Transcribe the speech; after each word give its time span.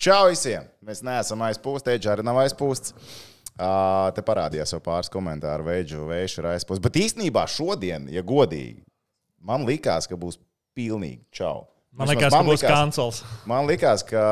Čau 0.00 0.28
visiem! 0.30 0.68
Mēs 0.86 1.00
neesam 1.02 1.42
aizpūsti, 1.48 1.96
Eģis 1.96 2.12
arī 2.12 2.22
nav 2.26 2.38
aizpūsts. 2.44 2.94
Te 3.58 4.22
parādījās 4.24 4.70
jau 4.72 4.78
pāris 4.84 5.10
komentāru, 5.12 5.66
veidžu, 5.66 6.04
vējš 6.08 6.36
ir 6.38 6.48
aizpūsts. 6.52 6.84
Bet 6.84 6.96
īstenībā 7.00 7.42
šodien, 7.50 8.06
ja 8.14 8.22
godīgi, 8.22 8.84
man 9.42 9.66
likās, 9.68 10.06
ka 10.08 10.14
būs 10.20 10.38
pilnīgi 10.78 11.26
čau. 11.34 11.66
Man 11.90 12.06
liekas, 12.12 12.30
ka 12.30 12.44
būs 12.46 12.62
kancels. 12.62 13.20
Man 13.50 13.66
liekas, 13.66 14.06
ka 14.06 14.22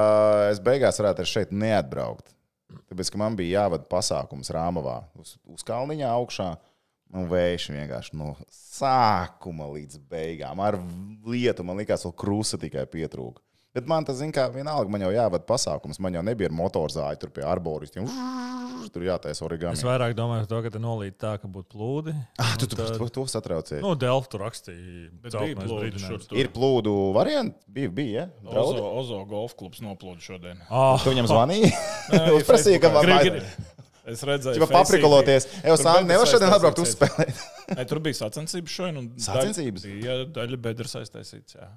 es 0.53 0.63
beigās 0.63 1.03
varētu 1.03 1.25
ar 1.25 1.29
šeit 1.29 1.51
neatbraukt. 1.51 2.31
Tāpēc, 2.89 3.11
ka 3.11 3.19
man 3.21 3.35
bija 3.37 3.65
jāvada 3.65 3.85
pasākums 3.91 4.53
Rāmavā 4.55 5.01
uz, 5.19 5.35
uz 5.51 5.67
kalniņa 5.67 6.07
augšā. 6.15 6.53
Un 7.17 7.25
vējš 7.31 7.71
vienkārši 7.73 8.17
no 8.21 8.35
sākuma 8.53 9.69
līdz 9.73 10.01
beigām. 10.11 10.61
Ar 10.61 10.77
lietu 11.29 11.65
man 11.65 11.81
liekas, 11.81 12.05
ka 12.05 12.13
krusta 12.25 12.61
tikai 12.61 12.85
pietrūka. 12.91 13.41
Bet 13.77 13.87
man 13.87 14.05
tas, 14.05 14.17
zina, 14.19 14.33
kā 14.35 14.47
vienalga, 14.51 14.91
man 14.91 15.03
jau 15.05 15.11
jāvada 15.13 15.45
pasākums. 15.47 16.01
Man 16.03 16.17
jau 16.17 16.23
nebija 16.25 16.49
motorzāļi 16.57 17.21
tur 17.21 17.31
pie 17.37 17.45
arboristiem. 17.47 18.09
Tur 18.89 19.05
jātaisa 19.05 19.45
origami. 19.45 19.77
Es 19.77 19.85
vairāk 19.85 20.15
domāju 20.17 20.47
par 20.47 20.51
to, 20.51 20.61
ka 20.65 20.73
te 20.73 20.81
nolīt 20.81 21.19
tā, 21.21 21.35
ka 21.43 21.51
būtu 21.53 21.69
plūdi. 21.75 22.15
Ah, 22.41 22.55
tu, 22.59 22.67
tu, 22.71 22.79
tu, 22.81 23.09
tu 23.13 23.25
satraucies. 23.29 23.83
Nu, 23.85 23.93
Delft 24.01 24.33
tur 24.33 24.47
rakstīja. 24.47 25.11
bija 25.29 25.59
plūdi 25.61 26.01
šur 26.01 26.25
tur. 26.25 26.41
Ir 26.41 26.49
plūdu 26.55 26.95
varianti? 27.17 27.61
Bija, 27.69 27.93
bija. 28.01 28.27
Ja? 28.43 28.55
Ozo, 28.65 28.87
Ozo 29.03 29.21
golf 29.29 29.55
klubs 29.59 29.85
noplūda 29.85 30.25
šodien. 30.25 30.63
Oh, 30.73 30.97
Tu 31.05 31.13
viņam 31.13 31.29
zvanīji? 31.29 31.73
Prasīju, 32.49 32.81
ka 32.83 32.95
man 32.97 33.13
vajag. 33.13 33.43
Es 34.09 34.23
redzēju, 34.25 34.61
man 34.65 34.73
paprikoloties. 34.73 35.47
Evo, 35.63 35.77
Tur 35.77 35.85
Sāni, 35.85 36.07
nevar 36.09 36.25
bedres 36.25 36.33
šodien 36.35 36.55
atbraukt 36.57 36.83
uzspēlēt. 36.85 37.43
Nē, 37.77 37.85
tur 37.91 38.01
bija 38.05 38.19
sacensības 38.23 38.75
šodien. 38.79 38.99
un 39.03 39.09
daļa- 39.11 39.27
Sacensības? 39.29 39.85
Jā, 40.07 40.19
daļa 40.39 40.61
bedres 40.69 40.95
aiztaisīts. 41.01 41.57
Jā. 41.59 41.69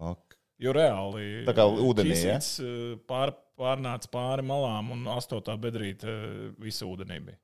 Ok. 0.00 0.38
Jo 0.64 0.72
reāli. 0.72 1.44
Tā 1.48 1.52
kā 1.56 1.64
ūdenī, 1.68 2.14
ja? 2.14 2.38
ķīsīts, 2.38 2.52
eh, 2.64 2.96
Pār, 3.10 3.34
pārnāca 3.58 4.08
pāri 4.14 4.44
malām 4.46 4.92
un 4.94 5.04
astotā 5.16 5.56
bedrīte 5.60 6.04
eh, 6.08 6.52
visu 6.62 6.86
ūdenī 6.88 7.18
bija. 7.26 7.38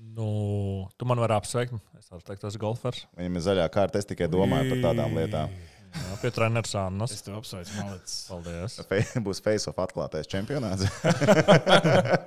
nu, 0.00 0.88
tu 0.96 1.04
man 1.04 1.18
vari 1.20 1.34
apsveikt. 1.36 1.74
Es 1.98 2.08
varu 2.08 2.22
teikt, 2.24 2.40
tas 2.40 2.54
ir 2.56 2.62
golfers. 2.62 3.02
Viņam 3.18 3.36
ir 3.36 3.42
zaļā 3.44 3.66
kārta, 3.74 4.00
es 4.00 4.08
tikai 4.08 4.30
domāju 4.32 4.70
par 4.72 4.80
tādām 4.90 5.12
lietām. 5.18 5.52
Jā, 5.90 6.16
pie 6.22 6.30
treneris 6.30 6.70
Annas. 6.78 7.10
Es 7.16 7.24
tev 7.26 7.40
apsveicu, 7.40 7.72
Malicis. 7.80 8.18
Paldies. 8.30 8.76
Fe- 8.86 9.22
Būs 9.26 9.40
face-off 9.42 9.80
atklātais 9.82 10.28
čempionāts. 10.30 10.86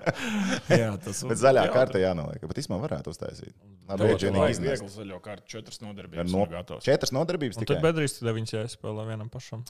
Jā, 0.74 0.90
tas 1.04 1.22
Bet 1.30 1.40
zaļā 1.42 1.64
kārta 1.74 2.02
jānoliek. 2.02 2.44
Bet 2.50 2.60
īstenībā 2.62 2.82
varētu 2.84 3.14
uztaisīt. 3.14 3.54
Labi. 3.90 4.10
iznest. 4.56 4.84
Viegli 4.84 4.92
zaļo 4.96 5.20
kārtu, 5.24 5.48
četras 5.56 5.80
Ar 5.82 5.88
nodarbības. 5.88 6.32
no... 6.34 6.46
Gatavs. 6.52 6.86
Četras 6.88 7.14
nodarbības 7.16 7.60
Un 7.60 7.66
tad 7.66 7.76
tikai. 7.78 7.84
bedrīs 7.88 8.18
deviņas 8.24 8.56
jāspēlē 8.58 9.06
vienam 9.12 9.30
pašam. 9.34 9.64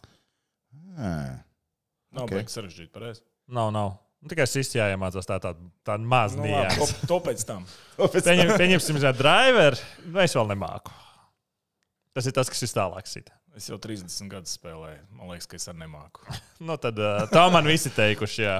Ah, 0.98 1.44
Nav 2.14 2.26
ok. 2.26 2.28
okay. 2.28 2.40
baigi 2.40 2.54
sarežģīti, 2.54 2.92
pareizi. 2.94 3.24
Nav, 3.54 3.72
nav. 3.76 3.96
Nu, 4.24 4.30
Tikai 4.32 4.46
šis 4.48 4.70
jāiemācās 4.78 5.26
tā, 5.28 5.36
tā, 5.44 5.52
tā 5.84 5.98
maz 6.00 6.38
Nu, 6.40 6.46
nianses. 6.48 6.94
to, 7.02 7.08
to 7.12 7.18
pēc 7.26 7.42
tam. 7.50 7.66
Pieņem, 8.14 8.54
pieņemsim, 8.58 9.00
ka 9.04 9.12
driver, 9.18 9.76
es 10.24 10.36
vēl 10.38 10.48
nemāku. 10.54 10.94
Tas 12.14 12.30
ir 12.30 12.36
tas, 12.38 12.50
kas 12.54 12.62
ir 12.64 12.72
tālāk. 12.72 13.10
Sit. 13.10 13.34
Es 13.54 13.68
jau 13.70 13.78
30 13.78 14.30
gadus 14.32 14.56
spēlēju. 14.58 15.02
Man 15.14 15.30
liekas, 15.30 15.46
ka 15.50 15.58
es 15.60 15.68
arī 15.70 15.84
nemāku. 15.86 16.26
Nu, 16.64 16.78
tad 16.80 16.96
tā 17.34 17.42
man 17.52 17.66
visi 17.68 17.90
teikuši, 17.92 18.42
jā. 18.46 18.60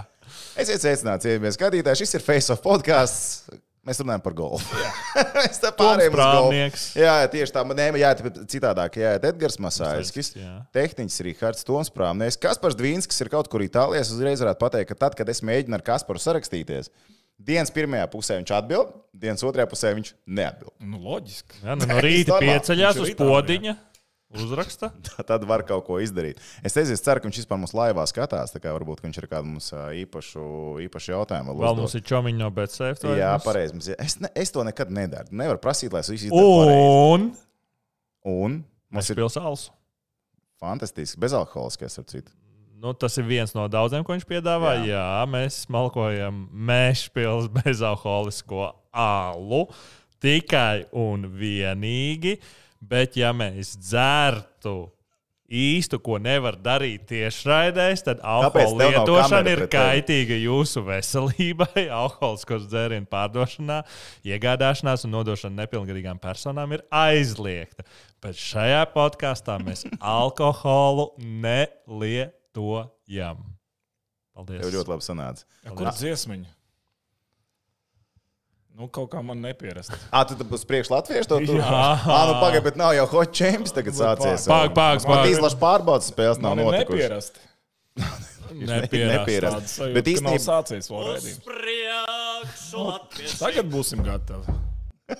Esiet 0.60 0.82
sveicināti, 0.84 1.30
cienījamies 1.30 1.56
skatītāji. 1.56 2.02
Šis 2.04 2.18
ir 2.18 2.24
face-off 2.26 2.62
podkāsts. 2.66 3.46
Mēs 3.84 4.00
runājam 4.00 4.22
par 4.24 4.36
golfu. 4.36 4.78
Pārējām 5.80 6.14
uz 6.14 6.16
golfu. 6.16 6.16
Prāvnieks. 6.16 6.84
Jā, 7.00 7.14
jā, 7.24 7.30
tieši 7.34 7.56
tā. 7.56 7.64
Nē, 7.68 7.88
jā, 8.00 8.12
tā 8.20 8.32
citādāk. 8.52 8.96
Jā, 9.02 9.14
Edgars 9.20 9.58
Masāļskis, 9.64 10.30
Jā. 10.40 10.52
tehniķis 10.76 11.20
Rihards 11.28 11.66
Tomsprāvnieks, 11.68 12.40
Kaspars 12.44 12.78
Dvīns, 12.80 13.08
kas 13.12 13.20
ir 13.26 13.32
kaut 13.34 13.50
kur 13.52 13.64
Itālijā. 13.66 14.04
Es 14.06 14.12
uzreiz 14.16 14.44
varētu 14.44 14.62
pateikt, 14.64 14.92
ka 14.94 15.00
tad, 15.04 15.18
kad 15.20 15.32
es 15.34 15.44
mēģinu 15.44 15.76
ar 15.80 15.84
Kasparu 15.84 16.22
sarakstīties, 16.24 16.92
dienas 17.44 17.72
pirmajā 17.76 18.08
pusē 18.14 18.40
viņš 18.40 18.54
atbild, 18.56 18.94
dienas 19.16 19.44
otrajā 19.48 19.68
pusē 19.72 19.92
viņš 20.00 20.14
neatbild. 20.40 20.76
Nu, 20.80 21.02
loģiski. 21.04 21.60
Jā, 21.66 21.76
nu, 21.80 21.90
no 21.92 22.00
rīta 22.08 22.40
pieceļās 22.44 23.02
uz 23.04 23.12
Itālijā. 23.12 23.32
podiņa, 23.36 23.76
uzraksta. 24.42 24.90
Tad 25.30 25.46
var 25.50 25.64
kaut 25.68 25.86
ko 25.88 26.00
izdarīt. 26.04 26.42
Es 26.66 26.76
teicu, 26.76 26.96
es 26.96 27.04
ceru, 27.06 27.22
ka 27.22 27.30
viņš 27.30 27.42
vispār 27.44 27.62
mums 27.62 27.76
laivā 27.78 28.06
skatās. 28.10 28.54
Tā 28.56 28.62
kā 28.64 28.74
varbūt 28.76 29.04
viņš 29.06 29.22
ir 29.22 29.30
kādu 29.32 29.52
mums 29.54 29.70
īpašu, 29.74 30.44
īpašu 30.88 31.14
jautājumu. 31.14 31.56
Vēl 31.62 31.80
mums 31.80 31.96
ir 32.00 32.06
čomiņš 32.10 32.40
no 32.42 32.52
BCF. 32.56 33.08
Jā, 33.20 33.34
pareizi. 33.46 33.96
Es, 34.00 34.18
ne, 34.24 34.32
es 34.36 34.54
to 34.56 34.66
nekad 34.66 34.94
nedaru. 34.94 35.30
Nevaru 35.32 35.62
prasīt, 35.64 35.94
lai 35.94 36.02
es 36.06 36.12
visu 36.14 36.32
izdarītu. 36.32 36.78
Un 37.14 37.32
Un 38.24 38.62
mums 38.94 39.10
ir 39.12 39.18
ir 39.18 39.24
pilsēls. 39.24 39.68
fantastiski 40.64 41.20
bezalkoholiskais 41.20 42.00
ar 42.00 42.06
citu. 42.08 42.32
Nu, 42.84 42.94
tas 42.94 43.16
ir 43.20 43.24
viens 43.28 43.54
no 43.56 43.66
daudziem, 43.72 44.04
ko 44.04 44.16
viņš 44.16 44.26
piedāvā. 44.28 44.74
Jā, 44.84 44.96
Jā 44.96 45.26
mēs 45.28 45.62
smalkojam 45.68 46.46
mēšpils 46.52 47.50
bezalkoholisko 47.64 48.72
alu 48.92 49.66
tikai 50.24 50.86
un 50.96 51.28
vienīgi. 51.40 52.38
Bet, 52.84 53.16
ja 53.20 53.32
mēs 53.36 53.78
dzertu 53.80 54.92
īstu, 55.54 56.00
ko 56.04 56.18
nevar 56.22 56.56
darīt 56.60 57.06
tiešraidēs, 57.12 58.04
tad 58.08 58.22
alkohola 58.26 58.88
lietošana 58.90 59.52
ir 59.54 59.62
kaitīga 59.72 60.36
jūsu 60.42 60.84
veselībai. 60.88 61.84
Alkoholiskos 62.04 62.68
dzērienu 62.72 63.08
pārdošanā, 63.12 63.78
iegādāšanās 64.28 65.06
un 65.08 65.12
nodošana 65.18 65.56
nepilngadīgām 65.64 66.18
personām 66.24 66.70
ir 66.76 66.82
aizliegta. 66.94 67.82
Bet 68.24 68.36
šajā 68.40 68.84
podkāstā 68.96 69.54
mēs 69.64 69.82
alkoholu 70.18 71.06
nelietojam. 71.22 72.18
Paldies. 74.34 74.62
Tev 74.64 74.74
ļoti 74.80 74.90
labi 74.96 75.04
sanāca. 75.06 75.42
Ja, 75.62 75.72
kur 75.78 75.88
dziesmiņa? 75.94 76.50
Nu, 78.74 78.88
kaut 78.90 79.12
kā 79.14 79.22
man 79.22 79.38
nepierast. 79.44 79.94
Ah, 80.16 80.24
tu 80.26 80.34
uz 80.42 80.64
priekšu 80.66 80.94
latviešu 80.96 81.30
to 81.30 81.38
tur? 81.46 81.60
Jā. 81.62 81.70
Ah, 81.70 82.26
nu 82.30 82.34
pagaidi, 82.42 82.64
bet 82.66 82.76
nav 82.80 82.92
jau 82.98 83.06
hot 83.12 83.30
champs 83.38 83.72
tagad 83.76 83.94
sācies. 83.98 84.48
Pag, 84.50 84.74
pag, 84.74 84.98
Man 85.06 85.22
pag. 85.22 85.30
īslaši 85.30 85.58
pārbaudas 85.62 86.10
spēles 86.10 86.42
nav 86.42 86.58
Man 86.58 86.66
notikušas. 86.72 86.98
nepierast. 86.98 87.34
Nepierast. 88.54 89.14
Nepierast. 89.14 89.54
Tāda 89.56 89.70
sajūta, 89.72 89.94
Bet 89.98 90.06
īstenībā 90.12 90.42
sācies 90.42 90.86
vēl 90.90 91.02
redzējums. 91.14 91.42
Tagad 93.40 93.66
būsim 93.74 94.00
gatavi. 94.06 94.46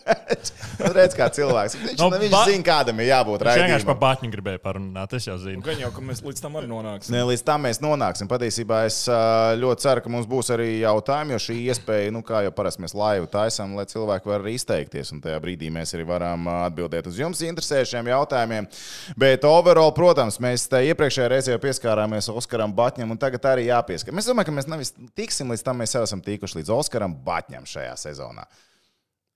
Redz, 0.98 1.16
kā 1.18 1.28
cilvēks. 1.34 1.76
Viņš, 1.80 2.00
Nu, 2.00 2.08
nu, 2.12 2.18
viņš 2.24 2.32
ba- 2.34 2.44
zina, 2.50 2.64
kādam 2.66 3.00
ir 3.04 3.08
jābūt 3.12 3.44
Es 3.46 3.58
vienkārši 3.60 3.86
par 3.88 3.96
raidījumam. 3.96 4.00
Batņu 4.04 4.30
gribēju 4.34 4.62
parunāt. 4.64 5.14
Es 5.18 5.28
jau 5.28 5.36
Nu, 5.38 5.44
zinu. 5.44 5.64
Gan 5.66 5.80
jau, 5.82 5.90
ka 5.96 6.04
mēs 6.06 6.22
līdz 6.26 6.42
tam 6.44 6.58
arī 6.60 6.70
nonāksim. 6.72 7.14
Ne, 7.16 7.22
līdz 7.30 7.44
tam 7.48 7.64
mēs 7.68 7.80
nonāksim. 7.84 8.30
Patiesībā 8.32 8.80
es 8.90 8.98
ļoti 9.62 9.86
ceru, 9.86 10.04
ka 10.06 10.12
mums 10.14 10.28
būs 10.30 10.52
arī 10.56 10.68
jautājumi, 10.82 11.36
jo 11.36 11.42
šī 11.46 11.58
iespēja, 11.70 12.12
nu, 12.16 12.24
kā 12.26 12.42
jau 12.48 12.54
parasti 12.56 12.84
mēs 12.86 12.96
laivu 12.98 13.30
taisām, 13.32 13.76
lai 13.78 13.86
cilvēki 13.90 14.32
var 14.32 14.44
arī 14.44 14.56
izteikties. 14.58 15.14
Un 15.16 15.22
tajā 15.24 15.40
brīdī 15.44 15.70
mēs 15.74 15.94
arī 15.98 16.08
varam 16.10 16.48
atbildēt 16.66 17.08
uz 17.12 17.20
jums 17.22 17.44
interesējušiem 17.46 18.10
jautājumiem. 18.14 18.68
Bet 19.20 19.46
overall, 19.48 19.94
protams, 19.96 20.40
mēs 20.44 20.68
iepriekšējā 20.74 21.30
reizē 21.32 21.56
jau 21.56 21.62
pieskārāmies 21.64 22.32
Oskaram 22.34 22.74
Batņam, 22.76 23.14
un 23.14 23.22
tagad 23.22 23.46
arī 23.54 23.68
jāpieskar. 23.70 24.16
Mēs 24.18 24.28
domājam, 24.32 24.50
ka 24.52 24.58
mēs 24.60 24.70
nevis 24.72 24.94
tiksim 25.18 25.54
līdz 25.54 25.64
tam, 25.64 25.80
mēs 25.84 25.94
jau 25.96 26.04
esam 26.08 26.22
tikuši 26.24 26.60
līdz 26.62 26.74
Oskaram 26.80 27.14
Batņam 27.26 27.66
šajā 27.70 27.94
sezonā. 28.08 28.46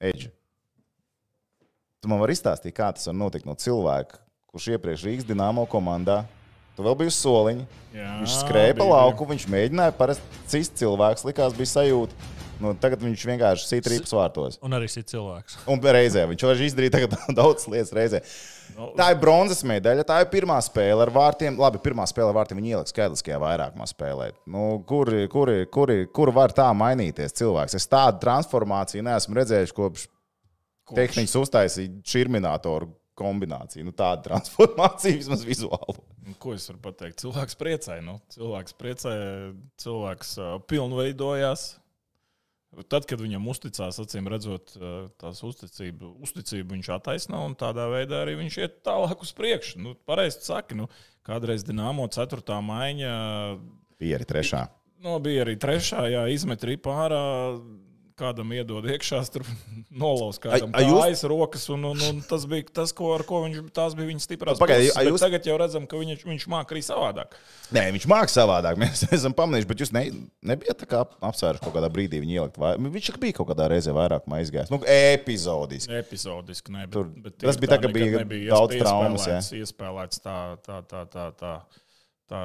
Edži. 0.01 0.29
Tu 2.03 2.09
man 2.11 2.19
vari 2.21 2.35
izstāstīt, 2.37 2.75
kā 2.77 2.91
tas 2.93 3.07
var 3.09 3.15
notikt 3.17 3.47
no 3.49 3.55
cilvēka, 3.57 4.19
kurš 4.51 4.67
iepriekš 4.75 5.05
Rīgas 5.07 5.25
dīnāmo 5.25 5.63
komandā. 5.69 6.21
Tu 6.77 6.83
vēl 6.85 6.93
biji 6.99 7.09
uz 7.09 7.15
soliņa. 7.17 7.63
Jā, 7.95 8.09
Viņš 8.21 8.33
skrēja 8.43 8.75
pa 8.77 8.85
lauku, 8.85 9.25
viņš 9.25 9.47
mēģināja 9.49 9.95
parasti 9.97 10.41
cits 10.51 10.75
cilvēks, 10.77 11.25
likās, 11.25 11.55
bija 11.57 11.71
sajūta. 11.71 12.33
Nu, 12.61 12.71
tagad 12.77 13.01
viņš 13.01 13.23
vienkārši 13.29 13.65
sīt 13.69 13.87
rīpas 13.89 14.13
vārtos. 14.17 14.57
Un 14.65 14.73
arī 14.77 14.89
šis 14.89 15.05
cilvēks. 15.11 15.57
Un 15.69 15.81
reizē 15.81 16.23
viņš 16.29 16.45
var 16.47 16.61
izdarīt 16.67 16.93
tagad 16.93 17.13
daudz 17.39 17.65
lietas 17.69 17.93
reizē. 17.93 18.21
Nu, 18.77 18.91
Tā 18.97 19.11
ir 19.13 19.19
bronzas 19.21 19.63
medaļa, 19.65 20.05
tā 20.05 20.19
ir 20.21 20.29
pirmā 20.29 20.57
spēle 20.65 21.05
ar 21.05 21.11
vārtiem. 21.13 21.57
Labi, 21.57 21.81
pirmā 21.81 22.05
spēle 22.09 22.29
ar 22.29 22.37
vārtiem 22.37 22.61
viņa 22.61 22.73
ieliks 22.75 22.93
skaitliskajā 22.93 23.39
vairākumā 23.41 23.89
spēlēt. 23.89 24.37
Nu, 24.49 24.67
kur, 24.89 25.09
kur, 25.33 25.53
kur, 25.73 25.93
kur 26.13 26.33
var 26.33 26.53
tā 26.53 26.69
mainīties 26.77 27.37
cilvēks? 27.41 27.77
Es 27.77 27.89
tādu 27.89 28.21
transformāciju 28.25 29.05
neesmu 29.05 29.37
redzējis 29.37 29.73
kopš 29.77 30.05
Kopš. 30.87 30.99
tehnikas 31.01 31.35
uztaisīja 31.39 32.01
šurminātoru 32.07 32.91
kombināciju. 33.17 33.87
Nu, 33.87 33.93
tāda 33.97 34.23
transformācija 34.29 35.17
vismaz 35.17 35.43
vizuāli. 35.47 35.97
Nu, 36.27 36.35
Ko 36.39 36.53
es 36.55 36.67
varu 36.69 36.79
pateikt? 36.85 37.19
Cilvēks 37.23 37.57
priecāja. 37.59 38.05
Nu, 38.05 38.19
cilvēks 38.33 38.77
priecāja, 38.79 39.27
cilvēks 39.83 40.37
uh, 40.39 40.55
pilnveidojās. 40.69 41.67
Tad, 42.91 43.07
kad 43.09 43.21
viņam 43.23 43.45
uzticās, 43.49 43.97
acīm 44.03 44.27
redzot, 44.29 44.73
tās 45.17 45.39
uzticību, 45.47 46.11
uzticību 46.27 46.75
viņš 46.75 46.89
attaisno 46.97 47.39
un 47.47 47.55
tādā 47.57 47.87
veidā 47.89 48.19
arī 48.25 48.35
viņš 48.43 48.57
iet 48.59 48.75
tālāk 48.85 49.23
uz 49.23 49.31
priekšu. 49.33 49.79
Nu, 49.81 49.93
pareizi 50.05 50.43
saki, 50.45 50.75
nu, 50.77 50.89
kādreiz 51.25 51.63
Dienāmo 51.65 52.05
ceturtā 52.13 52.59
maiņa 52.61 53.13
Bija 53.97 54.19
arī 54.19 54.27
trešā. 54.29 54.61
Nu, 55.01 55.17
bija 55.21 55.43
arī 55.45 55.55
trešā, 55.61 56.03
jā, 56.11 56.23
izmet 56.33 56.63
ripā 56.65 56.93
ārā. 57.07 57.21
Kādam 58.17 58.49
iedod 58.55 58.85
iekšā, 58.89 59.19
tur 59.31 59.43
nolauz 60.03 60.39
kādam 60.41 60.73
A- 60.73 60.81
a 60.81 60.85
jūs- 60.85 61.01
kājas, 61.03 61.23
rokas. 61.29 61.65
Un, 61.73 61.85
un, 61.91 62.01
un 62.09 62.21
tas 62.27 62.45
bija 62.49 62.65
tas, 62.81 62.91
ko, 62.97 63.11
ar 63.15 63.23
ko 63.27 63.43
viņš, 63.45 63.59
tās 63.75 63.95
bija 63.97 64.09
viņa 64.09 64.23
stiprās. 64.25 64.59
Pagaidi, 64.61 64.89
puses, 64.89 64.97
a 64.97 65.03
bet 65.05 65.11
jūs- 65.13 65.23
Tagad 65.27 65.49
jau 65.51 65.57
redzam, 65.61 65.85
ka 65.89 65.99
viņš, 66.01 66.25
viņš 66.27 66.47
māca 66.53 66.75
arī 66.75 66.83
savādāk. 66.87 67.37
Nē, 67.77 67.83
viņš 67.97 68.07
mākslinieks 68.09 68.37
savādāk. 68.41 68.77
Mēs 68.83 69.05
esam 69.15 69.33
pamanījuši, 69.37 69.69
bet 69.71 69.83
jūs 69.85 69.93
ne, 69.95 70.03
nebijāt 70.53 70.81
tā 70.83 70.89
kā 70.89 71.03
apsvēruši 71.29 71.63
kaut 71.65 71.75
kādā 71.77 71.89
brīdī 71.93 72.19
viņu 72.23 72.37
ielikt. 72.41 72.57
Vai, 72.61 72.73
viņš 72.77 73.11
bija 73.21 73.37
kaut 73.39 73.51
kādā 73.53 73.69
reizē 73.71 73.93
vairāk 73.95 74.25
aizgājis. 74.39 74.69
Nu, 74.73 74.81
epizodiski. 74.83 75.93
Epizodiski, 76.01 76.71
ne, 76.75 76.85
bet, 76.87 76.93
Tur- 76.97 77.11
bet 77.25 77.37
tas 77.43 77.57
bija 77.61 77.75
tā, 77.75 77.81
ka 77.83 77.91
nekad 77.93 78.27
bija 78.29 78.53
daudz 78.53 78.75
iespēlēts- 78.75 78.85
traumas, 78.85 79.27
jā. 79.29 79.39
Iespēlēts 79.61 80.23
tā, 80.25 80.37
tā, 80.65 80.81
tā, 80.89 81.03
tā, 81.13 81.27
tā, 81.37 81.53
tā 82.29 82.41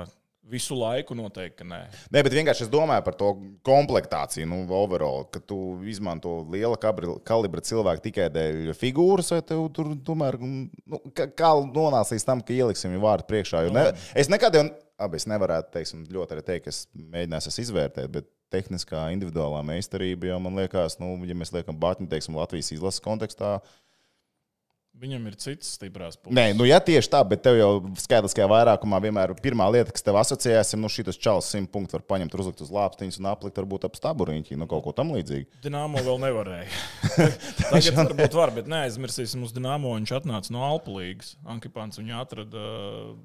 visu 0.50 0.76
laiku 0.76 1.14
noteikti, 1.16 1.64
nē. 1.68 1.80
Nē, 2.12 2.22
bet 2.26 2.34
vienkārši 2.34 2.66
es 2.66 2.70
domāju 2.72 3.04
par 3.06 3.16
to 3.18 3.30
komplektāciju, 3.66 4.46
nu, 4.50 4.60
overall, 4.76 5.24
ka 5.32 5.40
tu 5.40 5.58
izmanto 5.88 6.40
liela 6.52 6.78
kalibra 6.78 7.62
cilvēku 7.64 8.04
tikai 8.08 8.28
dēļ 8.34 8.72
figūras, 8.78 9.32
vai 9.34 9.40
tev 9.46 9.64
tur 9.76 9.92
tomēr, 10.06 10.38
nu, 10.42 11.00
kā, 11.14 11.28
līdz 12.16 12.28
tam, 12.28 12.42
ka 12.42 12.56
ieliksim 12.56 12.94
viņu 12.94 13.04
vārdu 13.04 13.28
priekšā. 13.30 13.66
Jo 13.66 13.74
Ne, 13.76 13.86
es 14.18 14.30
nekad 14.32 14.58
jau, 14.58 14.66
abi 15.02 15.20
es 15.20 15.28
nevarētu, 15.30 15.72
teiksim, 15.78 16.06
ļoti 16.12 16.36
arī 16.36 16.46
teikt, 16.46 16.66
ka 16.66 16.74
es 16.74 16.84
mēģināšu 16.92 17.52
es 17.52 17.60
izvērtēt, 17.66 18.10
bet 18.12 18.28
tehniskā, 18.52 19.06
individuālā 19.14 19.62
meistarība 19.64 20.28
jau 20.28 20.40
man 20.44 20.58
liekas, 20.60 20.98
nu, 21.00 21.14
ja 21.28 21.36
mēs 21.38 21.54
liekam 21.54 21.78
Bāķiņu, 21.80 22.10
teiksim, 22.10 22.36
Latvijas 22.36 22.72
izlases 22.74 23.04
kontekstā, 23.04 23.56
Viņam 25.00 25.24
ir 25.30 25.36
cits 25.40 25.70
stiprās 25.78 26.18
puses. 26.18 26.34
Nē, 26.36 26.52
nu, 26.52 26.66
ja 26.68 26.76
tieši 26.84 27.08
tā, 27.10 27.22
bet 27.26 27.40
tev 27.42 27.56
jau 27.56 27.70
skaitliskajā 27.98 28.44
vairākumā 28.52 28.98
vienmēr 29.02 29.32
ir 29.32 29.40
pirmā 29.42 29.64
lieta, 29.72 29.94
kas 29.94 30.04
tev 30.04 30.18
asociējās, 30.20 30.74
nu, 30.76 30.90
šis 30.92 31.16
čels 31.16 31.48
simt 31.48 31.72
punktu 31.72 31.96
var 31.96 32.04
paņemt, 32.12 32.36
uzlikt 32.36 32.60
uz 32.62 32.70
lāpstiņas 32.70 33.18
un 33.18 33.30
aplikt 33.32 33.56
varbūt 33.58 33.88
ap 33.88 33.96
staburiņķi, 33.98 34.58
nu, 34.60 34.68
kaut 34.70 34.84
ko 34.84 34.92
tam 34.94 35.14
līdzīgu. 35.16 35.48
Dienāmo 35.64 36.02
vēl 36.04 36.20
nevarēja. 36.26 36.68
Tagad 37.72 37.98
varbūt 38.02 38.36
var, 38.36 38.52
bet 38.54 38.68
neaizmirsīsim 38.70 39.42
uz 39.48 39.56
Dienāmo. 39.56 39.96
Viņš 39.96 40.14
atnāca 40.20 40.54
no 40.54 40.62
Alpu 40.68 40.98
līnijas. 41.00 41.34
Ankipāns 41.56 41.98
viņu 41.98 42.20
atrada 42.20 42.68
uh, 42.68 43.16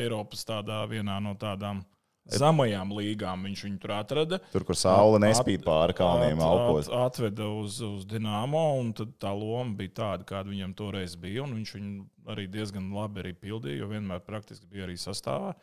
Eiropas 0.00 0.42
tādā 0.48 0.82
vienā 0.88 1.20
no 1.22 1.36
tādām 1.38 1.84
zemajām 2.28 2.92
līgām. 2.92 3.44
Viņš 3.48 3.62
viņu 3.66 3.80
tur 3.80 3.92
atrada. 3.96 4.38
Tur, 4.52 4.64
kur 4.68 4.76
saule 4.76 5.18
nespīd 5.22 5.64
pāri 5.64 5.94
kalniem, 5.96 6.38
At- 6.38 6.44
alpos. 6.44 6.88
at- 6.88 6.94
Atveda 7.08 7.48
uz, 7.60 7.80
uz 7.80 8.04
Dienāmo, 8.06 8.78
un 8.80 8.92
tā 8.94 9.32
loma 9.32 9.74
bija 9.76 9.94
tāda, 10.02 10.24
kāda 10.28 10.52
viņam 10.52 10.74
toreiz 10.76 11.16
bija. 11.16 11.42
un 11.44 11.54
Viņš 11.58 11.72
viņu 11.78 12.06
arī 12.28 12.46
diezgan 12.50 12.92
labi 12.92 13.22
arī 13.22 13.32
pildīja, 13.34 13.78
jo 13.78 13.88
vienmēr 13.88 14.20
praktiski 14.20 14.66
bija 14.68 14.86
arī 14.86 14.96
sastāvā. 15.00 15.54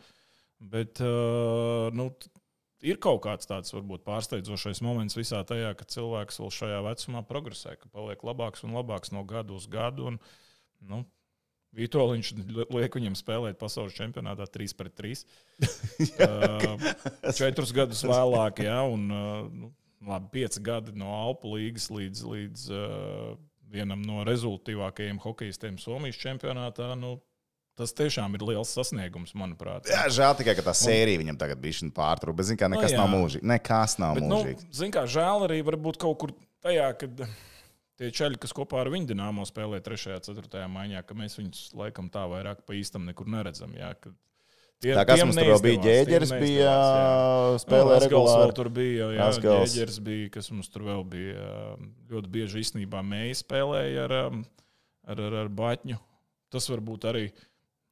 Bet 0.59 0.99
uh, 1.01 1.91
nu, 1.93 2.09
ir 2.81 2.97
kaut 2.97 3.21
kāds 3.25 3.45
tāds 3.45 3.71
varbūt 3.75 4.03
pārsteidzošais 4.07 4.81
moments 4.81 5.15
visā 5.17 5.43
tajā, 5.45 5.75
ka 5.77 5.85
cilvēks 5.85 6.39
vēl 6.41 6.51
šajā 6.51 6.79
vecumā 6.85 7.21
progresē, 7.27 7.75
ka 7.77 7.89
paliek 7.93 8.21
labāks 8.23 8.63
un 8.63 8.71
labāks 8.73 9.11
no 9.11 9.23
gada 9.23 9.53
uz 9.53 9.67
gadu. 9.67 10.07
Un, 10.07 10.19
nu, 10.81 11.03
Vitoļņš 11.75 12.29
liek 12.71 12.95
viņam 12.95 13.17
spēlēt 13.19 13.59
pasaules 13.59 13.95
čempionātā 13.97 14.47
3 14.47 14.75
pret 14.79 14.95
3. 14.95 15.25
uh, 16.25 17.33
četrus 17.35 17.73
gadus 17.75 18.05
vēlāk, 18.07 18.63
jā, 18.63 18.77
un 18.87 19.09
uh, 19.11 19.41
nu, 19.51 19.71
labi, 20.07 20.31
pieci 20.39 20.63
gadi 20.63 20.95
no 20.95 21.11
Alpu 21.17 21.55
līgas 21.57 21.89
līdz, 21.91 22.25
līdz 22.31 22.65
uh, 22.71 23.35
vienam 23.75 24.03
no 24.05 24.23
rezultātīvākajiem 24.27 25.19
hokeistiem 25.23 25.79
Somijas 25.81 26.19
čempionātā. 26.21 26.93
Nu, 26.99 27.17
tas 27.75 27.91
tiešām 27.95 28.37
ir 28.37 28.45
liels 28.47 28.71
sasniegums, 28.75 29.33
manuprāt. 29.37 29.89
Jā, 29.91 30.05
žēl 30.13 30.37
tikai, 30.39 30.55
ka 30.57 30.65
tā 30.69 30.75
sērija 30.79 31.21
viņam 31.21 31.39
tagad 31.41 31.59
bija 31.63 31.81
šī 31.81 31.91
pārtrauka, 31.95 32.39
bet, 32.39 32.49
zin 32.51 32.59
kā, 32.61 32.71
nekas 32.71 32.93
Nu, 32.93 32.95
jā. 32.95 33.01
nav 33.01 33.11
mūžīgs. 33.17 33.47
Nekas 33.51 33.97
nav 34.01 34.19
Bet, 34.19 34.27
nu, 34.29 34.39
mūžīgs. 34.39 34.69
Ziniet, 34.79 34.95
kā 34.95 35.03
žēl 35.11 35.47
arī 35.49 35.59
varbūt 35.67 35.99
kaut 36.01 36.21
kur 36.23 36.35
tajā, 36.63 36.87
kad 37.01 37.25
tie 37.99 38.11
čaļi, 38.11 38.39
kas 38.41 38.53
kopā 38.55 38.81
ar 38.83 38.89
viņu 38.93 39.09
dīnāmo 39.13 39.45
spēlē 39.47 39.79
3. 39.85 40.17
un 40.19 40.37
4. 40.43 40.67
maiņā, 40.71 41.01
ka 41.07 41.17
mēs 41.17 41.37
viņus 41.39 41.65
laikam 41.77 42.09
tā 42.13 42.25
vairāk 42.31 42.63
pa 42.67 42.77
īstam 42.77 43.05
nekur 43.07 43.29
neredzam. 43.31 43.73
Jā, 43.77 43.93
tie, 44.83 44.93
Tā 44.97 45.05
tiem 45.07 45.29
mums 45.29 45.39
tur 45.39 45.61
bija? 45.63 45.81
Ģēģeris 45.85 46.33
bija 46.41 46.73
spēlē 47.63 47.95
Nu, 47.95 48.03
regulāri. 48.03 48.55
tur 48.57 48.69
bija, 48.69 49.09
jā. 49.15 49.29
Ģēģeris 49.45 49.99
bija, 50.05 50.29
kas 50.35 50.51
mums 50.51 50.69
tur 50.73 50.85
vēl 50.87 51.03
bija. 51.15 51.49
Ļoti 52.11 52.31
bieži 52.35 52.61
īstenībā 52.65 53.01
mēģināja 53.01 53.41
spēlēja 53.41 54.05
ar, 54.09 54.15
um, 54.27 54.45
ar, 55.07 55.21
ar, 55.29 55.37
ar 55.45 55.51
Batņu. 55.63 55.99
Tas 56.53 56.67
varbūt 56.71 57.07
arī 57.11 57.29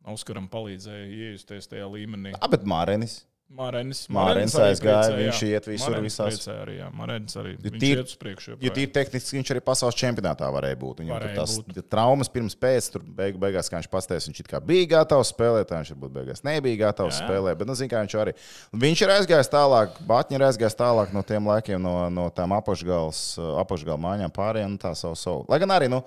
Oskaram 0.04 0.50
palīdzēja 0.52 1.06
iejusties 1.08 1.70
tajā 1.72 1.86
līmenī. 1.88 2.34
Ah, 2.42 2.50
bet 2.52 2.66
Mārenis. 2.68 3.22
Arī 3.54 4.72
aizgāja, 4.72 5.10
priecē, 5.13 5.18
viņš 5.19 5.40
iet 5.45 5.66
visur 5.69 5.94
Mārēnis 5.94 6.06
visās. 6.07 6.30
priecē 6.34 6.54
Arī, 6.63 6.78
jā, 6.80 6.88
Mārēnis 6.98 7.36
arī. 7.38 7.51
Viņš 7.62 7.75
tīri- 7.84 8.00
iet 8.01 8.10
uz 8.10 8.16
priekšu. 8.18 8.56
Jo 8.66 8.72
tīri 8.74 8.92
tehniski 8.95 9.38
viņš 9.38 9.51
arī 9.54 9.62
pasaules 9.62 9.95
čempionātā 10.00 10.48
varēja 10.50 10.78
būt. 10.81 11.04
Viņam 11.04 11.13
Varēja 11.13 11.36
tās 11.38 11.57
būt. 11.60 11.90
traumas 11.90 12.30
pirms 12.34 12.56
pēc, 12.56 12.92
tur 12.92 13.01
beig, 13.06 13.38
beigās, 13.38 13.69
kā 13.69 13.78
viņš 13.78 13.90
pasteicis, 13.94 14.28
viņš 14.31 14.40
it 14.40 14.48
kā 14.48 14.60
bija 14.66 14.88
gatavs 14.95 15.30
spēlēt, 15.36 15.69
tā 15.69 15.78
viņš 15.84 15.92
varbūt 15.94 16.13
beigās 16.18 16.44
nebija 16.44 16.78
gatavs 16.88 17.19
Jā. 17.19 17.28
spēlēt. 17.28 17.57
Bet, 17.60 17.68
nu, 17.68 17.75
zin, 17.75 17.90
kā 17.90 18.01
viņš 18.01 18.16
arī. 18.24 18.34
Viņš 18.74 19.01
ir 19.06 19.10
aizgājis 19.19 19.51
tālāk, 19.54 19.90
Batņi 20.07 20.34
ir 20.40 20.48
aizgājis 20.50 20.75
tālāk 20.80 21.13
no 21.13 21.22
tiem 21.22 21.45
laikiem, 21.45 21.80
no, 21.81 22.10
no 22.10 22.30
tām 22.31 22.57
apakšgals, 22.57 23.38
apakšgala 23.38 24.00
mājām 24.01 24.34
pārējiem, 24.34 24.72
nu, 24.72 24.78
tā 24.81 24.95
savu 24.98 25.13
savu. 25.16 25.45
Lai 25.48 25.60
gan 25.60 25.69
arī, 25.69 25.90
nu, 25.94 26.01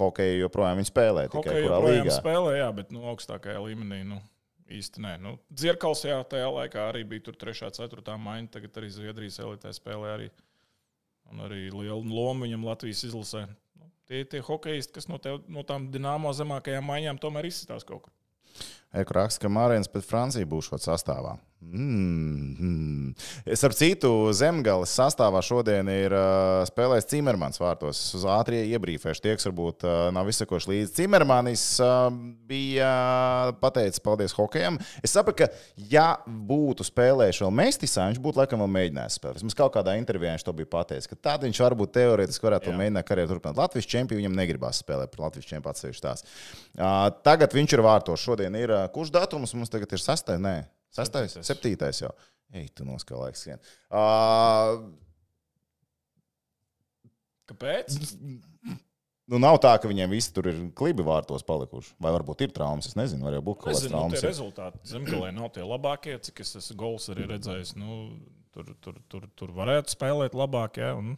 hokeju 0.00 0.48
joprojām 0.48 0.76
viņi 0.82 0.90
spēlē, 0.90 1.28
tikai 1.30 1.46
Hokeju 1.46 1.68
kurā 1.68 1.78
līgā. 1.84 2.10
spēlē, 2.20 2.58
jā, 2.58 2.74
bet 2.74 2.90
nu, 2.90 3.00
augstākajā 3.14 3.60
līmenī. 3.62 4.04
Nu. 4.04 4.20
Īsti 4.66 5.02
nē. 5.02 5.12
Nu, 5.22 5.36
Dzirkals 5.54 6.02
jā, 6.08 6.16
tajā 6.26 6.48
laikā 6.50 6.88
arī 6.90 7.04
bija 7.06 7.28
tur 7.28 7.36
3. 7.38 7.68
un 7.68 7.76
4. 7.76 8.16
maiņa. 8.18 8.50
Tagad 8.56 8.80
arī 8.80 8.90
Zviedrijas 8.90 9.38
elitē 9.44 9.70
spēlē 9.76 10.14
arī. 10.16 10.28
Arī 11.46 11.68
lielu 11.70 12.02
lomu 12.02 12.46
viņam 12.46 12.66
Latvijas 12.66 13.04
izlasē. 13.06 13.44
Nu, 13.78 13.90
tie 14.10 14.24
tie 14.30 14.42
hokeisti, 14.46 14.94
kas 14.94 15.08
no, 15.10 15.18
tev, 15.22 15.40
no 15.50 15.62
tām 15.66 15.88
dināmo 15.94 16.32
zemākajām 16.34 16.86
maiņām 16.86 17.22
tomēr 17.22 17.48
izsitās 17.50 17.86
kaut 17.86 18.06
kur. 18.06 18.14
Eku 18.96 19.18
raksta, 19.18 19.44
ka 19.44 19.52
Mārēns 19.52 19.90
pēc 19.92 20.08
Francijas 20.08 20.48
būs 20.48 20.70
šāds 20.70 20.88
sastāvā. 20.88 21.36
Mm, 21.72 22.56
mm. 22.60 23.14
Starp 23.56 23.74
citu, 23.74 24.10
zemgales 24.36 24.92
sastāvā 24.92 25.40
šodien 25.42 25.88
ir 25.90 26.12
uh, 26.14 26.62
spēlējis 26.68 27.08
Cimermans 27.10 27.58
vārtos. 27.58 27.98
Es 27.98 28.14
Uz 28.18 28.26
ātrie 28.28 28.60
iebrīfēšu 28.70 29.24
tie, 29.24 29.32
kas 29.38 29.48
varbūt 29.48 29.86
uh, 29.86 29.94
nav 30.14 30.28
izsakoši 30.30 30.70
līdzi. 30.70 30.92
Cimermanis 31.00 31.64
uh, 31.82 32.06
bija 32.46 32.90
pateicis 33.60 34.04
paldies 34.04 34.36
hokejam. 34.36 34.78
Es 35.02 35.16
saprotu, 35.16 35.46
ka 35.46 35.88
ja 35.90 36.06
būtu 36.26 36.86
spēlējis 36.86 37.42
vēl 37.42 37.54
Mestisā, 37.58 38.06
viņš 38.12 38.22
būtu 38.22 38.42
laikam 38.42 38.62
vēl 38.62 38.72
mēģinājis 38.76 39.18
spēlēt. 39.18 39.40
Vismaz 39.40 39.58
kaut 39.58 39.74
kādā 39.78 39.96
intervijā 39.98 40.36
viņš 40.36 40.46
to 40.46 40.56
bija 40.60 40.70
pateicis, 40.76 41.10
ka 41.10 41.18
tad 41.30 41.48
viņš 41.48 41.62
varbūt 41.66 41.96
teorētiski 41.96 42.46
varētu 42.46 42.72
Jā. 42.72 42.76
mēģināt 42.82 43.10
karjeru 43.10 43.32
turpināt. 43.34 43.58
Latvijas 43.64 43.90
čempionu 43.90 44.22
viņam 44.22 44.38
negribās 44.38 44.84
spēlēt 44.84 45.12
par 45.16 45.26
Latvijas 45.26 45.50
čempionu 45.50 45.74
atsevišķi 45.74 46.06
tās. 46.06 46.24
Uh, 46.76 47.08
tagad 47.26 47.56
viņš 47.56 47.76
ir 47.76 47.84
vārtos. 47.88 48.22
Šodien 48.22 48.60
ir 48.60 48.72
uh, 48.76 48.85
kurš 48.92 49.12
datums 49.14 49.54
mums 49.56 49.72
tagad 49.72 49.92
ir 49.96 50.02
sastais? 50.02 50.40
Nē, 50.42 50.56
sastais, 50.94 51.34
Septītais. 51.38 51.50
septītais 51.50 52.02
jau. 52.04 52.12
Ej, 52.54 52.68
tu 52.78 52.86
noskā 52.86 53.18
laiks 53.18 53.42
skrien. 53.42 53.62
Uh, 53.90 54.86
Kāpēc? 57.50 57.96
nu, 59.30 59.38
nav 59.42 59.58
tā, 59.62 59.72
ka 59.82 59.90
viņiem 59.90 60.10
visi 60.14 60.32
tur 60.34 60.48
ir 60.50 60.58
klibi 60.78 61.04
vārtos 61.06 61.44
palikuši. 61.46 61.94
Vai 62.02 62.12
varbūt 62.16 62.46
ir 62.46 62.54
traumas. 62.54 62.88
Es 62.90 62.98
nezinu, 62.98 63.26
var 63.26 63.36
jau 63.38 63.44
būt 63.46 63.60
kaut 63.60 63.70
kādas 63.70 63.84
nu, 63.86 63.92
traumas. 63.94 64.18
tie 64.18 64.30
rezultāti 64.30 64.82
Zemgalē 64.90 65.30
nav 65.34 65.52
tie 65.54 65.66
labākie, 65.66 66.16
cik 66.26 66.42
es 66.42 66.56
esmu 66.62 66.78
gols 66.82 67.06
arī 67.14 67.28
redzējis. 67.30 67.76
Nu, 67.78 68.00
tur, 68.54 68.72
tur, 68.82 68.98
tur, 69.10 69.28
tur 69.38 69.54
varētu 69.54 69.94
spēlēt 69.94 70.34
labāk, 70.38 70.80
ja, 70.82 70.94
un 70.98 71.14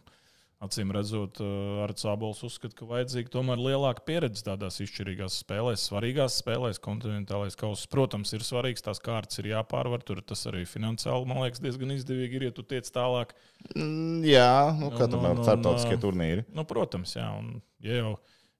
acīm 0.63 0.91
redzot, 0.91 1.39
ar 1.83 1.93
Cābols 1.95 2.41
uzskata, 2.43 2.75
ka 2.75 2.87
vajadzīga 2.89 3.31
tomēr 3.31 3.61
lielāka 3.63 4.03
pieredze 4.07 4.43
tādās 4.43 4.81
izšķirīgās 4.83 5.39
spēlēs, 5.43 5.85
svarīgās 5.87 6.39
spēlēs, 6.41 6.81
kontinentālais 6.83 7.55
kausas. 7.59 7.87
Protams, 7.91 8.33
ir 8.35 8.43
svarīgs, 8.45 8.83
tās 8.83 8.99
kārtas 9.03 9.39
ir 9.39 9.51
jāpārvar, 9.53 10.03
tur 10.05 10.19
tas 10.25 10.43
arī 10.51 10.65
finansiāli, 10.67 11.29
man 11.29 11.41
liekas, 11.45 11.63
diezgan 11.63 11.95
izdevīgi 11.95 12.39
ir, 12.39 12.49
ja 12.49 12.55
tu 12.55 12.65
tiec 12.67 12.89
tālāk. 12.95 13.31
Mm, 13.75 14.25
jā, 14.27 14.51
nu, 14.79 14.91
kā 14.95 15.07
Nu, 15.09 15.21
nu, 15.23 15.31
ir 15.31 15.39
nu, 15.39 15.47
starptautiskie 15.47 15.97
turnīri. 16.01 16.43
Nu, 16.55 16.67
protams, 16.67 17.15
jā, 17.17 17.29
un 17.39 17.55
ja 17.85 18.03
jau. 18.03 18.17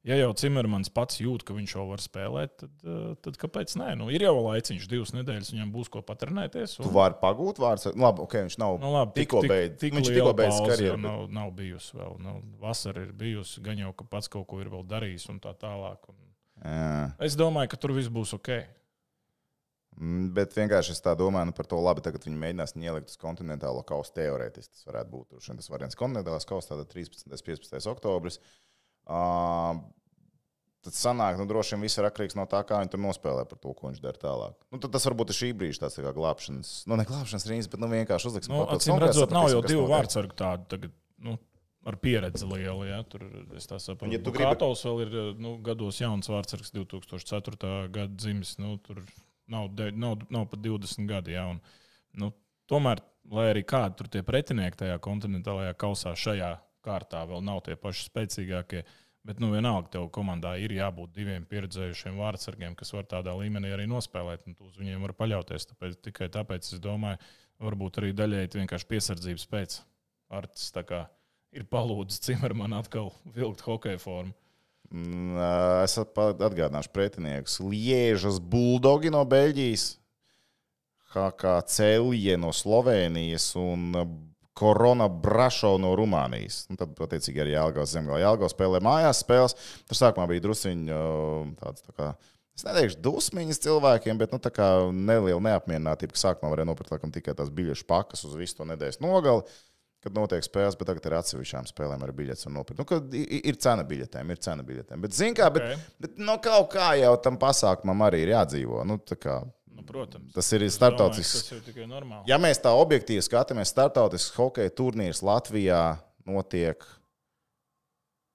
Ja 0.08 0.16
jau 0.16 0.30
Cimermans 0.40 0.88
pats 0.96 1.18
jūt, 1.20 1.44
ka 1.44 1.52
viņš 1.58 1.74
jau 1.76 1.84
var 1.90 2.00
spēlēt, 2.00 2.54
tad, 2.62 2.72
eh, 2.88 3.16
tad 3.26 3.36
kāpēc 3.42 3.74
nē? 3.82 3.90
Nu, 4.00 4.08
ir 4.14 4.24
jau 4.24 4.32
laiciņš, 4.46 4.86
divas 4.88 5.12
nedēļas, 5.12 5.52
viņam 5.52 5.74
būs 5.76 5.92
ko 5.92 6.00
patrenēties. 6.08 6.78
Tu 6.80 6.92
vari 6.94 7.18
pagūt 7.20 7.60
vārds. 7.60 7.90
Nu, 7.92 8.06
labi, 8.08 8.24
okay, 8.24 8.46
viņš 8.48 8.58
nav. 8.64 8.78
Nu, 8.80 8.94
labi, 8.96 9.18
tikko 9.20 9.44
beidz- 9.44 9.84
viņš 9.84 10.08
tikko 10.08 10.32
beidz 10.40 10.62
karjeru, 10.64 10.96
bet- 10.96 11.04
Nav, 11.04 11.28
nav 11.30 11.52
bijusi 11.52 12.00
vēl. 12.00 12.16
Nu, 12.24 12.42
vasara 12.62 13.04
ir 13.04 13.12
bijusi, 13.12 13.62
gan 13.62 13.76
jau, 13.78 13.92
ka 13.94 14.06
pats 14.06 14.30
kaut 14.30 14.48
ko 14.48 14.62
ir 14.62 14.70
vēl 14.72 14.88
darījis 14.88 15.30
un 15.30 15.40
tā 15.44 15.54
tālāk. 15.54 15.98
Un 16.08 16.16
Jā. 16.64 17.16
es 17.20 17.36
domāju, 17.36 17.70
ka 17.70 17.78
tur 17.78 17.92
viss 17.92 18.08
būs 18.08 18.34
ok. 18.40 18.66
Mm, 20.00 20.34
Bet 20.34 20.54
vienkārši 20.56 20.92
es 20.92 21.02
tā 21.02 21.12
domāju 21.14 21.48
nu, 21.48 21.52
par 21.52 21.66
to, 21.66 21.76
labi, 21.76 22.00
tagad 22.00 22.24
viņi 22.24 22.40
mēģinās 22.40 22.72
ielikt 22.80 23.10
uz 23.10 23.18
kontinentālo 23.18 23.84
kausu 23.86 24.14
teorētiski. 24.14 24.72
Tas 24.80 24.86
varētu 24.88 25.12
būt 25.12 25.46
vien 25.46 25.58
tas 25.58 25.68
variants. 25.68 25.96
Kontinentālās 25.96 26.48
kausas 26.48 26.70
tātad 26.72 26.88
13. 26.88 27.28
un 27.28 27.36
15. 27.36 27.86
oktobris. 27.92 28.38
Uh, 28.38 28.69
tad 29.10 30.96
sanāk, 30.96 31.38
nu, 31.40 31.48
droši 31.50 31.76
vien 31.76 31.84
viss 31.84 32.00
ir 32.00 32.08
atkarīgs 32.08 32.38
no 32.40 32.46
tā, 32.50 32.62
kā 32.68 32.80
viņi 32.80 32.94
tur 32.94 33.02
nospēlē 33.04 33.44
par 33.50 33.60
to, 33.60 33.74
ko 33.76 33.90
viņš 33.90 34.02
dara 34.04 34.22
tālāk. 34.22 34.56
Nu, 34.72 34.80
tad 34.80 34.94
tas 34.96 35.06
varbūt 35.10 35.34
ir 35.34 35.40
šī 35.40 35.52
brīža 35.60 35.84
tāds 35.84 36.00
tā 36.00 36.06
kā 36.06 36.14
glābšanas, 36.16 36.72
nu, 36.90 36.98
ne 37.00 37.06
glābšanas 37.10 37.48
rīns, 37.50 37.70
bet 37.72 37.84
nu, 37.84 37.90
vienkārši 37.92 38.32
uzliksim 38.32 38.56
Nu, 38.56 38.64
acīm 38.76 39.02
redzot, 39.02 39.34
nav 39.36 39.50
jau 39.52 39.62
divu 39.66 39.88
vārdsargu 39.92 40.38
tādu 40.40 40.70
tagad 40.72 40.94
nu, 41.26 41.36
ar 41.90 41.98
pieredzi 42.00 42.48
lielu. 42.48 42.86
Ja? 42.88 43.02
Tur 43.08 43.26
es 43.58 43.68
tā 43.70 43.80
saprotu. 43.82 44.14
Ja 44.14 44.22
tu 44.22 44.30
tu 44.30 44.38
gribi- 44.38 44.54
Katovs 44.54 44.86
vēl 44.88 45.04
ir 45.06 45.18
nu, 45.42 45.58
gados 45.66 46.00
jauns 46.02 46.32
vārdsargs, 46.32 46.72
2004. 46.76 47.90
gada 47.92 48.14
dzimis. 48.16 48.56
Nu, 48.62 48.78
tur 48.84 49.04
nav, 49.50 49.70
de, 49.76 49.92
nav, 49.92 50.20
nav 50.30 50.48
pat 50.52 50.64
20 50.64 51.10
gadi. 51.10 51.36
Ja? 51.36 51.48
Un, 51.52 51.62
nu, 52.14 52.32
tomēr, 52.72 53.04
lai 53.30 53.50
arī 53.54 53.66
kādi 53.68 54.00
tur 54.00 54.08
tie 54.12 54.24
pretinieki 54.26 54.86
tajā 54.86 55.00
kontinentālajā 55.04 55.76
kausā 55.80 56.16
šajā 56.16 56.56
kārtā 56.86 57.26
vēl 57.30 57.44
nav 57.46 57.62
tie 57.66 57.78
paši 57.80 58.08
spēcīgākie. 58.10 58.84
Bet, 59.28 59.42
nu, 59.44 59.52
vienalga, 59.52 59.90
tev 59.94 60.08
komandā 60.16 60.54
ir 60.64 60.72
jābūt 60.74 61.12
diviem 61.14 61.44
pieredzējušiem 61.50 62.18
vārdsargiem, 62.22 62.74
kas 62.80 62.94
var 62.96 63.06
tādā 63.12 63.34
līmenī 63.36 63.74
arī 63.76 63.86
nospēlēt, 63.92 64.48
un 64.48 64.56
tu 64.56 64.70
uz 64.70 64.80
viņiem 64.80 65.04
var 65.04 65.14
paļauties. 65.20 65.68
Tāpēc, 65.74 66.00
tikai 66.08 66.30
tāpēc 66.34 66.72
es 66.72 66.82
domāju, 66.82 67.20
varbūt 67.62 68.00
arī 68.00 68.14
daļēji 68.16 68.54
vienkārši 68.56 68.90
piesardzības 68.90 69.48
pēc. 69.52 69.80
Arts 70.40 70.70
kā 70.88 71.04
ir 71.52 71.66
palūdzis 71.70 72.24
Cimermanam 72.24 72.80
atkal 72.80 73.12
vilkt 73.36 73.66
hokeja 73.66 74.00
formu. 74.02 74.34
Mm, 74.90 75.38
Es 75.84 75.98
atgādināšu 76.00 76.92
pretiniekus. 76.94 77.60
Liežas 77.62 78.40
buldogi 78.42 79.12
no 79.14 79.22
Beļģijas, 79.30 79.92
HK 81.14 81.60
Celje 81.70 82.38
no 82.38 82.54
Slovenijas 82.54 83.52
un 83.58 83.92
Korona 84.60 85.08
Brašo 85.08 85.78
no 85.80 85.94
Rumānijas. 85.98 86.66
Un 86.72 86.80
tad, 86.80 86.92
attiecīgi, 87.00 87.40
arī 87.44 87.56
Jālgavas 87.56 87.94
zemgālē. 87.96 88.24
Jālgavas 88.26 88.56
spēlē 88.56 88.82
mājās 88.84 89.22
spēles. 89.24 89.56
Tur 89.88 90.00
sākumā 90.00 90.28
bija 90.32 90.44
drusciņi 90.44 91.00
tāds 91.62 91.86
tā 91.86 91.96
kā. 91.96 92.10
Es 92.60 92.66
neteikšu 92.68 93.00
dusmiņas 93.06 93.62
cilvēkiem, 93.64 94.20
bet 94.20 94.34
nu, 94.36 94.40
neliela 94.92 95.40
neapmierinātība, 95.46 96.12
ka 96.12 96.20
sākumā 96.26 96.52
varēja 96.52 96.68
nopirkt 96.68 96.92
laikam, 96.92 97.14
tikai 97.16 97.38
tās 97.40 97.52
biļešu 97.56 97.88
pakas 97.88 98.26
uz 98.28 98.34
visu 98.36 98.58
to 98.58 98.68
nedēļas 98.68 99.00
nogali. 99.06 99.48
Kad 100.04 100.16
notiek 100.16 100.44
spēles, 100.44 100.78
bet 100.80 100.88
tagad 100.88 101.08
ir 101.08 101.16
atsevišķām 101.18 101.66
spēlēm 101.68 102.04
ar 102.06 102.12
biļetes 102.16 102.48
un 102.48 102.54
nopirkt. 102.56 102.80
Nu, 102.80 103.00
ir 103.16 103.58
cena 103.60 103.84
biļetēm, 103.88 104.30
ir 104.32 104.40
cena 104.44 104.64
biļetēm. 104.64 105.02
Bet, 105.04 105.16
zin 105.16 105.36
kā, 105.36 105.50
bet, 105.52 105.66
Ok. 105.74 105.88
bet 106.06 106.22
no 106.24 106.38
kaut 106.44 106.70
kā 106.72 106.94
jau 107.00 107.18
tam 107.24 107.40
pasākumam 107.40 108.06
arī 108.08 108.22
ir 108.24 108.32
jādzīvo. 108.32 108.86
Nu, 108.88 108.96
kā, 109.20 109.42
Nu, 109.44 109.52
protams. 109.90 110.34
tas 110.36 110.52
ir 110.54 110.64
Es 110.64 110.76
domāju, 110.76 110.78
starptautisks. 110.78 111.42
Tas 111.48 111.56
ir 111.58 111.64
tikai 111.66 111.88
normāli. 111.90 112.30
Ja 112.30 112.38
mēs 112.42 112.62
tā 112.64 112.74
objektīvi 112.78 113.24
skatāmies, 113.26 113.74
starptautisks 113.74 114.38
hokeja 114.38 114.74
turnīrs 114.78 115.24
Latvijā 115.26 115.82
notiek. 116.30 116.86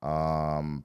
Um, 0.04 0.82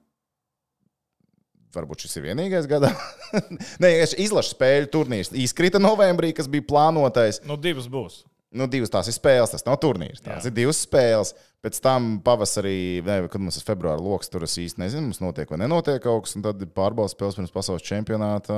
Varbūt 1.70 2.02
šis 2.02 2.16
ir 2.18 2.24
vienīgais 2.24 2.66
gadā. 2.66 2.88
Nē, 3.82 3.92
izlaša 4.18 4.56
spēļu 4.56 4.88
turnīrs 4.90 5.30
izkrita 5.38 5.78
novembrī, 5.78 6.32
kas 6.34 6.48
bija 6.50 6.66
plānotais. 6.66 7.38
Nu, 7.46 7.54
divas 7.54 7.86
būs. 7.86 8.24
Nu, 8.50 8.66
divas 8.66 8.90
tās 8.90 9.06
ir 9.06 9.14
spēles, 9.14 9.52
tas 9.52 9.62
nav 9.66 9.76
turnīrs. 9.78 10.18
Tās 10.24 10.42
Jā. 10.42 10.50
ir 10.50 10.54
divas 10.56 10.80
spēles. 10.82 11.34
Pēc 11.62 11.76
tam 11.84 12.16
pavasarī, 12.24 13.02
ne, 13.04 13.28
kad 13.30 13.38
mums 13.42 13.58
ir 13.60 13.66
februāra 13.66 14.00
lokus, 14.02 14.30
tur 14.32 14.42
es 14.42 14.56
īsti 14.58 14.80
nezinu, 14.80 15.10
mums 15.10 15.20
notiek 15.22 15.50
vai 15.52 15.58
nenotiek 15.60 16.00
kaut 16.02 16.24
kas. 16.24 16.34
un 16.34 16.42
Tad 16.42 16.62
ir 16.64 16.70
pārbaudas 16.74 17.14
spēles 17.14 17.36
pirms 17.38 17.52
pasaules 17.54 17.84
čempionāta. 17.86 18.56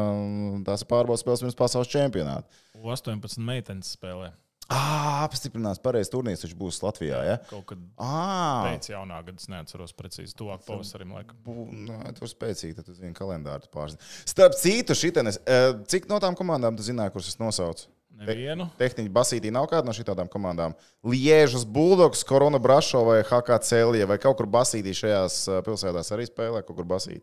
Tās 0.65 0.85
ir 0.87 0.89
pārbaudas 0.89 1.25
spēles 1.27 1.43
pirms 1.45 1.59
pasaules 1.59 1.91
čempionāta. 1.93 2.49
18 2.79 3.37
meitenes 3.43 3.93
spēlē. 3.99 4.33
Ah, 4.73 5.27
apstiprinās, 5.27 5.77
pareizs 5.83 6.09
turnīrs 6.09 6.41
taču 6.47 6.57
būs 6.57 6.79
Latvijā. 6.81 7.19
Ja? 7.27 7.37
Kaut 7.51 7.67
kad 7.69 7.81
Ah, 8.01 8.71
pēc 8.71 8.89
jaunā 8.95 9.19
gada, 9.27 9.37
es 9.37 9.51
neatceros 9.51 9.93
precīzi, 9.93 10.33
tuvāk 10.39 10.65
pavasarim. 10.65 11.13
Bū- 11.45 11.67
nu, 11.71 11.99
tur 12.17 12.31
spēcīgi, 12.31 12.77
tad 12.79 12.87
tu 12.87 12.95
zini 12.95 13.13
kalendāru 13.13 13.69
pārzini. 13.75 14.01
Starp 14.25 14.55
citu, 14.57 14.97
šitienes, 14.97 15.39
eh, 15.45 15.75
cik 15.85 16.09
no 16.09 16.19
tām 16.23 16.39
komandām 16.39 16.77
tu 16.79 16.83
zināji, 16.87 17.13
kuras 17.13 17.29
es 17.29 17.37
nosaucu? 17.37 17.87
Nevienu. 18.21 18.69
Tehniski 18.79 19.11
basītī 19.13 19.51
nav 19.55 19.67
kāda 19.71 19.89
no 19.89 19.95
šīm 19.97 20.29
komandām. 20.31 20.77
Liežas, 21.07 21.65
Bulldogs, 21.65 22.23
Korona 22.29 22.61
Brašo 22.63 23.03
vai 23.09 23.23
HK 23.25 23.59
Celija 23.67 24.07
vai 24.07 24.19
kaut 24.23 24.37
kur 24.39 24.47
basītī 24.47 24.95
šajās 24.95 25.39
pilsētās 25.67 26.13
arī 26.15 26.29
spēlē, 26.29 26.63
kaut 26.67 26.77
kur 26.79 26.89
basītī. 26.89 27.23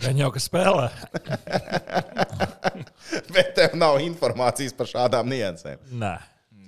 Gan 0.00 0.18
jau, 0.18 0.30
ka 0.30 0.40
spēlē. 0.42 0.88
Bet 3.34 3.54
tev 3.56 3.74
nav 3.78 3.98
informācijas 4.04 4.74
par 4.78 4.86
šādām 4.90 5.30
niansēm. 5.30 5.80
Nē, 5.98 6.14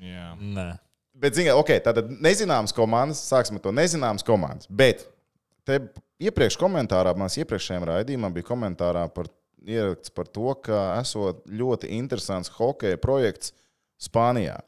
Jā. 0.03 0.33
nē. 0.39 0.73
Bet, 1.23 1.37
ziniet, 1.39 1.55
ok, 1.55 1.77
tātad 1.85 2.09
nezināmas 2.25 2.75
komandas, 2.75 3.21
sāksim 3.31 3.61
ar 3.61 3.63
to 3.63 3.71
nezināmas 3.75 4.27
komandas. 4.27 4.67
Bet 4.67 5.05
te 5.69 5.79
iepriekš 6.23 6.57
komentārā, 6.59 7.13
manas 7.15 7.39
iepriekšējām 7.39 7.87
raidījumā 7.87 8.33
bija 8.35 8.49
komentārā 8.49 9.05
par, 9.15 9.31
ieraksts 9.67 10.13
par 10.15 10.29
to, 10.31 10.55
ka 10.65 10.83
esot 11.01 11.45
ļoti 11.47 11.91
interesants 11.99 12.53
hokeja 12.59 12.99
projekts 13.03 13.55
Spānijā. 14.03 14.59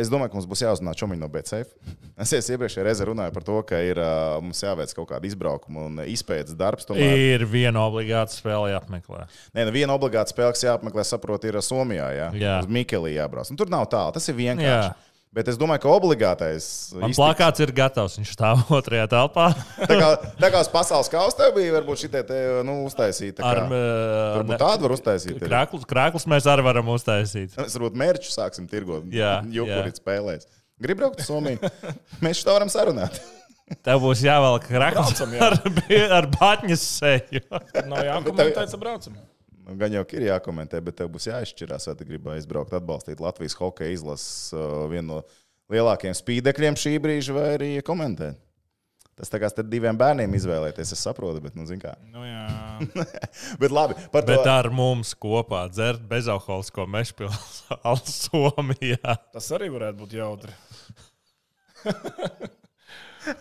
Es 0.00 0.08
domāju, 0.08 0.30
ka 0.32 0.38
mums 0.38 0.46
būs 0.48 0.62
jāuzzina 0.62 0.92
čomiņi 0.96 1.20
no 1.20 1.28
BCF. 1.28 1.72
Es 2.20 2.30
jau 2.34 2.54
iepriekšējā 2.54 2.82
reizē 2.84 3.06
runāju 3.08 3.32
par 3.32 3.44
to, 3.46 3.54
ka 3.64 3.78
ir 3.80 3.98
mums 4.44 4.60
jāveic 4.60 4.90
kaut 4.96 5.08
kāda 5.08 5.24
izbraukuma 5.24 5.86
un 5.88 6.02
izpētes 6.04 6.52
darbs. 6.58 6.84
Tomēr, 6.88 7.14
Ir 7.16 7.44
viena 7.48 7.80
obligāta 7.88 8.34
spēle 8.34 8.74
jāapmeklē. 8.74 9.22
Nē, 9.56 9.64
nu 9.64 9.72
viena 9.72 9.96
obligāta 9.96 10.32
spēle, 10.34 10.52
kas 10.52 10.66
jāapmeklē, 10.66 11.04
saprot, 11.08 11.46
ir 11.48 11.56
Somijā. 11.64 12.10
Jā, 12.18 12.26
Jā. 12.36 12.58
uz 12.60 12.68
Mikelī 12.68 13.14
jābrauc. 13.16 13.48
Un 13.50 13.56
tur 13.60 13.72
nav 13.72 13.86
tālu, 13.92 14.12
tas 14.18 14.28
ir 14.28 14.36
vienkārši. 14.36 14.90
Jā. 14.92 15.09
Bet 15.30 15.46
es 15.46 15.54
domāju, 15.54 15.84
ka 15.84 15.90
obligātais. 15.94 16.64
Man 16.98 17.12
iztiks- 17.12 17.20
plakāts 17.20 17.62
ir 17.62 17.70
gatavs. 17.74 18.16
Viņš 18.18 18.32
stāv 18.34 18.64
otrajā 18.80 19.04
telpā 19.12 19.44
Tā 19.90 19.98
kā, 20.00 20.08
tā 20.42 20.50
kā 20.50 20.62
uz 20.64 20.70
pasaules 20.72 21.10
kaustā 21.12 21.52
bija, 21.54 21.76
varbūt 21.76 22.02
šī 22.02 22.10
te 22.16 22.40
nu, 22.66 22.80
uztaisīta. 22.88 23.44
ar 23.46 23.60
Kā, 23.62 23.82
varbūt 24.40 24.58
tādu 24.64 24.88
var 24.88 24.96
uztaisīt. 24.96 25.38
krāklus. 25.44 25.86
Krāklus 25.86 26.26
mēs 26.30 26.50
arī 26.50 26.66
varam 26.66 26.90
uztaisīt. 26.96 27.54
Mēs 27.54 27.78
varbūt 27.78 28.00
mērķu 28.02 28.34
sāksim 28.34 28.66
tirgot. 28.70 29.06
Jā, 29.14 29.36
Jukurīt 29.60 30.02
spēlēs. 30.02 30.50
Gribu 30.82 31.04
braukt 31.04 31.22
uz 31.22 31.28
Somiju. 31.30 31.70
Mēs 32.24 32.42
šo 32.42 32.56
varam 32.56 32.72
sarunāt. 32.72 33.22
Tev 33.86 34.00
būs 34.02 34.24
jāvelk 34.26 34.64
krāklus 34.66 35.14
jā. 35.20 35.46
ar, 35.46 35.60
ar 36.16 36.26
batņas 36.34 36.86
seju. 36.98 37.44
Nav 37.86 38.02
jākomentē, 38.02 38.64
ka 38.66 38.80
braucam. 38.80 39.14
Nu, 39.14 39.28
Gan 39.78 39.94
jau 39.94 40.02
ir 40.16 40.26
jākomentē, 40.26 40.80
bet 40.82 40.96
tev 40.98 41.10
būs 41.14 41.28
jāizšķirās, 41.28 41.86
vai 41.90 41.96
tu 41.98 42.06
gribi 42.08 42.32
aizbraukt, 42.34 42.74
atbalstīt 42.74 43.22
Latvijas 43.22 43.54
hokeja 43.58 43.94
izlases 43.94 44.54
uh, 44.56 44.86
vienu 44.90 45.20
no 45.20 45.22
lielākajiem 45.70 46.16
spīdekļiem 46.18 46.78
šī 46.80 46.96
brīža, 47.02 47.36
vai 47.36 47.48
arī 47.54 47.70
komentēt. 47.86 48.40
Tas 49.20 49.28
tā 49.28 49.36
kā 49.36 49.50
starp 49.52 49.68
diviem 49.68 49.98
bērniem 50.00 50.32
izvēlēties, 50.38 50.94
es 50.96 51.02
saprotu, 51.04 51.42
bet, 51.44 51.52
nu, 51.58 51.66
zin 51.68 51.80
kā. 51.82 51.92
Nu, 52.08 52.22
jā. 52.24 52.46
Bet 53.60 53.74
labi, 53.74 53.98
par 54.14 54.24
to. 54.24 54.32
Bet 54.32 54.48
ar 54.48 54.70
mums 54.72 55.12
kopā 55.12 55.66
dzert 55.68 56.06
bezalkoholisko 56.08 56.86
mešpilsētu 56.88 58.14
Somijā. 58.22 59.18
Tas 59.34 59.50
arī 59.58 59.68
varētu 59.74 60.00
būt 60.00 60.16
jautri. 60.16 60.56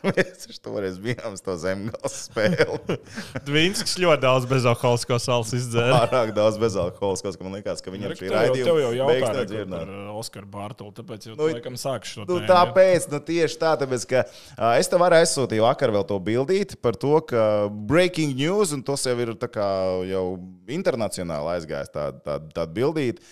Mēs 0.04 0.44
taču 0.44 0.60
toreiz 0.66 0.98
bijām 1.02 1.36
uz 1.36 1.44
to 1.44 1.56
zemgāles 1.60 2.16
spēli. 2.28 2.98
Dvīnskis 3.48 3.96
ļoti 4.02 4.24
daudz 4.26 4.48
bezalkoholisko 4.50 5.20
salas 5.24 5.54
izdzēra. 5.56 6.02
Pārāk 6.10 6.34
daudz 6.36 6.60
bezalkoholiskos, 6.62 7.38
ka 7.40 7.48
man 7.48 7.58
liekas, 7.60 7.84
ka 7.86 7.94
viņam 7.94 8.14
Tev 8.14 8.20
šī 8.20 8.30
jau, 8.30 8.42
tev 8.58 8.80
jau 8.82 8.90
raidījuma 8.90 9.08
beigas 9.14 9.32
par 9.32 9.50
dzirdama. 9.50 9.82
uh, 9.88 10.12
Oskaru 10.20 10.52
Bārtaļu, 10.52 10.94
tāpēc 11.00 11.30
jau 11.30 11.36
Nu, 11.36 11.42
nu, 11.46 11.50
laikam 11.56 11.80
sākšu 11.80 12.12
šo 12.12 12.26
Nu, 12.28 12.40
tēmu, 12.42 12.52
tāpēc, 12.52 13.10
nu, 13.14 13.22
tieši 13.32 13.60
tā, 13.64 13.74
tāpēc, 13.84 14.08
ka 14.12 14.24
uh, 14.28 14.76
es 14.82 14.92
tev 14.92 15.08
arī 15.08 15.22
aizsūtīju 15.24 15.68
vakar 15.68 15.96
vēl 15.96 16.08
to 16.12 16.20
bildīti 16.28 16.80
par 16.84 17.00
to, 17.00 17.16
ka 17.30 17.44
breaking 17.90 18.36
news, 18.40 18.76
un 18.76 18.84
tas 18.86 19.08
jau 19.08 19.16
ir 19.24 19.36
tā 19.40 19.52
kā 19.52 19.68
jau 20.10 20.26
internacionāli 20.70 21.56
aizgājis 21.56 21.94
tāda 21.96 22.24
tā, 22.26 22.40
tā 22.60 22.68
bildīte, 22.80 23.24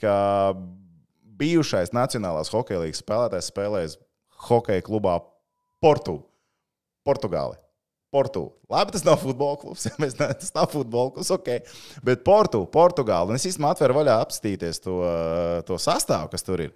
ka 0.00 0.16
bijušais 1.38 1.94
Nacionālās 1.96 2.52
hokeja 2.52 2.82
līnijas 2.82 3.02
spēlētājs 3.02 3.50
spēlēs 3.50 3.96
hokeja 4.48 4.84
klubā 4.86 5.18
Portu, 5.84 6.16
Portugāli. 7.04 7.58
Portu. 8.14 8.44
Labi, 8.70 8.94
tas 8.94 9.02
nav 9.04 9.18
futbola 9.20 9.58
klubs. 9.58 9.84
Mēs, 10.00 10.14
ne, 10.16 10.30
tas 10.38 10.54
nav 10.54 10.70
futbola 10.72 11.10
klubs, 11.12 11.32
ok. 11.34 11.50
Bet 12.06 12.22
Portu, 12.24 12.62
Portugāli. 12.72 13.34
Un 13.34 13.40
es 13.40 13.44
īstenībā 13.50 13.74
atveru 13.74 13.98
vaļā 13.98 14.14
apstīties 14.22 14.80
to, 14.84 15.00
to 15.68 15.76
sastāvu, 15.82 16.30
kas 16.32 16.46
tur 16.46 16.62
ir. 16.68 16.74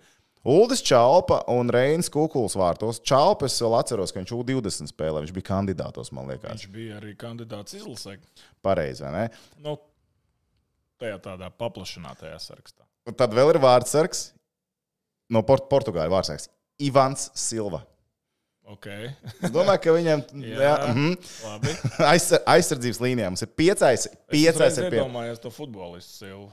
Uldis 0.49 0.83
Čalpa 0.87 1.41
un 1.53 1.71
Reinis 1.73 2.11
Kukuls 2.13 2.57
vārtos. 2.59 3.01
Čalpa 3.07 3.49
es 3.49 3.57
vēl 3.63 3.77
atceros, 3.79 4.13
ka 4.15 4.21
viņš 4.21 4.35
U20 4.37 4.93
spēlē. 4.93 5.23
Viņš 5.25 5.35
bija 5.37 5.49
kandidātos, 5.51 6.13
man 6.15 6.31
liekas. 6.31 6.59
Viņš 6.59 6.73
bija 6.75 6.99
arī 7.01 7.15
kandidāts 7.19 7.77
izlasē. 7.79 8.17
Pareizi, 8.65 9.07
vai 9.07 9.13
ne? 9.15 9.25
Nu, 9.65 9.77
tajā 11.03 11.19
tādā 11.25 11.51
paplašinātajā 11.55 12.39
sarakstā. 12.45 12.85
Un 13.09 13.17
tad 13.19 13.33
vēl 13.37 13.55
ir 13.55 13.61
vārdsargs 13.63 14.29
no 15.33 15.43
Port 15.47 15.71
Portugāļu 15.71 16.13
vārdsargs. 16.13 16.51
Ivans 16.83 17.31
Silva. 17.39 17.83
Okay. 18.69 19.09
Es 19.41 19.53
domāju, 19.53 19.81
ka 19.87 19.93
viņam 19.97 20.23
Jā. 20.45 20.73
mhm. 20.93 21.13
Labi. 21.47 21.75
Aizsar, 22.13 22.43
aizsardzības 22.53 23.01
līnijā 23.01 23.31
mums 23.33 23.45
ir 23.45 23.53
piecais. 23.57 24.09
Piecais 24.29 24.75
es 24.75 24.81
ir 24.83 24.91
pie... 24.93 24.99
iedomājos 25.01 25.41
to 25.41 25.53
futbolistu 25.55 26.25
Silvu. 26.25 26.51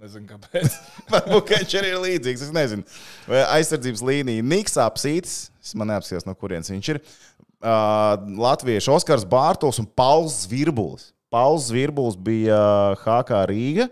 Nezinu, 0.00 0.24
kāpēc. 0.30 0.76
Varbūt 1.12 1.48
ka 1.48 1.60
viņš 1.60 1.76
arī 1.80 1.92
ir 1.92 1.98
līdzīgs. 2.04 2.44
Es 2.46 2.52
nezinu. 2.56 2.84
Aizsardzības 3.28 4.04
līnija 4.04 4.44
Niks 4.52 4.76
Apsītis. 4.80 5.38
Es 5.60 5.74
man 5.76 5.92
neapskatījos, 5.92 6.28
no 6.28 6.36
kurienes 6.40 6.72
viņš 6.72 6.92
ir. 6.94 7.00
Uh, 7.60 8.16
Latviešu 8.40 8.94
Oskars 8.94 9.26
Bārtos 9.28 9.80
un 9.82 9.88
Pauls 9.96 10.46
Zvirbulis. 10.46 11.10
Pauls 11.32 11.68
Zvirbulis 11.68 12.16
bija 12.16 12.60
HK 13.02 13.42
Rīga. 13.52 13.90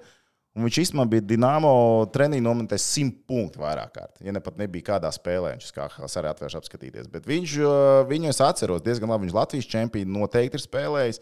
Un 0.59 0.67
viņš 0.67 0.79
īstenībā 0.83 1.05
bija 1.07 1.23
Dienāmo 1.23 1.71
treniņā 2.11 2.43
nometnējis 2.43 2.87
simt 2.91 3.19
punktu 3.31 3.61
vairāk 3.63 3.93
kārt. 3.95 4.17
Ja 4.27 4.33
ne 4.35 4.41
pat 4.43 4.57
nebija 4.59 4.89
kādā 4.89 5.11
spēlē, 5.15 5.53
viņš 5.55 5.69
kā 5.77 5.85
arī 5.87 6.31
atvērš 6.33 6.57
apskatīties. 6.59 7.07
Bet 7.13 7.29
viņš, 7.31 7.53
uh, 7.63 7.99
viņu 8.09 8.33
es 8.33 8.41
atceros 8.43 8.83
diezgan 8.83 9.13
labi. 9.13 9.29
Viņš 9.29 9.37
Latvijas 9.37 9.69
čempionu 9.71 10.17
noteikti 10.17 10.59
ir 10.59 10.65
spēlējis. 10.65 11.21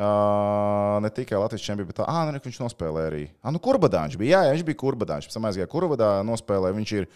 Uh, 0.00 0.96
ne 1.04 1.12
tikai 1.14 1.38
Latvijas 1.38 1.62
čempions, 1.62 1.92
bet 1.92 2.02
ah, 2.02 2.24
ne, 2.26 2.40
viņš 2.42 2.58
nospēlēja 2.64 3.10
arī. 3.12 3.22
Ah, 3.38 3.54
nu, 3.54 3.60
Kurbadāņš 3.62 4.16
bija. 4.18 4.40
Jā, 4.40 4.48
jā, 4.48 4.56
viņš 4.56 4.64
bija 4.66 4.80
Kurbadāņš. 4.82 5.28
Pēc 5.30 5.36
tam 5.36 5.46
aizgāja 5.46 5.70
Kurbadā, 5.70 6.08
nospēlēja. 6.26 6.78
Viņš 6.80 6.94
ir 6.98 7.06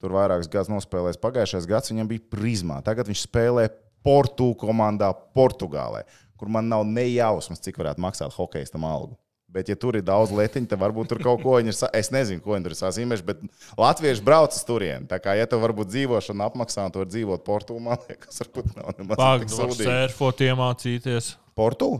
tur 0.00 0.14
vairākus 0.16 0.48
gadus 0.52 0.72
nospēlējis. 0.72 1.20
Pagājušais 1.20 1.68
gads 1.68 1.92
viņam 1.92 2.08
bija 2.14 2.24
prizmā. 2.32 2.78
Tagad 2.86 3.12
viņš 3.12 3.26
spēlē 3.26 3.66
Portu 4.04 4.50
komandā 4.60 5.12
Portugālē, 5.36 6.06
kur 6.40 6.48
man 6.52 6.72
nav 6.72 6.88
nejausmas, 6.88 7.60
cik 7.64 7.80
varētu 7.80 8.04
maksāt 8.04 8.32
hokeja 8.36 8.68
algu. 8.80 9.18
Bet, 9.54 9.68
ja 9.70 9.76
tur 9.78 9.94
ir 9.94 10.02
daudz 10.02 10.32
lietiņu, 10.34 10.66
tad 10.66 10.80
varbūt 10.82 11.12
tur 11.12 11.20
kaut 11.22 11.38
ko 11.44 11.52
viņi 11.60 11.70
ir. 11.70 11.76
Es 11.94 12.08
nezinu, 12.10 12.42
ko 12.42 12.56
viņi 12.56 12.66
tur 12.66 12.74
ir 12.74 12.78
sazīmējuši, 12.80 13.24
bet 13.28 13.44
latvieši 13.78 14.24
brauc 14.26 14.56
uz 14.56 14.64
turieni. 14.66 15.06
Tā 15.06 15.20
kā, 15.22 15.36
ja 15.38 15.46
tev 15.46 15.62
varbūt 15.62 15.92
dzīvošana 15.92 16.48
apmaksā, 16.50 16.88
un 16.88 16.94
tu 16.94 16.98
vari 17.04 17.12
dzīvot 17.12 17.44
Portugālē, 17.46 17.84
man 17.86 18.02
liekas, 18.08 18.42
varbūt 18.42 18.72
nav 18.74 18.90
nemaz 18.98 19.22
var 19.22 19.46
sūdīgi. 19.46 19.86
sērfot, 19.86 20.42
iemācīties. 20.48 21.30
Portu? 21.54 21.92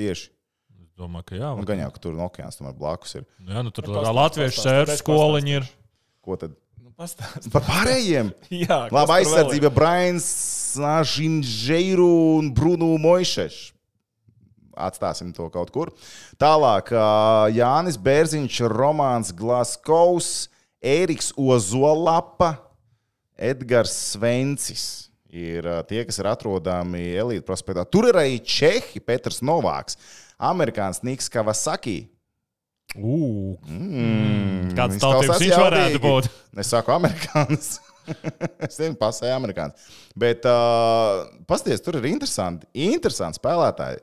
Tieši. 0.00 0.30
Es 0.80 0.96
domāju, 0.96 1.28
ka 1.28 1.36
jā. 1.36 1.52
Un 1.52 1.60
var. 1.60 1.68
gan 1.68 1.84
jau, 1.84 1.92
ka 1.92 2.04
tur 2.08 2.16
no 2.16 2.24
okeāna 2.30 2.56
tomēr 2.56 2.80
blakus 2.80 3.18
ir. 3.20 3.28
Jā, 3.44 3.60
nu 3.66 3.74
tur 3.74 3.84
Nu, 3.84 3.92
tā 3.92 4.00
pastāst, 4.00 4.18
latviešu 4.22 4.64
sērfu 4.64 4.98
skoliņi 5.02 5.56
ir. 5.60 5.70
Ko 6.24 6.40
tad? 6.40 6.56
Nu, 6.80 6.92
pastāst. 6.96 7.50
Par 7.52 7.68
pārējiem! 7.68 8.32
Jā, 8.64 8.86
kas 8.88 8.96
Labi, 8.96 9.10
tur 9.10 9.18
aizsardzība 9.20 9.72
Brains, 9.76 10.28
Žinžeiru 11.12 12.08
un 12.38 12.48
Brunu 12.56 12.94
Moišešu. 13.02 13.74
Atstāsim 14.78 15.32
to 15.36 15.48
kaut 15.54 15.72
kur. 15.74 15.92
Tālāk, 16.40 16.92
Jānis 17.56 17.98
Bērziņš, 18.00 18.60
Romanis 18.72 19.34
Glaskovs, 19.36 20.48
Ēriks 20.78 21.32
Ozolapa, 21.36 22.54
Edgars 23.38 23.94
Svencis. 24.14 25.08
Ir 25.28 25.66
tie, 25.90 26.06
kas 26.08 26.16
ir 26.22 26.28
atrodami 26.30 27.02
Elīte 27.20 27.44
prospektā. 27.44 27.84
Tur 27.84 28.08
ir 28.08 28.16
arī 28.16 28.38
Čehi, 28.40 29.02
Petrs 29.04 29.42
Novāks, 29.44 29.98
Amerikānis 30.40 31.02
Niks 31.04 31.28
Kavasaki. 31.32 32.00
Ugh, 32.96 33.58
Mm, 33.68 34.72
kāds 34.72 34.96
viņš 34.96 35.02
tautības 35.02 35.26
klausās 35.28 35.42
viņš 35.42 35.60
varētu 35.60 36.00
būt? 36.02 36.28
Es 36.62 36.70
saku, 36.72 36.94
amerikānis. 36.94 37.68
es 38.64 38.78
nezinu, 38.78 38.96
pasēju 39.00 39.34
amerikānis. 39.36 39.88
Bet, 40.18 40.46
uh, 40.48 41.26
pasties, 41.50 41.82
tur 41.84 41.98
ir 42.00 42.08
interesanti, 42.08 42.68
interesanti 42.88 43.40
spēlētāji, 43.40 44.00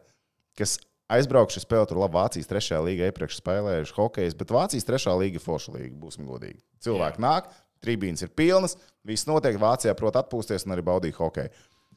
kas 0.60 0.78
aizbraukuši 1.12 1.64
spēlēt 1.64 1.92
tur 1.92 2.02
labi. 2.02 2.18
Vācijas 2.18 2.50
trešajā 2.50 2.82
līgā 2.86 3.10
iepriekš 3.12 3.40
spēlējuši 3.42 3.96
hokeju, 3.98 4.36
bet 4.40 4.54
Vācijas 4.56 4.88
trešā 4.88 5.14
līga 5.20 5.40
ir 5.40 5.44
forša 5.44 5.76
līga, 5.78 5.94
būsim 6.02 6.28
godīgi. 6.30 6.62
Cilvēki 6.86 7.22
Jā. 7.22 7.26
nāk, 7.28 7.50
trījums 7.86 8.26
ir 8.26 8.32
pilnas, 8.38 8.78
viss 9.06 9.28
notiek. 9.30 9.60
Vācijā 9.62 9.94
prot 9.98 10.18
atpūsties 10.22 10.66
un 10.66 10.76
arī 10.76 10.86
baudīt 10.86 11.20
hokeju. 11.20 11.54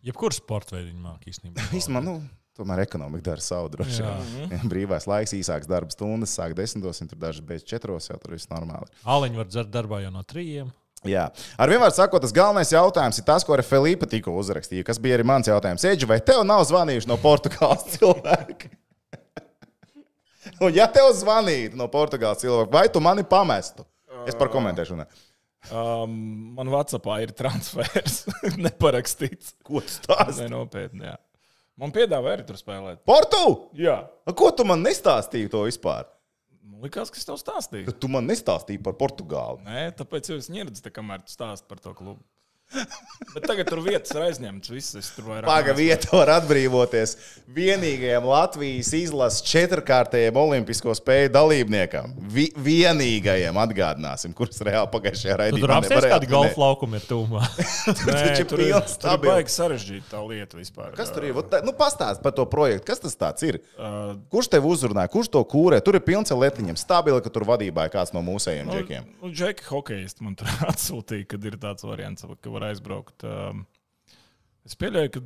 Jebkurš 0.06 0.42
sports 0.42 0.74
veids 0.74 0.90
viņa 0.90 1.00
māk 1.02 1.24
īstenībā. 1.30 1.68
Vismaz, 1.74 2.04
nu, 2.04 2.18
tomēr 2.58 2.84
ekonomika 2.84 3.30
dara 3.30 3.44
savu 3.44 3.70
droši 3.72 4.04
vien. 4.04 4.66
Brīvais 4.72 5.08
laiks, 5.10 5.34
īsāks 5.38 5.70
darba 5.70 5.94
stundas, 5.94 6.34
sāk 6.36 6.54
desmitos, 6.58 7.00
un 7.02 7.10
tur 7.10 7.20
daži 7.22 7.44
beidz 7.46 7.66
četros, 7.66 8.10
jau 8.10 8.18
tur 8.22 8.36
viss 8.36 8.50
normāli. 8.52 8.90
Aliņu 9.08 9.42
var 9.42 9.50
dzert 9.50 9.72
darbā 9.74 10.02
jau 10.04 10.12
no 10.14 10.22
trījiem. 10.26 10.70
Jā, 11.06 11.28
ar 11.60 11.70
vienmēr 11.70 11.92
sakot, 11.94 12.22
tas 12.24 12.32
galvenais 12.34 12.72
jautājums 12.74 13.20
ir 13.20 13.26
tas, 13.28 13.44
ko 13.46 13.54
arī 13.54 13.62
Filipa 13.66 14.08
tikko 14.10 14.34
uzrakstīja. 14.40 14.86
Kas 14.88 14.98
bija 15.02 15.18
arī 15.18 15.26
mans 15.30 15.46
jautājums? 15.46 15.84
Eģi, 15.86 16.08
vai 16.10 16.18
tev 16.24 16.42
nav 16.48 16.64
zvanījuši 16.66 17.10
no 17.10 17.18
Portugāles 17.22 17.86
cilvēki? 17.94 18.72
Un, 20.58 20.72
ja 20.74 20.88
tev 20.90 21.12
zvanītu 21.14 21.78
no 21.78 21.86
Portugāles 21.92 22.42
cilvēki, 22.42 22.72
vai 22.74 22.88
tu 22.90 23.02
mani 23.04 23.22
pamestu? 23.22 23.86
Es 24.26 24.34
par 24.38 24.50
komentēšu. 24.50 24.98
Ne. 24.98 25.06
Um, 25.70 26.12
man 26.56 26.70
Vācijā 26.72 27.18
ir 27.22 27.32
transfers, 27.36 28.24
neparakstīts. 28.66 29.54
Ko 29.66 29.82
tu 29.84 29.92
stāsti? 29.92 30.42
Nē, 30.42 30.50
nopietni. 30.56 31.06
Jā. 31.06 31.16
Man 31.78 31.92
piedāvāja 31.94 32.40
arī 32.40 32.46
tur 32.48 32.58
spēlēt. 32.58 33.04
Portu! 33.06 33.42
Jā, 33.78 34.00
A, 34.26 34.34
Ko 34.34 34.50
tu 34.50 34.64
man 34.66 34.82
nestāstīji 34.82 35.50
to 35.52 35.62
vispār? 35.68 36.08
Man 36.68 36.84
liekas, 36.84 37.12
kas 37.14 37.26
tev 37.28 37.38
stāstīja. 37.40 37.94
Tu 38.00 38.10
man 38.12 38.28
nestāstīji 38.28 38.82
par 38.84 38.96
Portugāli. 39.00 39.64
Nē, 39.66 39.88
tāpēc 39.98 40.32
es 40.36 40.50
neredzu, 40.52 40.84
kamēr 40.94 41.24
tu 41.24 41.34
stāst 41.34 41.68
par 41.70 41.80
to 41.82 41.94
klubu. 41.98 42.22
Bet 43.34 43.44
tagad 43.48 43.68
tur 43.68 43.80
vietas 43.84 44.12
ir 44.14 44.22
aizņemtas. 44.24 44.70
Visas 44.72 45.08
tur 45.16 45.26
vairāk. 45.28 45.46
Paga 45.48 45.72
neesmu. 45.74 45.80
vieta 45.80 46.08
var 46.16 46.30
atbrīvoties 46.38 47.14
vienīgajam 47.56 48.24
Latvijas 48.28 48.90
izlases 48.96 49.42
četrkārtajam 49.48 50.36
olimpisko 50.40 50.92
spēļu 50.96 51.30
dalībniekam. 51.34 52.12
Vi 52.32 52.48
vienīgajam 52.64 53.58
atgādināsim, 53.62 54.34
kurš 54.36 54.60
reāli 54.68 54.90
pagājušajā 54.92 55.36
raidījumā 55.42 55.64
tur 55.66 55.74
apsies, 55.76 56.06
kādi 56.12 56.30
golfa 56.30 56.60
laukumi 56.62 57.00
ir 57.00 57.06
tūmā. 57.08 57.42
Nē, 57.88 57.94
taču 58.04 58.42
ir 58.44 58.48
tur 58.52 58.62
pilns 58.62 58.94
tur 58.94 58.94
stabils. 58.96 59.32
baigi 59.32 59.54
sarežģīta 59.56 60.10
tā 60.12 60.22
lieta 60.28 60.60
vispār. 60.60 60.92
Kas 60.98 61.12
tur 61.14 61.28
ir? 61.28 61.40
Tā- 61.52 61.62
Nu, 61.68 61.74
pastāst 61.76 62.22
par 62.24 62.32
to 62.36 62.46
projektu. 62.48 62.86
Kas 62.92 63.02
tas 63.04 63.16
tāds 63.18 63.44
ir? 63.48 63.60
Uh, 63.76 64.14
Kurš 64.32 64.50
tev 64.54 64.68
uzrunāja? 64.70 65.10
Kurš 65.12 65.32
to 65.36 65.42
kūrē? 65.48 65.80
Tur 65.84 65.98
ir 65.98 66.04
pilns 66.06 66.32
ar 66.34 66.40
lietiņiem. 66.44 66.78
Stabili, 66.80 67.20
ka 67.24 67.32
tur 67.34 67.44
vadībā 67.48 67.88
ir 67.88 67.92
kāds 67.96 68.14
no 68.16 68.22
mūsējiem 68.24 68.70
džekiem. 68.72 69.08
Nu, 69.24 69.32
Džeki, 69.34 69.66
hokejisti 69.72 70.24
man 70.26 70.36
tur 70.38 70.48
atsūtīja, 70.70 71.28
kad 71.34 71.48
ir 71.50 71.58
tāds 71.60 71.84
variants, 71.88 72.24
ka 72.28 72.54
var 72.58 72.68
aizbraukt. 72.68 73.24
Um, 73.24 73.62
es 74.68 74.76
pieļauju, 74.78 75.14
ka 75.14 75.22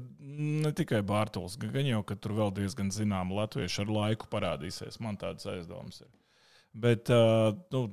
ne 0.62 0.73
tikai 0.77 1.03
Bārtaļs, 1.09 1.59
gan 1.62 1.88
jau, 1.88 2.03
ka 2.07 2.16
tur 2.21 2.37
vēl 2.38 2.55
diezgan 2.61 2.92
zināma 2.95 3.42
latviešu 3.42 3.87
ar 3.87 3.97
laiku 3.97 4.31
parādīsies. 4.33 5.01
Man 5.03 5.18
tādas 5.21 5.49
aizdomas 5.51 6.05
ir. 6.05 6.12
Bet, 6.73 7.11
uh, 7.12 7.51
nu, 7.75 7.88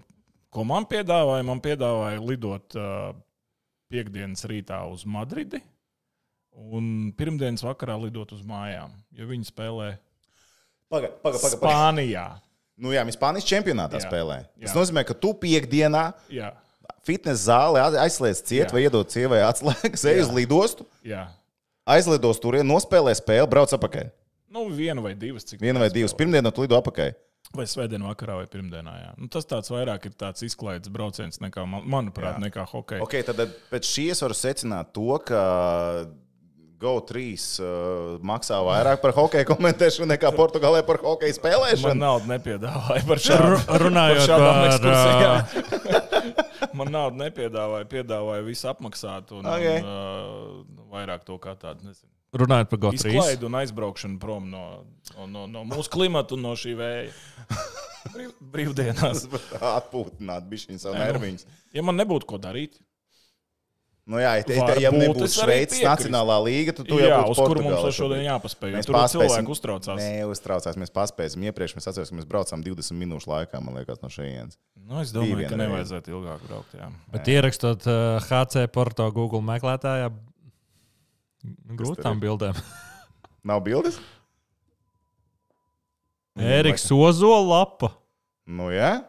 ko 0.54 0.68
man 0.68 0.86
piedāvāja? 0.92 1.48
Man 1.48 1.64
piedāvāja 1.64 2.22
lidot 2.24 2.78
uh, 2.80 3.10
piekdienas 3.92 4.46
rītā 4.48 4.84
uz 4.92 5.08
Madridi 5.10 5.64
un 6.60 7.10
pirmdienas 7.18 7.64
vakarā 7.64 7.96
lidot 8.02 8.32
uz 8.36 8.44
mājām, 8.48 8.94
jo 9.16 9.28
viņi 9.30 9.48
spēlē 9.48 9.90
Pagaid, 10.90 11.20
pagaid, 11.22 11.38
pagaid. 11.38 11.60
Paga. 11.62 11.70
Spānijā. 11.70 12.24
Nu, 12.80 12.94
jā, 12.96 13.04
mēs 13.06 13.18
Spānijas 13.20 13.46
čempionātā 13.46 14.00
Jā. 14.00 14.08
spēlē. 14.08 14.40
Tas 14.58 14.72
Jā. 14.72 14.78
nozīmē, 14.80 15.04
ka 15.06 15.14
tu 15.14 15.36
piekdienā 15.38 16.04
Jā, 16.34 16.54
fitnes 17.08 17.46
zālē 17.48 17.84
aizslēdz 18.06 18.42
ciet 18.44 18.68
Jā. 18.68 18.74
vai 18.76 18.82
iedod 18.86 19.10
sievai 19.12 19.40
atslēgas, 19.48 20.04
ej 20.12 20.22
uz 20.26 20.30
lidostu, 20.36 20.86
jā. 21.06 21.28
aizlidos 21.88 22.40
tur, 22.42 22.58
nospēlē 22.66 23.14
spēli, 23.18 23.48
brauc 23.50 23.72
atpakaļ. 23.78 24.12
Nu, 24.50 24.66
viena 24.74 25.02
vai 25.02 25.14
divas. 25.14 25.44
Cik 25.46 25.60
Viena 25.62 25.78
vai 25.80 25.90
divas. 25.94 26.14
Pirmdienā 26.18 26.50
tu 26.54 26.64
lido 26.66 26.78
atpakaļ. 26.80 27.12
Vai 27.54 27.66
svētdienā 27.70 28.06
vakarā 28.12 28.36
vai 28.42 28.46
pirmdienā. 28.50 28.94
Jā. 29.02 29.12
Nu, 29.18 29.28
tas 29.30 29.46
tāds 29.50 29.70
vairāk 29.74 30.06
ir 30.10 30.14
tāds 30.18 30.42
izklaides 30.46 30.90
brauciens, 30.94 31.38
nekā, 31.42 31.64
man- 31.70 31.86
manuprāt, 31.90 32.36
Jā. 32.38 32.44
nekā 32.50 32.66
hokeja. 32.70 33.02
Okay, 33.06 33.22
tad 33.26 33.38
pēc 33.72 33.86
šīs 33.90 34.22
varu 34.22 34.34
secināt 34.38 34.92
to, 34.94 35.18
ka 35.26 36.06
GO3 36.80 37.34
uh, 37.60 38.20
maksā 38.24 38.56
vairāk 38.64 39.02
par 39.04 39.12
hokeja 39.18 39.44
komentēšanu 39.50 40.08
nekā 40.14 40.30
Portugālē 40.32 40.80
par 40.88 40.98
hokeja 41.04 41.34
Man 41.34 41.40
spēlēšanu. 41.42 41.98
naudu 42.00 42.30
nepiedāvāja 42.32 43.04
par 43.10 43.20
šādu. 43.20 43.50
Ru- 43.50 43.66
Man 46.78 46.92
naudu 46.94 47.20
nepiedāvāja, 47.22 47.88
piedāvāja 47.90 48.46
visu 48.46 48.70
apmaksāt 48.70 49.34
un, 49.36 49.48
Ok. 49.50 49.58
okay. 49.58 49.82
un 49.82 49.90
uh, 49.90 50.88
vairāk 50.94 51.26
to 51.28 51.38
kā 51.42 51.56
tādu. 51.60 51.90
Nezinu. 51.90 52.10
Runājot 52.40 52.70
par 52.70 52.82
GO3. 52.84 53.10
Izklaidu 53.10 53.48
un 53.50 53.58
aizbraukšanu 53.58 54.20
prom 54.22 54.52
no, 54.52 54.66
no, 55.16 55.26
no, 55.26 55.46
no 55.50 55.64
mūsu 55.66 55.90
klimata 55.94 56.38
un 56.38 56.46
no 56.46 56.54
šī 56.60 56.76
vēja. 56.78 57.14
Brīv, 58.14 58.30
brīvdienās. 58.54 59.26
Atpūtināt 59.60 60.46
bišķiņu 60.50 60.82
savu 60.82 61.00
nerviņus. 61.02 61.48
Ja 61.76 61.84
man 61.86 61.98
nebūtu 62.00 62.30
ko 62.30 62.40
darīt, 62.42 62.78
Nu 64.10 64.18
jā, 64.18 64.32
ja, 64.40 64.46
ja, 64.50 64.64
ja 64.82 64.90
arī 64.90 65.28
Šveices 65.30 65.84
nacionālā 65.86 66.40
līga, 66.42 66.74
tad 66.80 66.88
tu 66.90 66.98
jau 66.98 67.10
jā, 67.12 67.20
būtu 67.22 67.34
uz 67.36 67.42
kuru 67.46 67.62
mums 67.62 67.94
šodien 67.94 68.24
jāpaspēj. 68.26 68.72
Mēs 68.74 68.88
Tur 68.90 68.98
cilvēki 69.14 69.54
uztraucās. 69.54 70.00
Nē, 70.02 70.24
uztraucās. 70.26 70.80
Mēs 70.82 70.94
paspēsim. 70.96 71.46
Iepriekš 71.46 71.76
mēs 71.78 71.90
atceramies, 71.92 72.10
ka 72.10 72.18
mēs 72.18 72.30
braucām 72.32 72.64
20 72.66 72.98
minūšu 73.04 73.30
laikā, 73.30 73.62
man 73.62 73.78
liekas, 73.78 74.02
no 74.02 74.10
šejienes. 74.10 74.58
Nu, 74.82 75.04
es 75.04 75.14
domāju, 75.14 75.38
Bija 75.44 75.52
ka 75.54 75.62
nevajadzētu 75.62 76.16
ilgāk 76.16 76.42
braukt. 76.48 76.74
Jā. 76.74 76.90
Bet 77.14 77.30
ierakstot 77.30 77.86
uh, 77.86 78.18
HC 78.26 78.66
Porto 78.74 79.06
Google 79.14 79.46
meklētājā, 79.46 80.10
grūti 81.78 82.02
tur 82.02 82.10
tām 82.10 82.18
ir? 82.18 82.26
bildēm. 82.26 82.66
Nav 83.54 83.62
bildes? 83.70 84.02
Ēriks 86.58 86.90
Ozola 86.98 87.46
lapa. 87.46 87.94
Nu, 88.50 88.74
jā. 88.74 89.04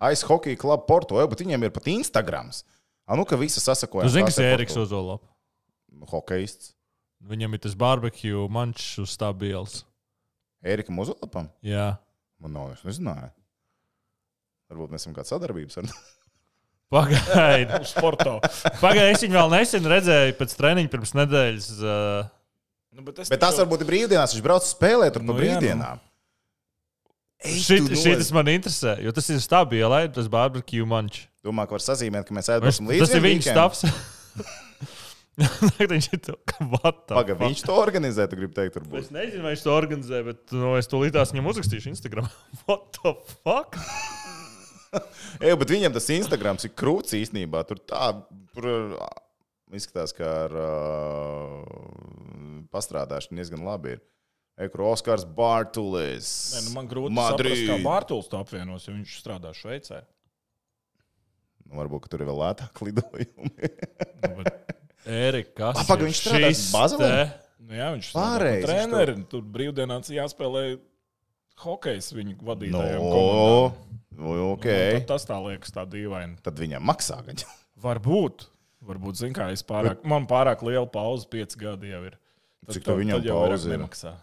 Aiz 0.00 0.22
hokeja 0.22 0.56
kluba 0.62 0.86
Porto, 0.86 1.18
jau, 1.18 1.26
bet 1.28 1.42
viņiem 1.42 1.66
ir 1.66 1.74
pat 1.74 1.90
Instagrams. 1.90 2.62
A, 3.10 3.16
nu, 3.18 3.24
ka 3.26 3.34
visi 3.40 3.58
sasakoja. 3.58 4.06
Tu 4.06 4.14
zini, 4.14 4.28
kas 4.28 4.38
ir 4.38 4.46
Ēriks 4.52 4.76
Ozola 4.78 5.16
lapa? 5.16 5.26
Hokejists. 6.12 6.72
Viņam 7.26 7.56
ir 7.56 7.60
tas 7.66 7.74
barbecue 7.76 8.44
mančs 8.54 8.94
uz 9.02 9.10
stabils. 9.16 9.80
Ērikam 10.62 11.00
uzlapam? 11.02 11.48
Jā. 11.66 11.96
Man 12.40 12.54
nav, 12.54 12.70
es 12.76 12.84
nezināju. 12.86 13.32
Varbūt 14.70 14.92
mēs 14.94 15.02
esam 15.02 15.16
kādā 15.16 15.26
sadarbības 15.32 15.80
ar 15.82 15.90
Pagaidi. 16.94 17.70
Uz 17.84 17.90
sporta. 17.92 18.36
Pagaidi, 18.80 19.12
es 19.16 19.22
viņu 19.26 19.36
vēl 19.36 19.50
nesen 19.52 19.84
redzēju 19.90 20.36
pēc 20.38 20.54
treniņa 20.58 20.90
pirms 20.94 21.12
nedēļas. 21.18 21.68
Uh, 21.78 22.30
nu, 22.96 23.04
bet 23.06 23.20
Bet 23.22 23.34
tas 23.34 23.54
taču- 23.54 23.60
varbūt 23.64 23.84
ir 23.84 23.90
brīvdienās. 23.90 24.34
Viņš 24.34 24.46
brauc 24.46 24.66
spēlēt 24.66 25.14
tur 25.14 25.22
pa 25.26 25.28
Nu, 25.28 25.34
jā, 25.34 25.38
nu. 25.38 25.42
brīvdienām. 25.42 26.00
Šit, 27.40 27.86
tu 27.88 27.96
šitas 27.96 28.26
noz- 28.28 28.34
man 28.36 28.50
interesē, 28.52 28.96
jo 29.04 29.12
tas 29.16 29.30
ir 29.32 29.38
stabili, 29.40 30.00
tas 30.12 30.26
barbecue 30.28 30.84
manč. 30.84 31.22
Domā, 31.46 31.64
ka 31.68 31.76
var 31.78 31.84
sazīmēt, 31.84 32.26
ka 32.28 32.36
mēs 32.36 32.50
ēdam 32.52 32.90
līdzi. 32.90 33.04
tas 33.04 33.14
ir 33.16 33.24
viņa 33.24 33.44
stāvs. 33.46 33.84
viņš 35.94 36.08
ir 36.12 36.20
Paga, 37.08 37.36
viņš 37.38 37.62
to 37.64 37.76
organizē, 37.80 38.26
tu 38.28 38.36
gribi 38.36 38.56
teikt, 38.56 38.74
turbūt. 38.76 38.98
Es 39.00 39.12
nezinu, 39.14 39.44
vai 39.46 39.54
viņš 39.54 39.64
to 39.64 39.72
organizē, 39.72 40.20
bet 40.26 40.52
nu, 40.56 40.74
es 40.76 40.90
to 40.90 41.00
līdās 41.00 41.32
viņam 41.32 41.48
uzrakstīšu 41.54 41.94
Instagram. 41.94 42.28
What 42.66 43.00
the 43.00 43.14
fuck? 43.40 43.78
Ej, 45.44 45.54
bet 45.62 45.72
viņam 45.72 45.96
tas 45.96 46.10
Instagrams 46.12 46.66
ir 46.68 46.74
krūts 46.76 47.16
īstenībā. 47.16 47.62
Tur 47.68 47.80
tā, 47.88 48.12
tur 48.52 48.70
izskatās, 49.72 50.12
ka 50.16 50.28
ar 50.44 50.56
uh, 50.60 51.64
pastrādāšanu 52.74 53.40
diezgan 53.40 53.64
labi 53.64 53.96
ir. 53.96 54.04
Ekro 54.60 54.90
Oskars 54.92 55.24
Bartulis. 55.24 56.28
Nē, 56.52 56.66
nu 56.66 56.74
man 56.74 56.88
grūti 56.90 57.16
saprast, 57.16 57.40
kā 57.40 57.70
Madrid. 57.70 57.84
Bārtuls 57.86 58.28
to 58.28 58.40
apvienos, 58.42 58.84
jo 58.84 58.92
viņš 58.92 59.14
strādā 59.22 59.54
Šveicē. 59.56 60.02
Nu, 61.70 61.78
varbūt, 61.78 62.08
tur 62.10 62.24
ir 62.24 62.28
vēl 62.30 62.40
lētāk 62.42 62.80
lidojumi. 62.82 63.70
Nu, 64.26 64.44
Erika, 65.10 65.52
kas 65.72 65.78
Ah, 65.80 65.86
paga, 65.88 66.04
viņš 66.08 66.18
strādā 66.20 66.50
Bazelē? 66.74 67.10
nu, 67.62 67.74
jā, 67.78 67.88
viņš 67.94 68.08
Pareizi, 68.14 68.58
ir 68.58 68.66
viņš 68.66 68.70
treneris. 68.90 69.20
Tur 69.30 69.44
brīvdienās 69.54 70.10
jāspēlē 70.12 70.64
hokejs 71.62 72.10
viņu 72.16 72.36
vadītājiem. 72.46 73.00
no, 73.00 73.10
komandām. 73.14 73.98
nu, 74.20 74.34
ok. 74.54 74.66
Nu, 74.98 75.04
tas 75.08 75.26
tā 75.28 75.38
liekas 75.46 75.72
tā 75.74 75.84
dīvaini. 75.88 76.38
Tad 76.44 76.58
viņam 76.60 76.84
maksā 76.90 77.20
gan. 77.26 77.40
Varbūt. 77.80 78.48
Varbūt, 78.90 79.18
zin 79.20 79.34
kā, 79.36 79.50
es 79.52 79.60
pārāk, 79.66 80.02
man 80.08 80.24
pārāk 80.28 80.62
liela 80.64 80.86
pauze, 80.88 81.26
pieci 81.28 81.58
gadi 81.60 81.90
jau 81.92 82.00
ir. 82.08 82.14
Tad, 82.64 82.74
Cik 82.78 82.86
tev 82.86 82.96
viņam 83.00 83.24
pauze 83.28 83.68
ir? 83.68 83.74
nemaksā. 83.76 84.14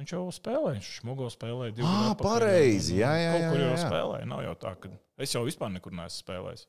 Nu, 0.00 0.06
viņš 0.06 0.12
jau 0.16 0.22
spēlē, 0.32 0.70
viņš 0.78 0.86
šmugo 0.96 1.26
spēlēja. 1.28 1.72
divu 1.76 1.84
Ā, 1.84 1.90
gadu 1.92 2.12
atpakaļ. 2.14 2.24
pareizi, 2.24 2.94
jā, 3.02 3.10
jā, 3.20 3.32
Kaut 3.34 3.42
jā, 3.44 3.48
kur 3.52 3.60
jau 3.60 3.72
jā. 3.74 3.80
spēlēja. 3.84 4.28
Nav 4.30 4.40
jau 4.46 4.54
tā, 4.62 4.70
ka 4.80 4.88
es 5.20 5.34
jau 5.36 5.42
vispār 5.44 5.68
nekur 5.74 5.92
neesmu 5.92 6.22
spēlējis. 6.24 6.62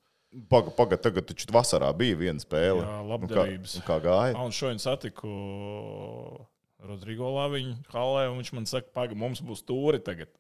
Pagaid, 0.52 0.76
paga, 0.76 0.98
tagad 1.00 1.28
taču 1.32 1.48
vasarā 1.52 1.88
bija 1.96 2.18
viena 2.20 2.40
spēle. 2.44 2.84
Jā, 2.84 2.98
Nu, 3.00 3.08
labdarības. 3.14 3.78
Kā, 3.80 3.88
kā 3.88 3.98
gāja? 4.04 4.36
Un 4.44 4.52
šodien 4.56 4.80
satiku 4.84 5.32
Rodrigo 6.84 7.32
Laviņu 7.38 7.78
halē, 7.94 8.28
un 8.32 8.40
viņš 8.42 8.54
man 8.58 8.68
saka, 8.70 8.92
pagaidi, 8.96 9.20
mums 9.24 9.42
būs 9.46 9.64
tūri 9.68 10.04
tagad. 10.04 10.32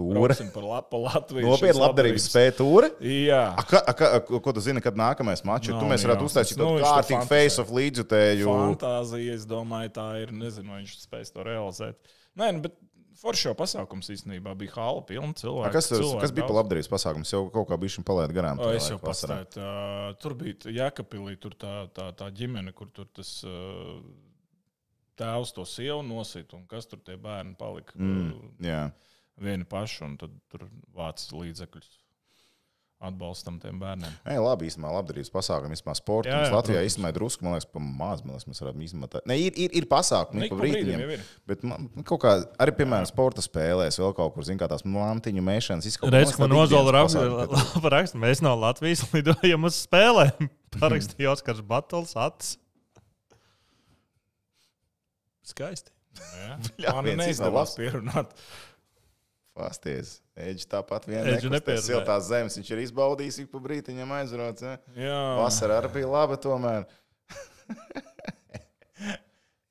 Brauksim 0.00 0.48
par, 0.54 0.64
la, 0.64 0.78
pa 0.86 0.96
Latviju. 1.02 1.44
Nopietni 1.50 1.76
labdarības 1.82 2.28
spēja 2.30 2.52
tūre. 2.56 2.88
Jā. 3.04 3.40
A, 3.58 3.64
ka, 3.68 3.80
a, 3.84 3.92
ka, 3.92 4.38
ko 4.40 4.52
tu 4.56 4.62
zini, 4.64 4.80
kad 4.80 4.96
nākamais 4.96 5.42
mačs 5.44 5.68
ir? 5.68 5.74
Nav 5.74 5.82
Tu 5.82 5.90
mēs 5.90 6.04
varētu 6.06 6.28
uztaisīt 6.30 6.56
Nu, 6.56 6.68
tādu 6.70 6.78
tur 6.78 6.86
kārtīgu 6.86 7.26
face 7.28 7.60
of 7.60 7.72
līdzjutēju. 7.74 8.46
Fantāzija, 8.48 9.34
es 9.34 9.44
domāju, 9.50 9.90
tā 9.98 10.06
ir. 10.22 10.32
Nezinu, 10.32 10.70
vai 10.72 10.78
viņš 10.84 10.94
spēs 11.04 11.34
to 11.34 11.44
realizēt. 11.44 11.98
Nē, 12.38 12.52
nu, 12.56 12.62
bet 12.64 12.76
foršs 13.20 13.48
jau 13.48 13.54
pasākums 13.58 14.10
īstenībā 14.14 14.54
bija 14.58 14.76
hala 14.78 15.02
pilna 15.08 15.34
A, 15.34 15.38
cilvēku. 15.42 15.74
Kas, 15.74 15.90
tas, 15.90 15.98
cilvēku 15.98 16.22
kas 16.24 16.34
bija 16.34 16.44
daudz. 16.44 16.52
par 16.52 16.58
labdarības 16.60 16.90
pasākumu? 16.94 17.28
Jau 17.34 17.42
kaut 17.54 17.70
kā 17.70 17.92
šim 17.96 18.06
palaid 18.06 18.34
garām. 18.36 18.62
O, 18.62 18.70
es 18.76 18.88
jau 18.92 18.98
pastāju. 19.02 19.48
Tā, 19.56 19.70
tur 20.22 20.36
bija 20.40 20.74
Jēkabīlī, 20.78 21.36
tur 21.42 21.56
tā, 21.58 21.74
tā, 21.96 22.10
tā 22.16 22.30
ģimene, 22.36 22.74
kur 22.76 22.92
tur 22.94 23.08
tas 23.16 23.34
tēvs 25.20 25.54
to 25.56 25.66
sievu 25.68 26.02
nosita, 26.06 26.56
un 26.56 26.66
kas 26.70 26.88
tur 26.88 27.02
tie 27.04 27.18
bērni 27.20 27.56
palika. 27.60 27.98
Mm, 28.00 28.54
jā. 28.64 28.84
vieni 29.40 29.66
paši, 29.68 30.04
un 30.06 30.16
tad 30.20 30.36
tur 30.52 30.68
vāc 30.96 31.26
līdzekļus 31.34 31.90
atbalstam 33.00 33.56
tiem 33.60 33.78
bērniem. 33.80 34.12
Ei, 34.28 34.36
labi, 34.40 34.68
īstenībā 34.68 34.90
labdarības 34.92 35.32
pasākumi, 35.32 35.76
īstenībā 35.76 35.94
sports. 35.96 36.28
Jā, 36.28 36.40
jā, 36.44 36.52
Latvijā 36.52 36.82
īstenībā 36.84 37.12
ir 37.12 37.16
drusku, 37.16 37.46
man 37.46 37.56
liekas, 37.56 37.68
pa 37.72 37.80
maz, 37.80 38.20
man 38.24 38.34
liekas, 38.34 38.48
mēs 38.50 38.60
varētu 38.60 38.84
izmantot. 38.84 39.26
Ne, 39.30 39.38
ir, 39.40 39.56
ir, 39.56 39.72
ir 39.80 39.86
pasākumi, 39.88 40.42
Nu, 40.42 40.48
ik 40.48 40.54
pa 40.60 40.68
ir. 40.68 41.24
Bet 41.48 41.64
man 41.66 41.88
kaut 42.04 42.20
kā, 42.24 42.34
arī, 42.60 42.74
piemēram, 42.82 43.08
sporta 43.08 43.44
spēlēs, 43.44 43.98
vēl 44.02 44.12
kaut 44.18 44.34
kur, 44.36 44.44
zina, 44.46 44.60
kā 44.60 44.68
tās 44.70 44.84
mantiņu 44.84 45.44
mēšanas 45.48 45.88
izskatās. 45.88 46.16
Redz, 46.16 46.36
ka 46.36 46.44
man 46.44 46.54
nozola 46.58 46.94
rakstu. 47.00 48.20
Mēs 48.20 48.44
no 48.44 48.52
Latvijas 48.60 49.06
lidojam 49.16 49.64
uz 49.70 49.80
spēlēm. 49.86 50.50
Parakstīja 50.76 51.32
Oskars 51.32 51.64
Batols 51.66 52.12
acis. 52.20 52.58
Skaisti. 55.50 55.90
Jā, 56.20 56.56
Bļā, 56.76 56.92
man 57.00 57.16
neizdevās 57.24 57.72
pierunāt. 57.78 58.36
Pasties. 59.56 60.18
Eģis 60.38 60.68
tāpat 60.70 61.06
vien 61.10 61.20
Eģu 61.24 61.50
nekustē 61.50 61.52
nepierunāja. 61.56 61.86
siltās 61.86 62.28
zemes. 62.30 62.56
Viņš 62.60 62.70
ir 62.72 62.82
izbaudījis, 62.86 63.40
ik 63.42 63.50
pa 63.52 63.60
brītiņam 63.64 64.12
aizrots. 64.20 64.62
Ja? 64.64 64.76
Jā, 64.96 65.18
Vasara 65.40 65.80
arī 65.82 65.90
bija 65.98 66.08
laba 66.12 66.38
tomēr. 66.40 66.86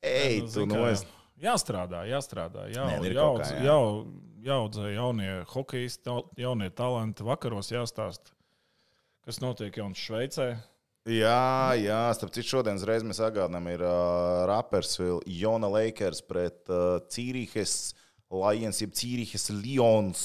Ej, 0.01 0.41
Nu, 0.45 0.49
tu 0.53 0.65
noes. 0.69 1.03
Jāstrādā, 1.39 2.03
jāstrādā. 2.09 2.67
Jā, 2.73 2.85
nu 2.99 3.07
ir 3.07 3.15
jā, 3.15 3.23
kaut 3.23 3.43
kā, 3.45 3.53
jā. 3.55 3.69
jā. 3.69 3.77
Jāaudzē 4.39 4.93
jaunie 4.95 5.31
hokeisti, 5.51 6.13
jaunie 6.39 6.69
talanti. 6.71 7.25
Vakaros 7.27 7.73
jāstāsta, 7.73 8.31
kas 9.27 9.41
notiek 9.43 9.75
jaunas 9.75 9.99
Šveicē. 9.99 10.45
Jā, 11.09 11.73
jā, 11.79 11.97
starp 12.15 12.31
citu, 12.35 12.47
šodienas 12.53 12.85
reizē 12.87 13.07
mēs 13.09 13.19
atgādinām, 13.23 13.67
ir 13.71 13.83
uh, 13.83 14.45
Rappersville, 14.47 15.19
Jona 15.27 15.67
Lakers 15.71 16.21
pret 16.27 16.71
uh, 16.71 17.01
Cīrihes 17.11 17.73
Lions, 18.31 18.79
jeb 18.83 18.91
Cīrihes 18.93 19.49
Lions. 19.55 20.23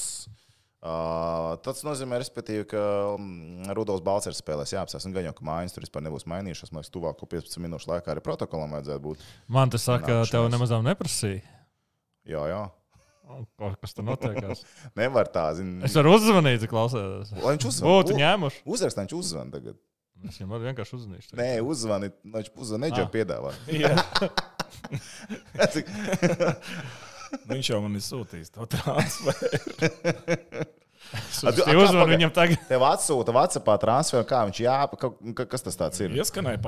Uh, 0.85 1.55
tas 1.65 1.79
nozīmē, 1.81 2.19
respektīvi, 2.21 2.67
ka 2.69 2.81
um, 3.15 3.63
Rudolf 3.73 4.03
Balčers 4.05 4.37
spēlēs 4.43 4.75
jāapsās. 4.75 5.07
Un 5.09 5.15
gan 5.15 5.25
jau, 5.25 5.31
ka 5.33 5.45
mājas 5.47 5.73
tur 5.73 5.81
vispār 5.81 6.03
nebūs 6.05 6.27
mainījušās. 6.29 6.69
Man 6.75 6.83
liekas, 6.83 6.93
tuvāko 6.93 7.25
15 7.31 7.57
minūšu 7.63 7.89
laikā 7.89 8.13
arī 8.13 8.21
protokolam 8.21 8.75
vajadzētu 8.77 9.01
būt. 9.07 9.23
Man 9.49 9.73
tas 9.73 9.81
saka, 9.87 10.05
Nākšanās. 10.05 10.33
tev 10.35 10.45
nemazām 10.53 10.85
neprasīja. 10.85 11.41
Jā, 12.29 12.43
jā. 12.51 12.61
O, 13.25 13.41
Kas 13.81 13.97
tur 13.97 14.05
notiekās? 14.05 14.61
Nevar 15.01 15.25
tā, 15.33 15.47
zin. 15.57 15.79
Es 15.87 15.97
varu 15.97 16.13
uzzvanīt, 16.19 16.67
klausēties. 16.69 17.33
Lai 17.41 17.55
viņš 17.55 17.65
Būtu 17.81 18.11
uzzvan. 18.13 18.21
ņēmuši. 18.21 18.61
Uzrakst, 18.77 19.01
viņš 19.01 19.17
uzzvan 19.17 19.49
tagad. 19.57 19.81
Es 20.29 20.37
viņam 20.37 20.61
vienkārši 20.69 20.93
uzzvanīt. 20.99 21.33
Nē, 21.41 21.49
uzzvani, 21.65 22.11
viņš 22.37 22.53
uzzvan, 22.61 22.85
neģē 22.85 23.01
Ah. 23.01 23.09
piedāvā. 23.17 23.51
Jā. 27.31 27.39
Viņš 27.51 27.69
jau 27.73 27.79
man 27.83 27.97
ir 27.99 28.03
sūtījis 28.05 28.51
to 28.55 28.67
transferu. 28.75 29.61
Paga- 31.45 31.65
viņam 32.09 32.31
tagad. 32.33 32.61
Tev 32.69 32.83
atsūta 32.87 33.33
Vācijā 33.35 33.75
transferu, 33.81 34.25
kā 34.27 34.39
viņš 34.49 34.61
jāpa, 34.63 34.97
ka, 34.99 35.09
ka, 35.37 35.45
kas 35.51 35.65
tas 35.67 35.77
tāds 35.79 36.01
ir? 36.01 36.15
Ieskanēja 36.17 36.59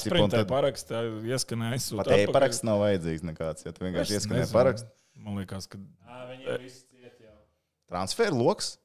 izprintēja 0.00 0.46
tad- 0.46 0.52
paraksti, 0.54 1.02
ieskanēja 1.34 1.76
aizsūta. 1.76 2.00
Pat 2.00 2.12
atpakaļ. 2.14 2.30
e-paraksts 2.30 2.64
nav 2.66 2.80
vajadzīgs 2.84 3.26
nekāds. 3.28 3.66
Ja 3.66 3.74
tu 3.76 3.84
vienkārši 3.84 4.16
Es 4.16 4.22
ieskanēji 4.22 4.50
parakstu. 4.54 4.88
Man 5.26 5.36
liekas, 5.42 5.68
ka 5.68 5.78
Transferu 7.86 8.40
loks. 8.40 8.76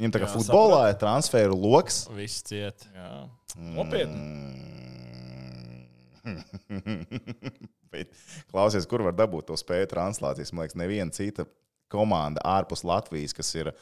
Viņam 0.00 0.12
tā 0.14 0.20
kā 0.22 0.26
Jā, 0.28 0.32
futbolā 0.34 0.80
ir 0.90 0.98
transferu 1.00 1.56
loks. 1.60 2.02
Viss 2.16 2.42
ciet. 2.44 2.86
jā. 2.96 3.08
Nopietni. 3.56 4.16
Bet, 4.16 4.79
klausies, 8.50 8.86
kur 8.90 9.04
var 9.06 9.16
dabūt 9.16 9.50
to 9.50 9.56
spēju 9.58 9.90
translācijas? 9.92 10.52
Man 10.54 10.66
liekas, 10.66 10.78
neviena 10.78 11.14
cita 11.14 11.46
komanda 11.90 12.42
ārpus 12.46 12.84
Latvijas, 12.86 13.34
kas 13.36 13.50
ir 13.56 13.72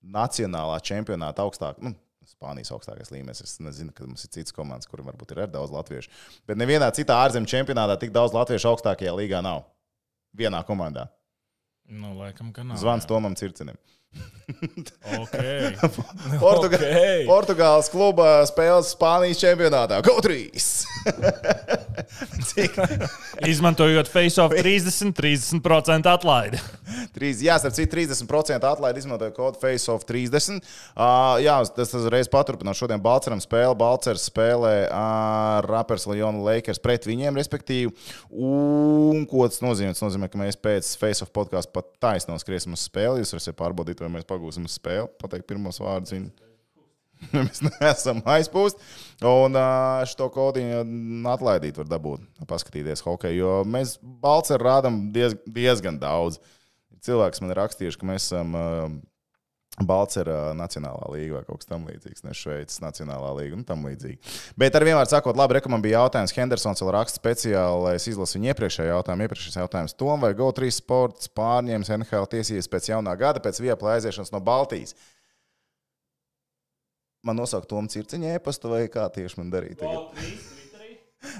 nacionālā 0.00 0.78
čempionāta 0.84 1.44
augstāk. 1.44 1.80
Nu, 1.84 1.94
Spānijas 2.30 2.70
augstākais 2.70 3.10
līmenis. 3.10 3.40
Es 3.42 3.56
nezinu, 3.64 3.92
ka 3.96 4.04
mums 4.06 4.26
ir 4.26 4.30
citas 4.36 4.54
komandas, 4.54 4.88
kuriem 4.88 5.08
varbūt 5.08 5.32
ir 5.34 5.40
arī 5.42 5.52
daudz 5.54 5.72
latviešu. 5.74 6.12
Bet 6.46 6.60
nevienā 6.60 6.90
citā 6.94 7.16
ārzemju 7.24 7.48
čempionātā 7.50 7.96
tik 7.98 8.12
daudz 8.14 8.36
latviešu 8.36 8.68
augstākajā 8.70 9.14
līgā 9.16 9.40
nav. 9.44 9.64
Vienā 10.36 10.60
komandā. 10.68 11.08
Nu, 11.90 12.12
laikam, 12.20 12.52
ka 12.54 12.62
nav. 12.62 12.78
Zvans 12.78 13.02
jā. 13.02 13.10
Tomam 13.10 13.34
Circinim. 13.40 13.80
Okay. 15.20 15.76
Portuga 16.40 16.76
Okay. 16.76 17.24
Portugāles 17.28 17.90
kluba 17.92 18.40
spēles 18.48 18.92
Spānijas 18.94 19.40
čempionātā. 19.40 20.00
Go 20.06 20.18
3! 20.24 20.50
Cik? 22.50 22.76
Izmantojot 23.46 24.10
face-off 24.10 24.54
30, 24.56 25.14
30% 25.16 26.10
atlaidi. 26.10 26.60
Trīs, 27.14 27.40
jā, 27.44 27.56
starp 27.60 27.74
citu, 27.76 27.94
30% 27.96 28.66
atlaidi 28.66 29.02
izmantoja 29.02 29.32
kodu 29.34 29.60
FaceOff 29.62 30.06
30. 30.08 30.60
Uh, 30.60 31.38
jā, 31.42 31.56
tas 31.76 31.94
uzreiz 31.96 32.28
paturpinām. 32.30 32.76
Šodien 32.76 33.02
Balceram 33.02 33.40
spēle. 33.42 33.76
Balcers 33.78 34.26
spēlē 34.30 34.74
ar 34.94 35.68
Rappers 35.70 36.06
Leonu 36.10 36.44
Lakers 36.46 36.82
pret 36.82 37.06
viņiem, 37.08 37.38
respektīvi. 37.40 37.94
Un 38.34 39.24
ko 39.30 39.46
tas 39.48 39.62
nozīmē? 39.64 39.94
Tas 39.94 40.04
nozīmē, 40.04 40.30
ka 40.32 40.40
mēs 40.40 40.58
pēc 40.60 40.92
FaceOff 41.00 41.34
podkāstu 41.36 41.74
pat 41.76 41.90
taisno 42.02 42.38
skriesim 42.42 42.76
uz 42.76 42.84
spēli. 42.90 43.24
Jūs 43.24 43.34
varat 43.36 43.60
pārbaudīt, 43.60 43.99
vai 44.02 44.12
mēs 44.16 44.28
pagūsim 44.28 44.68
uz 44.68 44.76
spēli, 44.78 45.08
pateikt 45.20 45.48
pirmos 45.50 45.80
vārdus. 45.82 46.14
Viņu. 46.16 46.30
Mēs 47.36 47.60
neesam 47.66 48.22
aizpūsti. 48.24 48.80
Un 49.28 49.58
šo 50.08 50.30
kodiņu 50.32 50.80
atlaidīt, 51.28 51.76
var 51.76 51.90
dabūt, 51.90 52.24
paskatīties 52.48 53.04
hokeju. 53.04 53.36
Jo 53.36 53.50
mēs 53.68 53.98
Balceru 54.00 54.64
rādām 54.64 55.02
diez, 55.12 55.36
diezgan 55.44 56.00
daudz. 56.00 56.40
Cilvēks 57.04 57.44
man 57.44 57.52
ir 57.52 57.60
rakstījuši, 57.60 58.00
ka 58.00 58.08
mēs 58.08 58.30
esam 58.30 58.56
ā, 59.80 59.86
Balcera 59.86 60.38
Nacionālā 60.56 61.10
līga 61.14 61.38
vai 61.38 61.44
kaut 61.48 61.62
kas 61.62 61.70
tamlīdzīgs, 61.70 62.24
ne 62.26 62.34
Šveices 62.36 62.82
Nacionālā 62.84 63.30
līga 63.38 63.58
un 63.58 63.64
tam 63.68 63.86
līdzīgi. 63.88 64.18
Bet 64.60 64.76
ar 64.76 64.86
vienmēr 64.86 65.08
sakot, 65.10 65.38
labi, 65.38 65.58
rekomendācija 65.58 65.86
bija 65.88 66.02
jautājums. 66.04 66.34
Hendersons 66.36 66.84
vēl 66.84 66.92
raksta 66.98 67.20
speciāli, 67.20 67.84
lai 67.86 67.94
es 67.98 68.08
izlasu 68.10 68.38
viņu 68.38 68.52
iepriekšējo 68.52 68.90
jautājumu. 68.94 69.26
Iepriekšējais 69.26 69.60
jautājums 69.62 69.96
Tom 70.00 70.26
vai 70.26 70.34
GO3 70.36 70.70
sports 70.76 71.32
pārņems 71.36 71.92
NHL 71.96 72.28
tiesības 72.36 72.70
pēc 72.70 72.92
jaunā 72.92 73.16
gada, 73.20 73.42
pēc 73.42 73.62
viepla 73.64 73.96
aiziešanas 73.96 74.34
no 74.34 74.42
Baltijas. 74.44 74.96
Man 77.26 77.36
nosaukt 77.36 77.68
Tomu 77.68 77.90
Circiņu 77.92 78.32
e-pastu 78.36 78.70
vai 78.72 78.86
kā 78.92 79.04
tieši 79.12 79.42
man 79.42 79.50
darīt? 79.52 79.82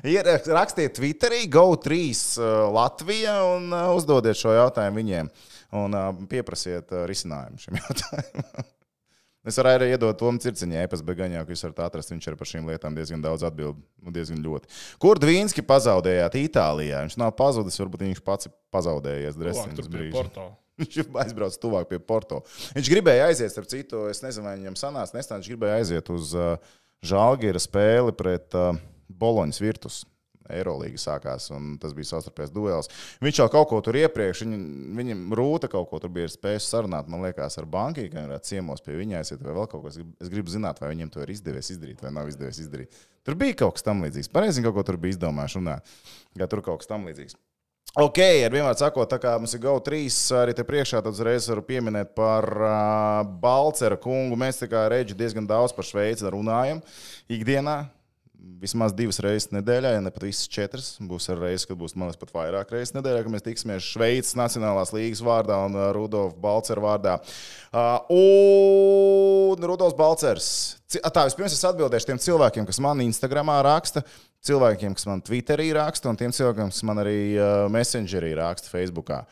Ir 0.05 0.26
rakstiet 0.53 0.98
Twitterī, 0.98 1.46
GO3 1.55 1.96
Latvija 2.74 3.38
un 3.55 3.72
uh, 3.72 3.94
uzdodiet 3.96 4.37
šo 4.37 4.53
jautājumu 4.53 5.00
viņiem. 5.00 5.31
Un 5.78 5.94
pieprasiet 6.30 6.92
risinājumu 7.06 7.61
šim 7.62 7.78
jautājumam. 7.83 8.68
Es 9.40 9.56
varu 9.56 9.70
arī 9.72 9.87
iedot 9.94 10.18
Tomu 10.20 10.40
circiņā, 10.42 10.83
e-pasta, 10.85 11.14
jau, 11.16 11.44
ka 11.46 11.54
jūs 11.54 11.62
varat 11.64 11.78
atrast, 11.87 12.11
viņš 12.12 12.26
ir 12.28 12.35
par 12.37 12.48
šīm 12.50 12.66
lietām 12.68 12.96
diezgan 12.96 13.22
daudz 13.24 13.44
atbild, 13.48 13.78
nu, 14.04 14.12
diezgan 14.12 14.42
ļoti. 14.44 14.68
Kur 15.00 15.20
Dvīnski 15.20 15.64
pazaudējāt 15.64 16.37
Itālijā? 16.42 17.00
Viņš 17.06 17.16
nav 17.22 17.33
pazudis, 17.38 17.78
varbūt 17.80 18.04
viņš 18.04 18.20
pats 18.26 18.50
ir 18.50 18.54
pazaudējies 18.74 19.38
dresiņas 19.40 19.88
brīdī. 19.94 20.26
Viņš 20.80 21.11
aizbrauca 21.20 21.59
tuvāk 21.61 21.90
pie 21.90 21.98
Porto. 22.00 22.38
Viņš 22.72 22.88
gribēja 22.88 23.26
aiziet, 23.28 23.52
starp 23.52 23.66
citu, 23.68 24.06
es 24.09 24.22
nezinu, 24.24 24.46
vai 24.48 24.54
viņam 24.56 24.78
sanāca, 24.80 25.12
nestāv, 25.12 25.42
viņš 25.42 25.50
gribēja 25.52 25.74
aiziet 25.76 26.09
uz 26.09 26.30
uh, 26.33 26.54
Žalgira 27.04 27.61
spēli 27.61 28.14
pret 28.16 28.56
uh, 28.56 28.78
Boloņas 29.12 29.61
virtus. 29.61 29.98
Eirolandā 30.55 31.01
sākās, 31.01 31.51
un 31.55 31.75
tas 31.81 31.95
bija 31.97 32.13
savstarpējs 32.13 32.53
duels. 32.55 32.91
Viņš 33.25 33.43
jau 33.43 33.49
kaut 33.53 33.69
ko 33.73 33.81
tur 33.85 33.99
iepriekš, 34.01 34.45
viņ, 34.47 34.55
viņam 35.01 35.27
rūta 35.39 35.71
kaut 35.73 35.91
ko 35.91 36.01
tur 36.03 36.13
bija 36.15 36.31
spējis 36.31 36.71
sarunāt, 36.73 37.11
man 37.11 37.25
liekas, 37.27 37.59
ar 37.61 37.69
banku, 37.71 38.07
ka 38.13 38.27
varētu 38.29 38.53
ciemos 38.53 38.85
pie 38.87 38.97
viņa 39.01 39.21
aiziet, 39.21 39.45
vai 39.45 39.57
vēl 39.59 39.69
kaut 39.71 39.87
kas. 39.89 40.01
Es 40.21 40.33
gribu 40.33 40.53
zināt, 40.53 40.81
vai 40.83 40.95
viņiem 40.95 41.13
to 41.13 41.25
ir 41.25 41.35
izdevies 41.37 41.73
izdarīt, 41.75 42.01
vai 42.05 42.15
nav 42.15 42.31
izdevies 42.31 42.63
izdarīt. 42.63 43.05
Tur 43.27 43.37
bija 43.41 43.59
kaut 43.65 43.77
kas 43.77 43.87
tam 43.87 44.03
līdzīgs. 44.07 44.33
Pareizi, 44.33 44.65
kaut 44.65 44.79
ko 44.79 44.87
tur 44.87 45.01
bija 45.01 45.19
izdomājuši, 45.19 45.63
un 45.63 45.73
ka 46.41 46.51
tur 46.51 46.65
kaut 46.65 46.83
kas 46.83 46.91
tam 46.91 47.09
līdzīgs. 47.11 47.39
Ok, 47.99 48.21
ar 48.23 48.53
vienmēr 48.55 48.77
sakot, 48.79 49.09
tā 49.11 49.17
kā 49.19 49.33
mums 49.35 49.51
ir 49.57 49.65
GO3, 49.65 50.05
arī 50.39 50.53
te 50.55 50.63
priekšā 50.63 51.01
tad 51.03 51.11
uzreiz 51.11 51.49
varu 51.51 51.65
pieminēt 51.67 52.13
par 52.15 52.47
uh, 52.55 53.25
Balcera 53.43 53.99
kungu. 53.99 54.39
Mēs 54.39 54.63
tā 54.63 54.69
kā 54.71 54.85
reģi 54.93 55.17
diezgan 55.19 55.49
daudz 55.51 55.75
par 55.75 55.89
Šveici 55.89 56.31
runājam 56.31 56.79
ikdienā 57.27 57.81
vismaz 58.61 58.92
divas 58.96 59.18
reizes 59.24 59.50
nedēļā, 59.55 59.94
ja 59.94 60.03
ne 60.05 60.11
pat 60.12 60.24
visas 60.26 60.48
četras. 60.50 60.90
Būs 61.05 61.29
arī 61.33 61.50
reizes, 61.50 61.66
kad 61.68 61.79
būs 61.81 61.94
man 61.96 62.11
liekas 62.11 62.20
pat 62.20 62.33
vairāk 62.35 62.72
reizes 62.74 62.94
nedēļā, 62.96 63.22
kad 63.24 63.35
mēs 63.35 63.44
tiksimies 63.46 63.87
Šveices 63.87 64.37
Nacionālās 64.38 64.92
līgas 64.96 65.22
vārdā 65.24 65.59
un 65.66 65.76
uh, 65.79 65.88
Rudolf 65.96 66.37
Balcer 66.40 66.81
vārdā. 66.83 67.16
Uh, 67.70 68.12
un 69.55 69.68
Rudolfs 69.70 69.96
Balcers. 69.98 70.50
Tā, 70.90 71.24
vispirms 71.29 71.55
es 71.55 71.66
atbildēšu 71.68 72.11
tiem 72.11 72.20
cilvēkiem, 72.20 72.68
kas 72.68 72.81
man 72.83 73.03
Instagramā 73.05 73.61
raksta, 73.66 74.05
cilvēkiem, 74.46 74.96
kas 74.98 75.09
man 75.09 75.24
Twitterī 75.24 75.70
raksta, 75.76 76.11
un 76.11 76.20
tiem 76.20 76.35
cilvēkiem, 76.35 76.72
kas 76.74 76.85
man 76.88 77.03
arī 77.05 77.18
uh, 77.37 77.66
Messengerī 77.72 78.35
raksta 78.40 78.72
Facebookā. 78.72 79.22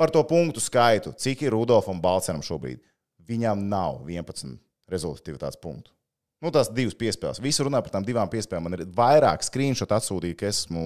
Par 0.00 0.12
to 0.14 0.22
punktu 0.24 0.62
skaitu, 0.64 1.12
cik 1.12 1.44
ir 1.44 1.56
Rudolfam 1.56 2.00
Balceram 2.00 2.44
šobrīd. 2.44 2.80
Viņam 3.30 3.68
nav 3.68 4.06
11 4.08 4.56
rezultātivitātes 4.90 5.60
punktu. 5.60 5.92
Nu, 6.40 6.48
tās 6.54 6.70
divas 6.72 6.96
piespēles. 6.96 7.40
Visi 7.44 7.64
runā 7.66 7.82
par 7.84 7.92
tām 7.92 8.04
divām 8.06 8.30
piespēlēm. 8.32 8.68
Man 8.68 8.78
ir 8.78 8.86
vairāk 8.96 9.44
screenshot 9.44 9.90
atsūtīti, 9.92 10.38
ka 10.40 10.48
esmu 10.48 10.84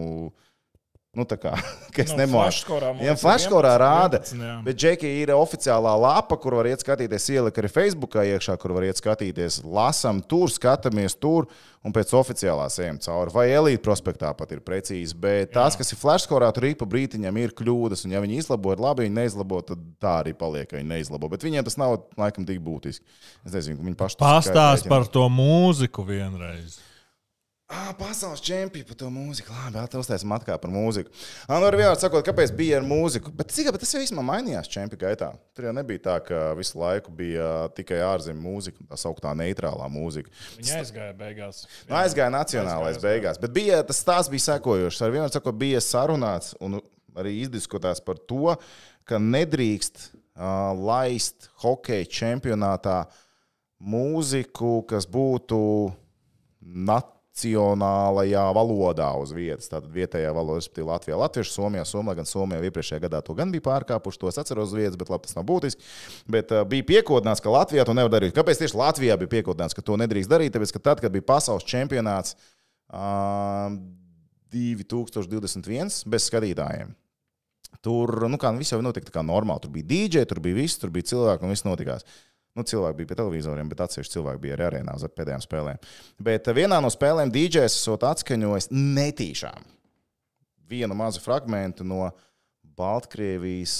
Nu, 1.14 1.27
kā, 1.27 1.53
kas 1.96 2.11
Nu, 2.14 2.24
mums 2.27 2.62
Jā, 3.05 3.14
11, 3.14 3.55
rāda. 3.81 4.20
11, 4.22 4.40
jā. 4.42 4.55
Bet 4.66 4.79
Džeki 4.81 5.11
ir 5.22 5.33
oficiālā 5.37 5.92
lapa, 6.00 6.38
kur 6.40 6.57
var 6.59 6.68
iet 6.70 6.83
skatīties, 6.83 7.29
ielika 7.35 7.62
arī 7.62 7.70
Facebookā 7.70 8.24
iekšā, 8.35 8.57
kur 8.61 8.74
var 8.74 8.87
iet 8.88 8.98
skatīties. 8.98 9.61
Lasām 9.62 10.22
tur, 10.27 10.50
skatāmies 10.50 11.14
tur 11.14 11.46
un 11.85 11.94
pēc 11.94 12.14
oficiālās 12.16 12.79
ejam 12.83 12.98
cauri. 13.05 13.35
Vai 13.35 13.44
elīte 13.55 13.83
prospektā 13.85 14.33
pat 14.37 14.55
ir 14.57 14.62
precīzi. 14.64 15.14
Bet 15.20 15.53
tās, 15.55 15.77
kas 15.79 15.94
ir 15.94 16.00
flashscorā, 16.00 16.48
tur 16.57 16.66
ik 16.70 16.81
pa 16.81 16.88
brītiņam 16.90 17.38
ir 17.42 17.55
kļūdas. 17.59 18.07
Un 18.09 18.16
ja 18.16 18.22
viņi 18.24 18.40
izlabo, 18.42 18.72
ir 18.74 18.83
labi, 18.83 19.07
viņi 19.07 19.18
neizlabo, 19.20 19.61
tad 19.68 19.85
tā 20.03 20.16
arī 20.24 20.35
paliek, 20.38 20.66
ka 20.70 20.81
viņi 20.81 20.90
neizlabo. 20.96 21.31
Bet 21.33 21.46
viņiem 21.46 21.68
tas 21.68 21.79
nav 21.81 22.00
laikam 22.20 22.48
tik 22.48 22.59
būtiski. 22.64 23.07
Es 23.44 23.55
nezinu, 23.55 23.85
viņi 23.85 24.00
paši 24.00 24.18
to 24.18 24.27
Pastāst 24.27 24.90
par 24.90 25.07
to 25.12 25.29
mūziku 25.31 26.07
vienreiz. 26.09 26.81
Ah, 27.75 27.91
pasaules 27.99 28.39
čempions 28.45 28.87
par 28.87 28.97
to 29.01 29.09
mūziku. 29.11 29.51
Labi, 29.51 29.81
atcerieties, 29.83 30.25
atkal 30.37 30.59
par 30.63 30.71
mūziku. 30.71 31.11
Ah, 31.49 31.59
nu, 31.59 31.67
ar 31.67 31.75
vienu 31.79 31.97
sakot, 31.99 32.23
kāpēc 32.27 32.53
bija 32.55 32.79
ar 32.79 32.87
mūziku. 32.87 33.33
Bet, 33.35 33.51
cik, 33.51 33.73
bet 33.75 33.83
tas 33.83 33.95
jau 33.97 34.03
īstenībā 34.05 34.23
mainījās 34.29 34.71
čempionu 34.71 35.01
gaitā. 35.01 35.33
Tur 35.57 35.67
jau 35.67 35.73
nebija 35.75 36.05
tā, 36.05 36.15
ka 36.23 36.43
visu 36.59 36.79
laiku 36.79 37.11
bija 37.19 37.49
tikai 37.75 37.99
ārzemju 38.07 38.39
mūzika, 38.45 38.87
tā 38.93 38.99
sauktā 39.01 39.33
neitrālā 39.41 39.89
mūzika. 39.91 40.31
Viņa 40.61 40.77
aizgāja 40.85 41.17
beigās. 41.19 41.65
Nu, 41.89 41.99
aizgāja 41.99 42.31
nacionālais 42.37 42.95
Aizgāja, 42.95 43.09
beigās. 43.09 43.43
Bet 43.43 43.57
bija, 43.57 43.83
tas 43.89 44.03
stāsts 44.05 44.31
bija 44.31 44.47
sekojošs. 44.53 45.03
Ar 45.03 45.17
vienu 45.17 45.27
sakot, 45.35 45.59
bija 45.59 45.83
sarunāts 45.83 46.55
un 46.63 46.79
arī 47.19 47.41
izdiskutēts 47.43 48.05
par 48.07 48.23
to, 48.23 48.55
ka 49.09 49.19
nedrīkst 49.19 50.07
uh, 50.07 50.71
laist 50.79 51.51
hokeja 51.65 52.07
čempionātā 52.21 53.03
mūziku, 53.83 54.79
kas 54.89 55.11
būtu 55.11 55.61
nacionālajā 57.35 58.44
valodā 58.55 59.09
uz 59.18 59.33
vietas. 59.35 59.68
Tātad 59.68 59.90
vietējā 59.92 60.31
valoda, 60.33 60.61
respektīvi 60.61 60.87
Latvijā, 60.87 61.16
Latviešu, 61.18 61.53
Somijā, 61.53 61.85
Somijā, 61.85 62.14
gan 62.14 62.27
Somijā 62.27 62.62
iepriekšējā 62.62 63.01
gadā 63.03 63.20
to 63.23 63.35
gan 63.35 63.51
bija 63.51 63.64
pārkāpuši, 63.64 64.20
to 64.20 64.29
es 64.29 64.38
atceros 64.38 64.70
uz 64.70 64.79
vietas, 64.79 64.97
bet 64.97 65.11
labi, 65.11 65.27
tas 65.27 65.35
nav 65.35 65.44
būtiski. 65.44 65.83
Bet 66.31 66.53
uh, 66.55 66.62
bija 66.64 66.87
piekodināts, 66.87 67.42
ka 67.42 67.51
Latvijā 67.51 67.85
to 67.85 67.94
nevar 67.94 68.12
darīt. 68.12 68.35
Kāpēc 68.37 68.61
tieši 68.62 68.79
Latvijā 68.79 69.16
bija 69.18 69.33
piekodināts, 69.35 69.75
ka 69.75 69.83
to 69.83 69.99
nedrīkst 69.99 70.31
darīt? 70.31 70.55
Tāpēc, 70.55 70.75
ka 70.77 70.83
tad, 70.90 71.03
kad 71.03 71.14
bija 71.14 71.27
pasaules 71.27 71.66
čempionāts 71.66 72.37
uh, 72.94 73.75
2021 74.55 76.05
bez 76.07 76.29
skatītājiem. 76.31 76.94
Tur, 77.83 78.29
nu, 78.31 78.38
kā 78.38 78.55
nu, 78.55 78.62
viss 78.62 78.73
jau 78.73 78.79
notika 78.81 79.11
tā 79.11 79.18
kā 79.18 79.27
normāli. 79.27 79.66
Tur 79.66 79.75
bija 79.75 79.90
DJ, 79.90 80.23
tur 80.31 80.38
bija 80.44 80.62
viss, 80.62 80.79
tur 80.79 80.94
bija 80.94 81.11
cilvēki 81.11 81.44
un 81.44 81.53
viss 81.53 81.66
notikās. 81.66 82.07
Nu, 82.55 82.62
cilvēki 82.62 83.01
bija 83.01 83.11
pie 83.11 83.17
televizoriem, 83.19 83.71
bet 83.71 83.83
atsevišķi 83.83 84.14
cilvēki 84.14 84.43
bija 84.45 84.55
arī 84.55 84.67
arēnā 84.69 84.95
uz 84.95 85.07
pēdējām 85.11 85.43
spēlēm. 85.43 85.81
Bet 86.23 86.47
eh, 86.47 86.57
vienā 86.61 86.79
no 86.83 86.90
spēlēm 86.93 87.33
DJs 87.35 87.81
esot 87.81 88.07
atskaņojis 88.07 88.71
netīšām 88.71 89.67
vienu 90.71 90.95
mazu 90.95 91.21
fragment 91.21 91.83
no 91.85 92.09
Baltkrievijas 92.75 93.75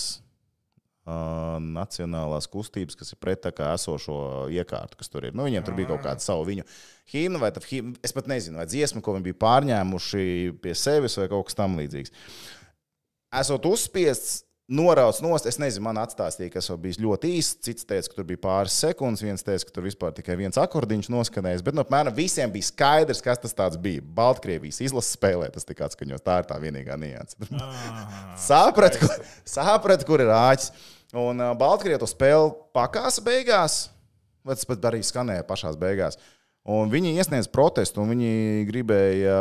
uh, 1.07 1.57
nacionālās 1.63 2.47
kustības, 2.51 2.97
kas 2.99 3.15
ir 3.15 3.21
pret 3.23 3.43
tā 3.47 3.53
kā 3.55 3.73
esošo 3.75 4.17
iekārtu, 4.55 4.99
kas 5.01 5.11
tur 5.11 5.27
ir. 5.29 5.37
Nu, 5.37 5.47
viņiem 5.49 5.67
tur 5.67 5.77
bija 5.79 5.91
kaut 5.93 6.05
kāda 6.05 6.23
savu 6.23 6.47
viņu 6.51 6.67
himna, 7.15 7.41
vai 7.43 7.51
himna, 7.71 7.99
es 8.07 8.15
pat 8.15 8.31
nezinu, 8.31 8.61
vai 8.61 8.69
dziesma, 8.71 9.03
ko 9.05 9.17
viņi 9.17 9.29
bija 9.31 9.41
pārņēmuši 9.45 10.27
pie 10.63 10.77
sevis, 10.79 11.19
vai 11.21 11.31
kaut 11.33 11.49
kas 11.49 11.59
tamlīdzīgs. 11.59 12.15
Esot 13.35 13.67
uzspiests, 13.67 14.45
norauts 14.69 15.21
nost, 15.21 15.47
es 15.49 15.59
nezinu, 15.61 15.85
man 15.85 15.99
atstāstīja, 16.01 16.53
ka 16.55 16.63
tas 16.63 16.81
bija 16.81 17.03
ļoti 17.05 17.31
īsts. 17.39 17.61
Cits 17.67 17.87
teica, 17.89 18.09
ka 18.11 18.19
tur 18.19 18.27
bija 18.29 18.41
pāris 18.45 18.77
sekundes, 18.81 19.23
viens 19.25 19.45
teica, 19.45 19.67
ka 19.69 19.77
tur 19.77 19.87
vispār 19.87 20.15
tikai 20.17 20.37
viens 20.41 20.59
akordiņš 20.61 21.11
noskanējis. 21.13 21.65
Bet, 21.67 21.77
nu, 21.77 21.85
apmēram 21.85 22.17
visiem 22.17 22.53
bija 22.53 22.71
skaidrs, 22.71 23.23
kas 23.25 23.43
tas 23.45 23.79
bija. 23.81 24.05
Baltkrievijas 24.17 24.81
izlases 24.85 25.19
spēlē 25.19 25.51
tas 25.55 25.69
tika 25.69 25.89
atskaņots. 25.89 26.25
Tā 26.25 26.41
ir 26.41 26.49
tā 26.51 26.59
vienīgā 26.63 26.99
nianse. 27.01 27.51
Saprat, 28.49 28.99
kur, 29.01 29.17
saprat, 29.49 30.07
kur 30.09 30.25
ir 30.25 30.33
āķis. 30.33 30.73
Un 31.15 31.39
uh, 31.39 31.53
Baltkrievija 31.59 32.01
to 32.03 32.09
spēli 32.11 32.55
pakāsa 32.75 33.23
beigās, 33.23 33.85
vai 34.43 34.57
tas 34.57 34.67
pat 34.67 34.89
arī 34.91 35.05
skanēja 35.07 35.45
pašās 35.47 35.77
beigās. 35.79 36.19
Un 36.65 36.89
viņi 36.89 37.11
iesniedz 37.21 37.45
protestu, 37.53 38.01
un 38.01 38.15
viņi 38.15 38.63
gribēja 38.65 39.35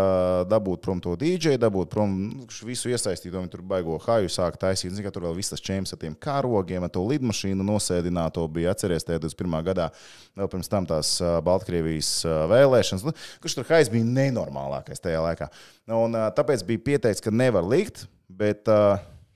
dabūt 0.51 0.81
prom 0.83 0.99
to 0.99 1.13
dīdžeju, 1.15 1.59
dabūt 1.61 1.93
prom 1.93 2.17
nu, 2.19 2.47
visu 2.67 2.91
iesaistīto. 2.91 3.37
Viņi 3.37 3.51
tur 3.53 3.61
baigo 3.63 3.95
haju 4.03 4.27
sāk 4.27 4.57
taisīt. 4.59 4.91
Zinu, 4.91 5.11
tur 5.15 5.23
vēl 5.29 5.37
viss 5.37 5.53
tas 5.53 5.63
čēmas 5.63 5.95
ar 5.95 6.01
tiem 6.01 6.17
karogiem, 6.19 6.83
ar 6.83 6.91
to 6.91 7.05
lidmašīnu 7.07 7.63
nosēdināto 7.63 8.43
bija 8.51 8.73
atceries 8.75 9.07
tajā 9.07 9.21
21. 9.23 9.55
gadā, 9.69 9.87
vēl 10.35 10.51
pirms 10.51 10.71
tam 10.73 10.89
tās 10.89 11.13
Baltkrievijas 11.47 12.11
vēlēšanas. 12.51 13.07
Nu, 13.07 13.15
Kurš 13.39 13.55
tur 13.61 13.71
hais 13.71 13.93
bija 13.93 14.11
nenormālākais 14.19 14.99
tajā 14.99 15.23
laikā. 15.23 15.47
Un, 15.95 16.19
tāpēc 16.35 16.67
bija 16.67 16.85
pieteikts, 16.91 17.23
ka 17.23 17.31
nevar 17.31 17.63
likt, 17.63 18.03
bet 18.27 18.67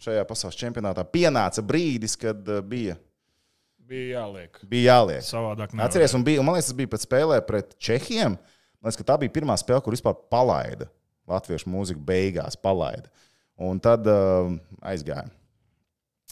šajā 0.04 0.28
pasaules 0.28 0.60
čempionātā 0.60 1.08
pienāca 1.08 1.63
brīdis, 1.63 2.19
kad 2.19 2.52
bija, 2.67 3.00
Bija 3.88 4.19
jāliek. 4.19 4.60
bija 4.67 4.91
jāliek. 4.91 5.23
Savādāk 5.23 5.73
nevar. 5.73 5.88
Atceries, 5.88 6.15
un, 6.17 6.26
bija, 6.28 6.41
un 6.41 6.47
man 6.47 6.58
liekas, 6.58 6.69
tas 6.71 6.78
bija 6.78 6.91
pēc 6.91 7.08
spēlē 7.08 7.39
pret 7.47 7.73
Čehiem. 7.80 8.36
Man 8.36 8.89
liekas, 8.89 9.00
ka 9.00 9.08
tā 9.13 9.17
bija 9.21 9.34
pirmā 9.39 9.56
spēle, 9.60 9.80
kur 9.86 9.95
vispār 9.95 10.17
palaida 10.32 10.89
latviešu 11.28 11.71
mūziku 11.71 12.04
beigās. 12.08 12.60
Palaida. 12.60 13.10
Un 13.58 13.80
tad 13.82 14.06
uh, 14.12 14.54
aizgāja. 14.86 15.28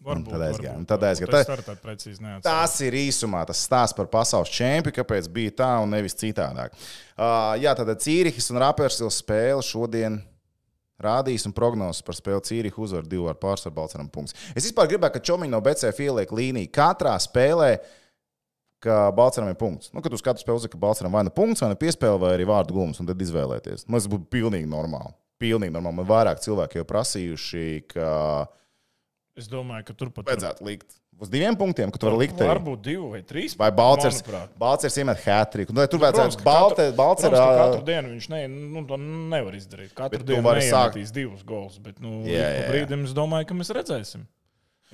Varbūt, 0.06 0.28
tad 0.28 0.42
aizgāja, 0.44 0.74
varbūt, 0.76 0.88
tad 0.92 1.04
aizgāja. 1.08 1.78
Precīzi 1.82 2.20
neatceros. 2.20 2.44
Tas 2.46 2.74
ir 2.84 2.98
īsumā 3.00 3.46
tas 3.48 3.62
stāsts 3.64 3.96
par 3.96 4.10
pasaules 4.12 4.52
čempionu, 4.54 4.94
kāpēc 4.94 5.30
bija 5.32 5.54
tā 5.64 5.70
un 5.82 5.96
nevis 5.96 6.18
citādāk. 6.20 6.76
Uh, 7.16 7.56
jā, 7.64 7.72
tad 7.80 7.94
Cīrihis 8.04 8.52
un 8.52 8.60
Rapērsils 8.62 9.22
spēle 9.24 9.64
šodien. 9.66 10.20
Rādīs 11.02 11.44
un 11.48 11.52
prognozes 11.56 12.06
par 12.08 12.16
spēli 12.16 12.44
Cīriņu 12.48 12.82
uzvaru 12.86 13.10
divu 13.12 13.28
ar 13.28 13.36
pārsvaru 13.40 13.76
Balčūsku 13.76 14.08
punktu. 14.14 14.38
Es 14.56 14.64
vispār 14.64 14.88
gribēju, 14.94 15.18
ka 15.18 15.24
Čomiņš 15.28 15.52
no 15.52 15.60
BCF 15.66 16.04
ieliek 16.06 16.32
līniju. 16.32 16.72
Katrā 16.76 17.18
spēlē 17.20 17.74
ka 18.86 19.10
Balčūskam 19.16 19.52
ir 19.52 19.60
punkts. 19.60 19.92
Nu, 19.96 20.04
kad 20.06 20.14
uz 20.16 20.24
katru 20.24 20.44
spēli 20.44 20.62
uzliek, 20.62 20.74
ka 20.76 20.82
Balčūskam 20.82 21.16
vai 21.16 21.26
nu 21.28 21.34
punkts, 21.36 21.64
vai 21.64 21.72
nu 21.74 21.80
piespēle, 21.80 22.20
vai 22.22 22.36
arī 22.38 22.48
vārdu 22.48 22.78
gūms, 22.78 23.02
un 23.02 23.10
tad 23.10 23.22
izvēlēties. 23.26 23.88
Man 23.90 24.00
tas 24.00 24.10
būtu 24.12 24.30
pilnīgi 24.32 24.70
normāli. 24.72 25.16
Pilnīgi 25.42 25.74
normāli. 25.76 26.00
Man 26.00 26.10
vairāk 26.10 26.44
cilvēki 26.46 26.80
jau 26.80 26.88
prasījuši, 26.88 27.66
ka 27.92 28.12
Es 29.36 29.50
domāju, 29.52 29.84
ka 29.90 29.94
tur 30.00 30.14
pat 30.16 30.30
vajadzētu 30.30 30.64
likt 30.64 30.94
uz 31.22 31.32
diviem 31.32 31.56
punktiem, 31.58 31.92
ka 31.94 32.02
tu 32.02 32.10
vari 32.10 32.26
likt. 32.26 32.42
Varbūt 32.42 32.82
divi 32.86 33.10
vai 33.16 33.22
trīs. 33.28 33.56
Vai 33.60 33.70
Balčers, 33.76 34.98
iemet 35.02 35.22
hatriku. 35.24 35.76
Nu, 35.76 35.86
tur 35.92 36.02
Protams, 36.04 36.38
vajadzētu 36.40 36.96
Balčers. 36.98 37.38
Ka 37.38 37.52
katru 37.62 37.84
dienu 37.88 38.14
viņš 38.16 38.30
ne, 38.34 38.42
nu, 38.52 38.86
to 38.90 39.00
nevar 39.02 39.58
izdarīt. 39.58 39.94
Katru 39.98 40.24
dienu 40.28 40.46
vari 40.46 40.66
neiemetīs 40.66 41.14
divus 41.16 41.46
gols. 41.48 41.78
Bet 41.84 42.02
nu, 42.04 42.24
Jā, 42.28 42.42
jā, 42.42 42.50
jā, 42.64 42.66
brīdim 42.74 43.08
es 43.08 43.16
domāju, 43.16 43.50
ka 43.52 43.58
mēs 43.58 43.72
redzēsim. 43.76 44.28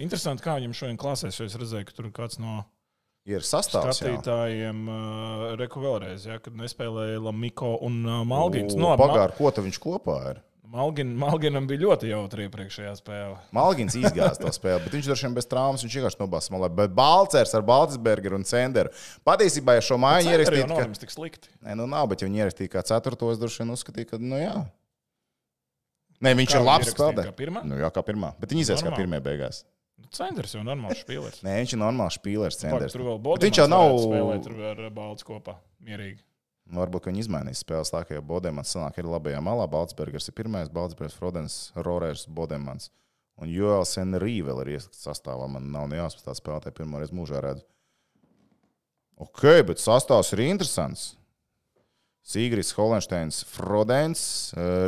Interesanti, 0.02 0.46
kā 0.46 0.56
viņam 0.60 0.78
šodien 0.78 1.00
klasēs, 1.02 1.42
jo 1.42 1.50
es 1.50 1.58
redzēju, 1.60 1.90
ka 1.90 1.98
tur 1.98 2.08
kāds 2.16 2.40
no 2.42 2.62
ir 3.30 3.44
sastāvs. 3.46 4.00
skatītājiem 4.00 4.86
uh, 4.90 5.44
reku 5.60 5.84
vēlreiz, 5.84 6.26
ja, 6.30 6.40
kad 6.42 6.56
nespēlēja 6.58 7.20
Lamiko 7.22 7.76
un 7.86 8.00
uh, 8.08 8.22
Malgins. 8.28 8.74
U, 8.74 8.82
Nu, 8.82 8.90
labi, 8.94 9.04
Pagār, 9.04 9.36
ko 9.38 9.52
viņš 9.68 9.82
kopā 9.84 10.18
ir? 10.32 10.42
Malgin, 10.72 11.10
Malginam 11.20 11.66
bija 11.68 11.82
ļoti 11.82 12.08
jautri 12.14 12.46
iepriekšējā 12.48 12.92
spēlē. 13.02 13.40
Malgins 13.56 13.96
izgāja 14.00 14.32
to 14.40 14.52
spēli, 14.56 14.86
bet 14.86 14.94
viņš 14.96 15.10
droši 15.10 15.26
vien 15.28 15.34
bez 15.36 15.48
traumas 15.52 15.84
viņš 15.84 15.98
vienkārši 15.98 16.20
nobāzās 16.22 16.52
malā. 16.54 16.70
Bet 16.78 16.94
Balčers 16.96 17.52
ar 17.58 17.66
Baltisbergeru 17.68 18.40
un 18.40 18.46
Cenderu. 18.48 18.94
Patiesībā, 19.28 19.76
ja 19.76 19.84
šo 19.84 19.98
māju 20.00 20.32
ierakstītu, 20.32 20.54
Arī 20.54 20.64
ka... 20.70 20.86
nav 20.88 21.02
tik 21.02 21.12
slikti. 21.12 21.52
Nē, 21.66 21.76
nu 21.82 21.90
nav, 21.92 22.08
bet 22.14 22.24
ja 22.24 22.30
viņi 22.30 22.44
ierakstīja 22.46 22.72
kā 22.78 22.86
ceturto, 22.88 23.34
es 23.36 23.42
droši 23.42 23.66
vien 23.66 23.76
uzskatīju, 23.76 24.10
ka, 24.14 24.22
nu 24.24 24.40
jā. 24.40 24.56
Nē, 26.24 26.36
viņš 26.40 26.56
Kā 26.56 26.62
ir 26.62 26.68
labs 26.70 26.88
ierakstīja, 26.88 26.98
spēlētājs. 27.02 27.30
kā 27.34 27.38
pirmā? 27.44 27.66
Nu, 27.68 27.82
jā, 27.82 27.92
kā 27.92 28.06
pirmā. 28.08 28.32
Bet 28.40 28.56
viņi 28.56 28.68
izies 28.70 28.86
kā 28.88 28.96
pirmie 28.96 29.20
beigās. 29.28 29.66
Centrs 30.16 30.56
jau 30.56 30.64
normāls 30.66 31.04
spēlētājs. 31.04 31.44
Nē, 31.46 31.60
viņš 31.66 31.76
ir 31.76 31.84
normāls 31.84 32.16
Bet 33.36 33.48
viņš 33.50 33.60
jau 33.60 33.68
nav. 33.70 33.92
spēlēt 34.08 34.48
tur 34.48 34.62
ar 34.72 34.84
Balts 34.96 35.28
kopā. 35.28 35.60
Mierīgi. 35.84 36.22
Nu, 36.72 36.80
Varbūt 36.80 37.10
viņi 37.10 37.26
izmainīs 37.26 37.62
spēles 37.66 37.92
ka 37.92 38.16
jau 38.16 38.24
Bodemans 38.24 38.72
sanāk 38.72 39.02
ir 39.02 39.10
labajā 39.12 39.42
malā. 39.44 39.68
Baltsbergers 39.68 40.30
ir 40.32 40.38
pirmais, 40.38 40.72
Baltsbergers, 40.72 41.18
Frodens, 41.20 41.58
Rorers, 41.76 42.24
Bodemans. 42.32 42.90
Un 43.42 43.52
Joels 43.52 43.98
Enrī 44.00 44.40
vēl 44.46 44.64
ir 44.64 44.76
iesaistīts 44.78 45.04
sastāvā. 45.08 45.50
Man 45.52 45.72
nav 45.74 45.90
ne 45.92 46.00
jāspēj 46.00 46.28
tā 46.30 46.36
spēlētāja 46.38 46.78
pirmo 46.78 47.02
reizi 47.02 47.18
mūžā 47.18 47.42
redzu. 47.44 47.66
Ok, 49.22 49.44
bet 49.68 49.84
sastāvs 49.84 50.32
ir 50.34 50.46
interesants. 50.48 51.12
Sigris, 52.22 52.72
Holensteins, 52.78 53.42
Frodens, 53.50 54.24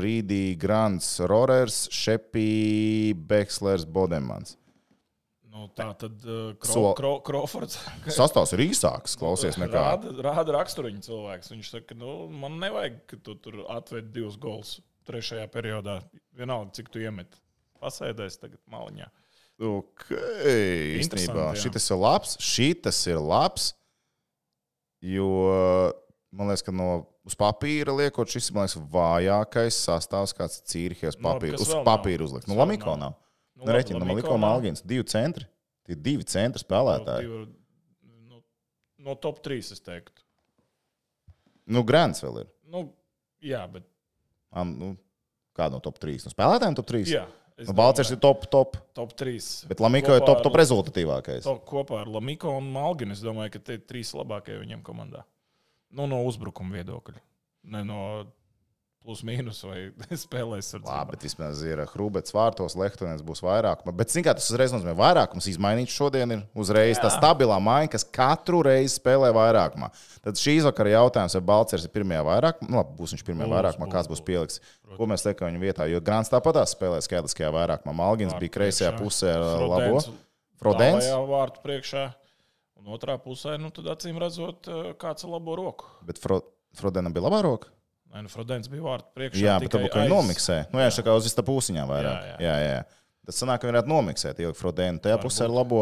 Rīdī, 0.02 0.56
Grants, 0.62 1.17
Rorers, 1.28 1.88
Šepī, 1.91 3.13
Bekslers, 3.28 3.88
Bodemans. 3.89 4.56
Nu, 5.54 5.68
tā 5.78 5.86
tad 6.02 6.24
uh, 6.26 6.56
Kro, 6.58 6.74
So- 6.74 6.94
Kro, 6.98 7.12
Krofords 7.22 7.76
Sastāvs 8.18 8.56
ir 8.56 8.63
īsāks, 8.66 9.13
klausies, 9.20 9.60
nekā. 9.62 9.84
rāda, 9.94 10.13
rāda 10.26 10.56
raksturiņu 10.58 11.04
cilvēks. 11.06 11.52
Viņš 11.54 11.70
saka, 11.76 11.98
nu, 12.00 12.16
man 12.34 12.58
nevajag, 12.63 12.96
ka 13.12 13.20
tu 13.22 13.36
tur 13.38 13.60
atved 13.70 14.10
divus 14.16 14.39
gols 14.42 14.80
trešajā 15.06 15.46
periodā. 15.54 16.00
Vienalga, 16.34 16.74
cik 16.80 16.89
tu 16.89 17.04
iemet. 17.04 17.38
Pasēdēs 17.84 18.39
tagad 18.42 18.58
maliņā. 18.72 19.10
Ok, 19.63 20.08
īstenībā 20.98 21.52
šis 21.60 21.89
ir 21.94 22.00
labs. 22.02 22.34
Šis 22.42 23.04
ir 23.12 23.20
labs, 23.22 23.68
jo 25.06 25.28
man 26.34 26.50
liekas, 26.50 26.63
ka 26.66 26.74
no 26.74 26.88
uz 27.28 27.36
papīra 27.39 27.94
liekot, 27.96 28.32
šis 28.34 28.50
ir 28.50 28.58
liekas, 28.58 28.80
vājākais 28.94 29.78
sastāvs, 29.86 30.34
kāds 30.36 30.63
Nu, 31.20 31.30
labi, 31.30 31.52
papīra, 31.52 31.60
kas 31.60 31.70
uz 31.70 31.76
papīra 31.86 32.26
uzlikt. 32.26 32.50
Nu, 32.50 32.58
Lamiko 32.60 32.96
nav? 32.98 33.04
nav. 33.04 33.20
Nu, 33.56 33.63
Nu, 33.66 33.72
labi, 33.72 33.78
Reķina, 33.78 34.00
Lamiko 34.00 34.16
Lamiko 34.16 34.38
nav. 34.38 34.39
Malgins, 34.39 34.82
divi 34.82 35.04
centri. 35.04 35.46
Tie 35.86 35.96
divi 35.96 36.24
centri 36.24 36.62
spēlētāji. 36.63 37.28
Divi- 37.28 37.56
Nu, 38.30 38.42
no 38.98 39.16
top 39.16 39.42
3 39.44 39.72
es 39.72 39.82
teiktu. 39.82 40.24
Nu, 41.68 41.84
Grants 41.84 42.22
vēl 42.24 42.42
ir. 42.42 42.48
Nu, 42.68 42.94
jā, 43.44 43.62
bet. 43.72 43.84
Am, 44.52 44.74
nu, 44.78 44.98
kāda 45.56 45.72
no 45.78 45.80
top 45.80 46.00
3? 46.00 46.26
Nu, 46.26 46.32
spēlētājiem 46.34 46.76
top 46.76 46.86
3. 46.92 47.06
Jā, 47.13 47.28
Nu, 47.68 47.74
Balčers 47.78 48.10
ir 48.10 48.18
top, 48.18 48.48
top. 48.50 48.78
top 48.98 49.12
3. 49.13 49.68
Bet 49.70 49.78
Lamiko 49.80 50.16
ir 50.18 50.24
top, 50.26 50.42
top 50.42 50.56
rezultatīvākais. 50.58 51.44
To, 51.46 51.60
kopā 51.62 52.00
ar 52.02 52.08
Lamiko 52.10 52.50
un 52.58 52.72
Malginu 52.74 53.12
es 53.13 53.22
domāju, 53.22 53.52
ka 53.54 53.60
tie 53.60 53.76
ir 53.78 53.84
trīs 53.86 54.10
labākie 54.18 54.58
viņam 54.58 54.82
komandā. 54.82 55.22
Nu, 55.94 56.08
no 56.10 56.24
uzbrukuma 56.26 56.74
viedokļa. 56.82 57.22
Ne 57.70 57.84
no 57.86 58.00
plus 59.04 59.22
mīnus 59.28 59.60
vai 59.68 59.78
spēlēs 60.24 60.74
ar 60.78 60.84
Labi, 60.88 61.13
bet 61.13 61.26
vismaz 61.28 61.62
ir 61.68 61.82
Hrubets 61.92 62.34
vārtos, 62.36 62.76
Lehtonēns 62.80 63.24
būs 63.26 63.44
vairāk. 63.44 63.84
Bet, 63.89 64.13
zināmā 64.13 64.32
mērā, 64.32 64.38
tas 64.39 64.50
uzreiz 64.52 64.74
nozīmē 64.76 64.96
vairākums. 64.98 65.50
Izmainīt 65.52 65.92
šodien 65.94 66.36
ir 66.36 66.44
uzreiz 66.58 67.02
tā 67.04 67.12
stabilā 67.13 67.60
maiņa, 67.63 67.92
kas 67.94 68.08
katru 68.08 68.63
reizi 68.66 68.96
spēlē 68.96 69.34
vairākumā. 69.36 69.92
Tad 70.24 70.39
šīs 70.39 70.68
vakara 70.70 70.96
jautājums, 70.96 71.38
vai 71.38 71.44
Balčers 71.52 71.88
ir 71.88 71.94
pirmajā 71.94 72.24
vairākumā, 72.30 72.72
nu, 72.72 72.80
labi, 72.80 72.98
būs 73.02 73.16
viņš 73.18 73.28
pirmajā 73.28 73.50
Būs, 73.50 73.58
vairākumā, 73.58 73.88
būs, 73.88 73.96
kāds 73.98 74.12
būs 74.13 74.24
pieliks. 74.26 74.60
Ko 74.98 75.10
mēs 75.10 75.28
liekam 75.28 75.52
viņa 75.52 75.63
vietā? 75.63 75.88
Jo 75.92 76.02
Grants 76.06 76.32
tāpatās 76.32 76.76
spēlē 76.78 77.04
skaitliskajā 77.04 77.52
vairākumā. 77.54 77.96
Malgins 77.98 78.36
bija 78.39 78.56
kreisajā 78.56 78.94
pusē 79.00 79.36
ar 79.36 79.68
labo. 79.68 80.04
Frodens 80.62 81.10
vārtu 81.28 81.63
priekšā. 81.66 82.08
Un 82.84 82.92
otrā 82.92 83.16
pusē, 83.20 83.56
nu, 83.60 83.70
tad 83.72 83.88
acīm 83.94 84.18
redzot, 84.20 84.68
eh, 84.68 84.92
kāds 85.00 85.24
ar 85.24 85.32
labo 85.32 85.56
roku. 85.56 85.88
Bet 86.04 86.20
Fro 86.20 86.42
Frodenam 86.76 87.13
bija 87.13 87.28
labā 87.28 87.39
roka. 87.46 87.70
Nē, 88.13 88.21
nu, 88.28 88.30
Frodens 88.30 88.69
bija 88.69 88.84
vārtu 88.86 89.10
priekšā. 89.17 89.41
Jā, 89.41 89.54
bet 89.62 89.73
varbūt 89.73 89.95
viņi 89.97 90.06
aiz- 90.06 90.13
nomiksē. 90.13 90.58
Nu, 90.73 90.82
jā, 90.84 90.89
tā 90.93 91.06
kā 91.06 91.15
uz 91.17 91.26
vista 91.26 91.41
pusiņā 91.45 91.86
vairāk. 91.89 92.13
Jā, 92.13 92.34
jā. 92.34 92.36
Jā, 92.45 92.58
jā. 92.62 92.76
jā. 92.78 92.84
Tas 93.26 93.39
sanāk, 93.39 93.62
ka 93.63 93.71
varētu 93.71 93.89
nomiksēt, 93.89 94.41
ielikt 94.43 94.60
Frodenu 94.60 95.02
tajā 95.02 95.17
Varbūt. 95.17 95.26
pusē 95.32 95.47
ar 95.47 95.54
labo. 95.56 95.82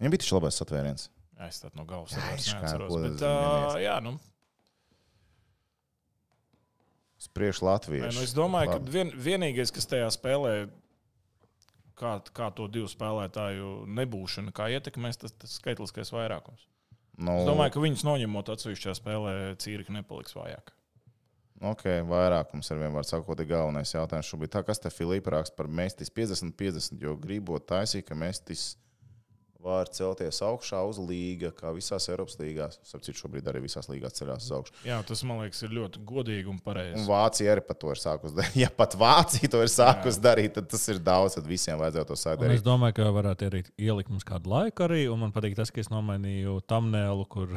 Viņam 0.00 0.12
bija 0.12 0.22
taču 0.24 0.36
labais 0.36 0.58
satvēriens. 0.60 1.06
Jā, 1.38 1.46
es 1.48 1.62
tādu 1.62 1.80
no 1.80 1.86
galvas 1.88 2.12
kā 2.12 2.34
neatceros. 2.34 2.96
Bet, 3.06 3.22
uh, 3.24 3.78
jā, 3.80 3.94
nu, 4.04 4.18
nē, 7.20 7.48
Latvijas. 7.64 8.16
nu, 8.16 8.24
es 8.24 8.34
domāju, 8.36 8.74
ka 8.74 8.78
vien, 8.92 9.12
vienīgais, 9.12 9.72
kas 9.72 9.88
tajā 9.88 10.08
spēlē, 10.12 10.52
kā, 11.96 12.16
kā 12.36 12.50
to 12.56 12.66
divu 12.68 12.88
spēlētāju 12.90 13.86
nebūšana, 13.86 14.52
kā 14.56 14.68
ietekmēs 14.76 15.20
tas, 15.20 15.32
tas 15.32 15.56
skaitliskais 15.60 16.12
vairākums. 16.12 16.66
Nu, 17.20 17.40
Es 17.42 17.48
domāju, 17.48 17.74
ka 17.76 17.82
viņus 17.84 18.04
noņemot 18.08 18.52
atsevišķā 18.54 18.94
spēlē, 18.96 19.32
Cīrika 19.60 19.92
nepaliks 19.92 20.32
vājāk. 20.36 20.72
Ok, 21.60 21.82
vairākums 22.08 22.70
ar 22.72 22.78
vienu 22.80 22.94
vārdu 22.96 23.10
sakot, 23.10 23.40
ir 23.42 23.50
galvenais 23.50 23.90
jautājums 23.92 24.28
šobrīd. 24.32 24.54
Tā, 24.54 24.62
kas 24.64 24.80
te 24.80 24.92
Filipa 24.92 25.34
raksta 25.34 25.58
par 25.58 25.68
Mestis 25.68 26.08
50-50, 26.16 27.02
jo 27.04 27.16
gribot 27.20 27.66
taisīt, 27.68 28.06
ka 28.08 28.16
Mestis 28.16 28.70
var 29.60 29.90
celties 29.92 30.38
augšā 30.44 30.80
uz 30.88 30.98
līga, 31.04 31.50
kā 31.56 31.72
visās 31.76 32.06
Eiropas 32.08 32.38
līgās. 32.40 32.78
Sapratu, 32.86 33.12
šobrīd 33.16 33.48
arī 33.50 33.60
visās 33.66 33.90
līgās 33.90 34.16
ceļās 34.16 34.46
uz 34.46 34.54
augšu. 34.56 34.76
Jā, 34.88 35.00
tas 35.06 35.22
man 35.28 35.42
liekas, 35.42 35.60
ir 35.66 35.74
ļoti 35.76 36.04
godīgi 36.08 36.48
un 36.48 36.56
Un 36.56 36.62
pareizi. 36.64 37.04
Vācija 37.08 37.52
arī 37.54 37.64
par 37.68 37.78
to 37.80 37.92
ir 37.92 38.00
sākusi 38.00 38.36
darīt. 38.38 38.56
Ja 38.64 38.70
pat 38.80 38.96
Vācija 39.00 39.52
to 39.52 39.60
ir 39.64 39.72
sākusi 39.72 40.22
darīt, 40.24 40.54
tad 40.56 40.70
tas 40.72 40.88
ir 40.92 41.02
daudz, 41.04 41.36
tad 41.36 41.48
visiem 41.48 41.78
vajadzētu 41.80 42.12
to 42.12 42.18
sākt 42.18 42.44
Un 42.44 42.56
es 42.56 42.64
domāju, 42.64 42.96
ka 42.98 43.12
varētu 43.14 43.50
ielikt, 43.50 43.72
ielikt 43.76 44.12
mums 44.12 44.26
kādu 44.28 44.52
laiku 44.52 44.88
arī. 44.88 45.04
Un 45.12 45.26
man 45.26 45.36
patīk 45.36 45.56
tas, 45.60 45.72
ka 45.72 45.84
es 45.84 45.92
nomainīju 45.92 46.62
thumbnailu, 46.68 47.28
kur 47.28 47.52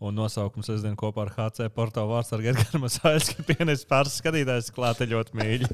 un 0.00 0.14
nosaukums 0.18 0.68
es 0.74 0.82
zinu 0.84 0.96
kopā 1.00 1.26
ar 1.26 1.32
HC 1.36 1.68
portālu 1.74 2.12
vārds 2.14 2.32
ar 2.36 2.42
Gerganu 2.44 2.82
Masāļs, 2.84 3.32
ka 3.36 3.46
pienes 3.48 3.84
pāris 3.88 4.18
skatītājs 4.22 4.72
klāte 4.76 5.08
ļoti 5.10 5.36
mīļi. 5.40 5.70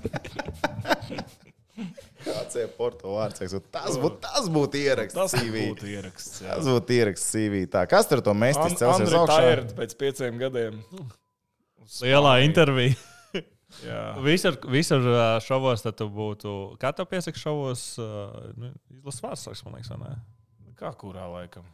Kāds 2.23 2.55
ir 2.61 2.69
porto 2.77 3.15
vārds? 3.17 3.41
Tas 3.73 3.97
būtu 3.99 4.19
tas 4.23 4.49
būtu 4.53 4.79
ieraksts 4.83 5.17
Tas 5.17 5.33
CV. 5.35 5.63
būtu 5.73 5.89
ieraksts. 5.91 6.43
jā. 6.45 6.55
Tas 6.59 6.69
būtu 6.69 6.95
ieraksts 6.99 7.33
CV. 7.35 7.63
Tā, 7.73 7.87
kas 7.91 8.07
tur 8.11 8.21
to 8.23 8.35
Mestis 8.37 8.75
An- 8.75 8.79
celsies 8.79 9.09
Andri 9.09 9.19
augšā? 9.19 9.39
Tairt 9.43 9.73
pēc 9.79 9.97
pieciem 9.99 10.39
gadiem. 10.43 10.83
Lielā 12.03 12.37
intervija. 12.47 12.95
Jā. 13.83 14.03
Visur, 14.21 14.59
visur 14.69 15.07
šovos 15.43 15.81
tad 15.83 15.97
tu 15.97 16.05
būtu. 16.13 16.51
Kā 16.79 16.91
tev 16.95 17.09
piesaka 17.11 17.41
šovos? 17.41 17.87
nu, 18.61 18.69
Izlases 18.93 19.25
vārds, 19.49 19.63
man 19.65 19.79
liekas, 19.79 19.91
vai 19.97 20.11
ne? 20.13 20.19
Kā 20.79 20.91
kurā 21.01 21.25
laikam? 21.33 21.65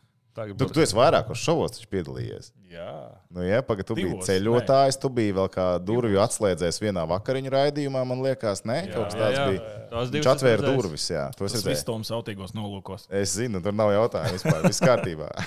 Tu, 0.58 0.68
tu 0.76 0.82
esi 0.84 0.96
vairākos 0.96 1.40
šovos 1.42 1.80
piedalījies. 1.90 2.50
Jā. 2.72 2.88
Nu, 3.34 3.42
jā, 3.46 3.58
pagaidi, 3.66 3.86
tu 3.88 3.96
biji 3.98 4.10
Divos, 4.12 4.28
ceļotājs, 4.28 4.98
tu 5.02 5.10
biji 5.12 5.34
vēl 5.38 5.48
kā 5.54 5.66
durvju 5.82 6.20
atslēdzējis 6.24 6.80
vienā 6.84 7.04
vakariņu 7.10 7.52
raidījumā, 7.54 8.02
man 8.08 8.22
liekas, 8.26 8.62
ne? 8.68 8.82
Jā, 8.86 8.92
Kaut 8.94 9.08
kas 9.08 9.16
jā, 9.16 9.22
tāds 9.24 9.38
jā. 9.38 9.46
bija. 9.50 9.74
Tās 9.92 10.12
divas 10.14 10.30
atvēra 10.34 10.66
durvis, 10.68 11.08
jā. 11.10 11.24
To 11.38 11.48
es 11.48 11.52
Tas 11.56 11.60
redzēju. 11.62 11.74
viss 11.74 11.88
Toms 11.88 12.12
autīgos 12.18 12.54
nolūkos. 12.58 13.08
Es 13.22 13.34
zinu, 13.38 13.62
tur 13.64 13.74
nav 13.76 13.90
jautājumu 13.96 14.36
vispār. 14.38 14.62
Viss 14.68 14.84
kārtībā. 14.84 15.30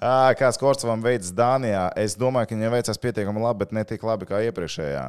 Ā, 0.00 0.32
Kāds 0.38 0.56
Korsavam 0.60 1.02
veids 1.04 1.32
Dānijā? 1.36 1.88
Es 2.00 2.14
domāju, 2.18 2.48
ka 2.50 2.56
viņam 2.56 2.72
veicās 2.76 3.00
pietiekami 3.02 3.42
labi, 3.44 3.64
bet 3.64 3.74
ne 3.76 3.82
tik 3.88 4.04
labi 4.06 4.28
kā 4.28 4.40
iepriekšējā. 4.48 5.04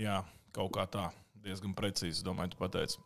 Jā, 0.00 0.20
kaut 0.56 0.72
kā 0.76 0.86
tā. 0.88 1.08
Diezgan 1.46 1.74
precīzi, 1.78 2.24
domāju, 2.26 2.54
tu 2.54 2.60
pateici. 2.62 2.98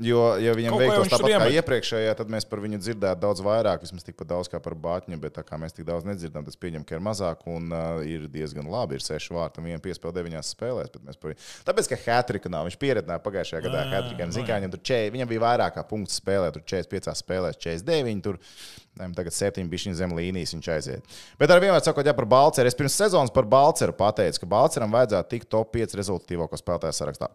Jo, 0.00 0.20
ja 0.40 0.54
viņam 0.56 0.78
veiktos 0.80 1.10
tāpat 1.12 1.28
kā 1.28 1.36
iemet. 1.36 1.54
iepriekšējā, 1.60 2.12
tad 2.16 2.30
mēs 2.32 2.46
par 2.48 2.62
viņu 2.64 2.78
dzirdētu 2.80 3.20
daudz 3.20 3.42
vairāk, 3.44 3.82
vismaz 3.84 4.06
tikpat 4.06 4.30
daudz 4.30 4.48
kā 4.48 4.56
par 4.62 4.72
Bāķiņu, 4.80 5.18
bet 5.20 5.34
tā 5.36 5.44
kā 5.44 5.58
mēs 5.60 5.76
tik 5.76 5.84
daudz 5.84 6.06
nedzirdam, 6.08 6.46
tas 6.46 6.56
pieņem, 6.56 6.86
ka 6.88 6.96
ir 6.96 7.04
mazāk 7.04 7.44
un 7.52 7.68
uh, 7.68 8.00
ir 8.08 8.24
diezgan 8.32 8.70
labi. 8.72 8.96
Ir 8.96 9.04
seši 9.04 9.36
vārti 9.36 9.60
un 9.60 9.68
viena 9.68 9.82
piespēle 9.84 10.16
deviņās 10.16 10.54
spēlēs. 10.56 10.94
par 11.20 11.36
Tāpēc, 11.68 11.90
ka 11.92 12.00
Hatrika 12.06 12.50
nav, 12.52 12.70
viņš 12.70 12.78
pieredzināja 12.80 13.22
pagājušajā 13.26 13.62
gadā 13.68 13.84
nu 14.40 14.48
kā 14.48 14.58
viņam 14.62 14.74
tur 14.74 14.84
čē, 14.90 15.00
viņam 15.12 15.32
bija 15.34 15.44
vairāk 15.44 15.76
kā 15.76 15.86
punktu 15.92 16.16
spēlē, 16.16 16.48
tur 16.56 16.64
45 16.72 17.12
spēlēs, 17.20 17.60
49, 17.60 18.24
tur 18.24 18.40
tagad 19.12 19.36
7 19.36 19.70
bišķiņu 19.70 20.00
zem 20.00 20.16
līnijas 20.16 20.56
viņš 20.56 20.72
aiziet. 20.72 21.16
Bet 21.40 21.52
ar 21.52 21.60
vienmēr 21.62 21.84
sakot, 21.84 22.08
ja 22.08 22.16
par 22.16 22.26
Balceru, 22.32 22.72
es 22.72 22.76
pirms 22.80 22.96
sezonas 22.96 23.32
par 23.32 23.44
Balceru 23.44 23.94
pateicu, 23.96 24.42
ka 24.42 24.52
Balceram 24.56 24.92
vajadzētu 24.92 25.36
tikt 25.36 25.52
top 25.52 25.72
5 25.76 26.00
rezultātīvāko 26.00 26.60
spēlētāju 26.60 27.00
sarakstā. 27.00 27.32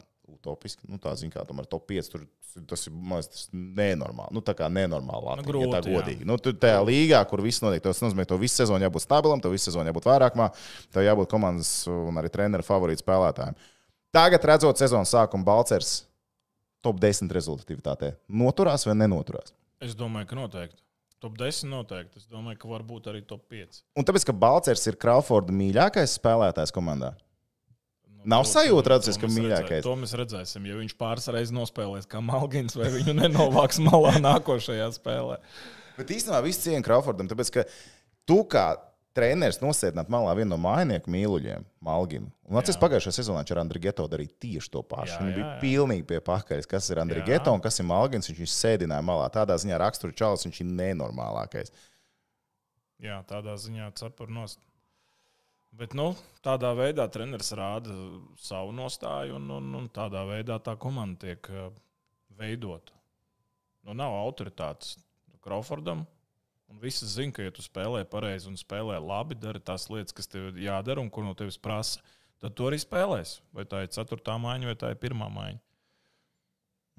Utopiski, 0.47 0.87
nu 0.87 0.99
tā 1.03 1.11
zina, 1.19 1.33
kā 1.33 1.43
tomēr 1.47 1.67
top 1.67 1.87
5 1.89 2.11
tur 2.13 2.23
tas 2.67 2.87
ir 2.87 2.93
tas 3.11 3.43
nenormāli. 3.51 4.33
Nu, 4.33 4.41
tā 4.41 4.55
kā 4.57 4.69
nenormāli 4.71 5.27
Latvija, 5.27 5.53
nu, 5.53 5.61
ja 5.61 5.67
tā 5.75 5.81
grūti, 5.81 5.91
jā. 5.91 5.99
godīgi. 5.99 6.27
Nu, 6.27 6.37
tur 6.41 6.55
tajā 6.57 6.79
līgā, 6.87 7.19
kur 7.29 7.43
viss 7.45 7.61
notiek, 7.61 7.83
tas 7.83 7.99
nozīmē, 8.01 8.25
ka 8.25 8.33
tev 8.33 8.41
visu 8.41 8.61
sezonu 8.61 8.87
jābūt 8.87 9.03
stabilam, 9.03 9.43
tev 9.43 9.53
visu 9.53 9.69
sezonu 9.69 9.91
jābūt 9.91 10.07
vairākumā, 10.07 10.47
tev 10.95 11.05
jābūt 11.05 11.29
komandas 11.33 11.71
un 11.91 12.17
arī 12.17 12.31
treneru 12.33 12.65
favorītu 12.65 13.03
spēlētājiem. 13.03 13.59
Tagad, 14.15 14.49
redzot 14.49 14.81
sezonas 14.81 15.13
sākumu, 15.13 15.45
Balcers 15.45 15.99
top 16.85 16.97
10 17.03 17.29
rezultātivitātē 17.35 18.15
noturās 18.31 18.87
vai 18.87 18.97
nenoturās. 18.97 19.53
Es 19.83 19.93
domāju, 19.97 20.31
ka 20.31 20.39
noteikti. 20.39 20.81
Top 21.21 21.37
10 21.37 21.69
noteikti. 21.69 22.21
Es 22.21 22.27
domāju, 22.29 22.59
ka 22.61 22.69
varbūt 22.71 23.09
arī 23.11 23.23
top 23.25 23.45
5. 23.51 23.81
Un 23.97 24.05
tāpēc, 24.05 24.25
ka 24.29 24.37
Balcers 24.37 24.85
ir 24.89 24.97
Crawforda 25.01 25.53
mīļākais 25.53 26.17
spēlētājs 26.19 26.73
komandā. 26.73 27.15
Nav 28.27 28.43
to- 28.43 28.51
sajūta 28.55 28.91
radusies, 28.95 29.19
ka 29.21 29.29
mīļākais. 29.31 29.85
To 29.85 29.93
mēs 29.99 30.13
redzēsim. 30.19 30.65
Ja 30.67 30.75
viņš 30.79 30.97
pāris 30.99 31.29
reizes 31.31 31.53
nospēlēs 31.55 32.09
kā 32.11 32.19
Malgins, 32.23 32.75
vai 32.75 32.89
viņu 32.91 33.15
nenovāks 33.21 33.79
malā 33.83 34.17
nākošajā 34.27 34.89
spēlē. 34.99 35.39
Bet 35.97 36.11
īstenībā 36.13 36.43
viss 36.45 36.61
cieņa 36.65 36.83
Crawfordam, 36.85 37.29
tāpēc, 37.31 37.53
ka 37.55 37.63
tu 38.27 38.43
kā 38.51 38.67
treneris 39.17 39.57
nosēdināt 39.63 40.11
malā 40.13 40.35
vienu 40.37 40.51
no 40.51 40.57
mājinieku 40.61 41.09
mīluļiem, 41.09 41.63
Malginu. 41.81 42.27
Un 42.51 42.59
atceries, 42.59 42.77
pagājušajā 42.83 43.15
sezonā 43.17 43.41
ar 43.41 43.61
Andriu 43.63 43.81
Geto 43.87 44.05
darīja 44.11 44.35
tieši 44.43 44.69
to 44.75 44.83
pašu. 44.85 45.17
Viņš 45.23 45.33
bija 45.39 45.47
pilnīgi 45.63 46.05
pie 46.11 46.19
pakaļ, 46.21 46.61
kas 46.69 46.91
ir 46.93 47.01
Andriu. 47.01 47.23
Geto 47.25 47.55
un 47.55 47.63
kas 47.63 47.79
ir 47.81 47.87
Malgins. 47.89 48.29
Viņš 48.29 48.43
viņu 48.43 48.51
sēdināja 48.53 49.01
malā. 49.07 49.25
Tādā 49.33 49.57
ziņā 49.57 49.79
raksturu 49.81 50.13
čalis 50.13 50.45
viņš 50.45 50.61
ir 50.61 50.69
nenormālākais. 50.83 51.73
Jā, 53.01 53.17
tādā 53.29 53.57
ziņā 53.61 53.89
cepur 53.97 54.29
nost. 54.33 54.61
Bet 55.71 55.93
nu, 55.93 56.11
tādā 56.45 56.71
veidā 56.77 57.05
treneris 57.11 57.51
rāda 57.57 57.93
savu 58.41 58.71
nostāju, 58.73 59.35
un, 59.37 59.49
un, 59.59 59.73
un 59.81 59.89
tādā 59.93 60.23
veidā 60.25 60.57
tā 60.63 60.77
komanda 60.79 61.27
tiek 61.27 61.49
uh, 61.53 61.67
veidota. 62.39 62.95
Nu, 63.85 63.93
nav 63.93 64.15
autoritātes 64.17 64.97
Crawfordam. 65.43 66.05
Un 66.67 66.79
visi 66.83 67.07
zina, 67.07 67.31
ka, 67.31 67.45
ja 67.45 67.53
tu 67.55 67.63
spēlē 67.63 68.01
pareizi 68.11 68.49
un 68.49 68.57
spēlē 68.59 68.97
labi, 68.99 69.37
dari 69.39 69.61
tās 69.63 69.87
lietas, 69.87 70.15
kas 70.15 70.27
tev 70.27 70.57
jādara 70.59 70.99
un 70.99 71.11
ko 71.13 71.23
no 71.23 71.31
tevis 71.37 71.55
prasa, 71.61 72.01
tad 72.43 72.57
tu 72.57 72.67
arī 72.67 72.79
spēlēsi. 72.81 73.39
Vai 73.55 73.63
tā 73.69 73.85
ir 73.85 73.93
ceturtā 73.95 74.35
maiņa, 74.41 74.67
vai 74.67 74.75
tā 74.79 74.91
ir 74.91 74.99
pirmā 74.99 75.29
maiņa. 75.31 75.61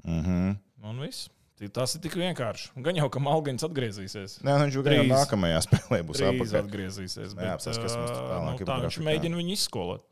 Mm 0.06 0.22
-hmm. 0.24 0.56
Un 0.88 1.00
viss. 1.04 1.28
Tas 1.74 1.96
ir 1.96 2.02
tik 2.04 2.14
vienkārši. 2.14 2.68
Gan 2.86 2.98
jau, 3.00 3.08
ka 3.10 3.20
Malgaņš 3.22 3.64
atgriezīsies. 3.66 4.36
Nē, 4.46 4.52
nu, 4.52 4.66
viņš 4.68 4.76
jau 4.78 4.82
gan 4.86 4.94
jau 4.94 5.02
Drīz. 5.02 5.14
nākamajā 5.14 5.62
spēlē 5.64 5.98
būs 6.06 6.20
apakaļ. 6.22 6.60
atgriezīsies. 6.60 7.34
Jā, 7.34 7.54
apstāsts, 7.56 7.80
kas 7.82 7.96
mums 7.98 8.12
tālāk 8.14 8.44
nu, 8.46 8.54
ir 8.62 8.68
tā 8.70 8.76
viņš 8.84 8.98
mēģina 9.08 9.40
viņu 9.40 9.56
izskolot. 9.56 10.04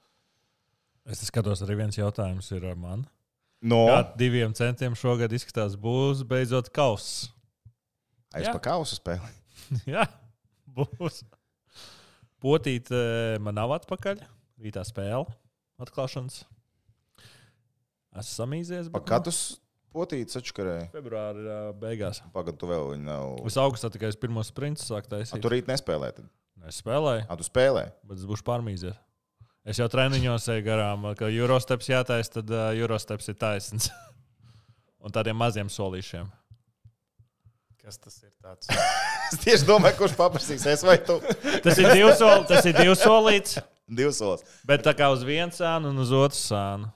Es 1.06 1.22
te 1.22 1.28
skatos, 1.28 1.62
arī 1.62 1.76
viens 1.78 1.98
jautājums 2.00 2.50
ir 2.56 2.66
man. 2.74 3.06
No, 3.62 3.84
Kā 3.86 4.00
diviem 4.18 4.52
centiem 4.58 4.96
šogad 4.98 5.30
izskatās, 5.32 5.78
būs 5.78 6.24
beidzot 6.26 6.72
kauss. 6.74 7.28
Jā. 8.36 8.52
pa 8.52 8.60
kausu 8.66 8.98
spēli. 8.98 9.30
Jā, 9.94 10.04
būs. 10.66 11.22
Potīt 12.42 12.90
man 13.40 13.56
nav 13.56 13.72
atpakaļ. 13.78 14.20
Rītā 14.60 14.82
spēle 14.88 15.24
atklāšanas. 15.80 16.42
Esmu 18.16 18.32
samīzies. 18.32 18.90
Pa 18.90 18.98
bet, 18.98 19.06
nu, 19.06 19.08
katus 19.08 19.40
potīts 19.96 20.36
atškarēja. 20.38 20.90
Februāra 20.94 21.58
beigās. 21.80 22.20
Pagaidu, 22.36 22.58
tu 22.60 22.68
vēl 22.70 22.90
viņu 22.92 23.06
nav. 23.08 23.32
Es 23.48 23.56
augustā 23.60 23.88
tikai 23.94 24.12
es 24.12 24.20
pirmo 24.20 24.44
sprintu 24.46 24.84
sāku 24.84 25.08
A, 25.08 25.14
taisīt. 25.16 25.40
tu 25.42 25.50
rīt 25.52 25.68
nespēlē. 25.72 26.12
Tad. 26.20 26.28
Es 26.68 26.78
spēlēju, 26.84 27.24
A, 27.30 27.36
tu 27.40 27.44
spēlē. 27.48 27.86
bet 28.04 28.20
es 28.20 28.28
būšu 28.28 28.44
pārmīzies. 28.46 28.96
Es 29.66 29.80
jau 29.80 29.88
treniņos 29.90 30.44
eju 30.54 30.62
garām, 30.62 31.08
ka 31.18 31.26
Eurosteps 31.32 31.88
jātaisa, 31.90 32.36
tad 32.38 32.50
uh, 32.54 32.68
Eurosteps 32.78 33.26
ir 33.32 33.34
taisns. 33.40 33.88
Un 35.06 35.10
tādiem 35.14 35.34
maziem 35.38 35.66
solīšiem. 35.70 36.28
Kas 37.82 37.98
tas 38.02 38.16
ir? 38.22 38.30
Tāds? 38.42 38.70
Es 39.26 39.40
tieši 39.42 39.66
domāju, 39.66 39.96
kurš 39.98 40.12
paprasīs, 40.14 40.62
es 40.70 40.84
vai 40.86 41.00
tu. 41.02 41.16
Tas 41.64 41.80
ir 41.82 41.88
divs, 41.90 42.20
sol, 42.20 42.44
tas 42.46 42.62
ir 42.70 42.76
divs 42.78 43.00
solīts, 43.02 43.56
Divas 43.90 44.20
solis. 44.22 44.44
bet 44.66 44.84
tā 44.86 44.92
kā 44.94 45.08
uz 45.10 45.24
vienu 45.26 45.50
sānu 45.54 45.90
un 45.90 45.98
uz 45.98 46.12
otru 46.14 46.38
sānu. 46.38 46.86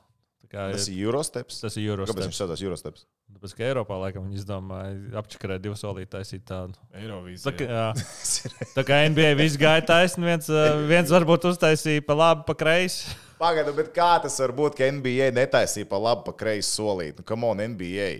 Tā 0.50 0.56
kā 0.56 0.64
Tas 0.74 0.88
ir- 0.90 0.98
Eurosteps. 1.06 1.60
Tas 1.62 1.76
ir 1.78 1.84
Kāpēc 1.86 2.00
viņš 2.00 2.10
Eurosteps. 2.10 2.38
saucās 2.40 2.62
Eurosteps? 2.66 3.04
Tāpēc, 3.30 3.52
ka 3.54 3.62
Eiropā 3.68 3.96
laikam 4.02 4.24
viņi 4.26 4.40
izdomāja 4.40 4.96
apčakarēt 5.20 5.62
divu 5.62 5.76
solītu 5.78 6.10
taisīt 6.16 6.42
tādu. 6.48 6.74
Tā 6.90 6.98
Eirovīzija. 7.04 7.52
kā, 7.54 7.68
jā. 7.70 7.84
tā 8.76 8.84
kā 8.88 8.98
NBA 9.08 9.36
viss 9.38 9.56
gāja 9.60 9.84
taisni, 9.86 10.26
viens, 10.26 10.50
viens 10.90 11.12
varbūt 11.14 11.46
uztaisīja 11.52 12.02
pa 12.04 12.16
labi, 12.18 12.42
pa 12.50 12.54
kreisi. 12.58 13.14
Pagaidu, 13.38 13.72
bet 13.78 13.94
kā 13.94 14.10
tas 14.20 14.34
var 14.42 14.52
būt, 14.58 14.74
ka 14.76 14.90
NBA 14.90 15.30
netaisīja 15.38 15.86
pa 15.88 15.96
labi, 16.02 16.26
pa 16.26 16.34
kreisi 16.42 16.74
solīt? 16.74 17.22
Nu, 17.22 17.24
come 17.30 17.46
on, 17.46 17.62
NBA. 17.76 18.10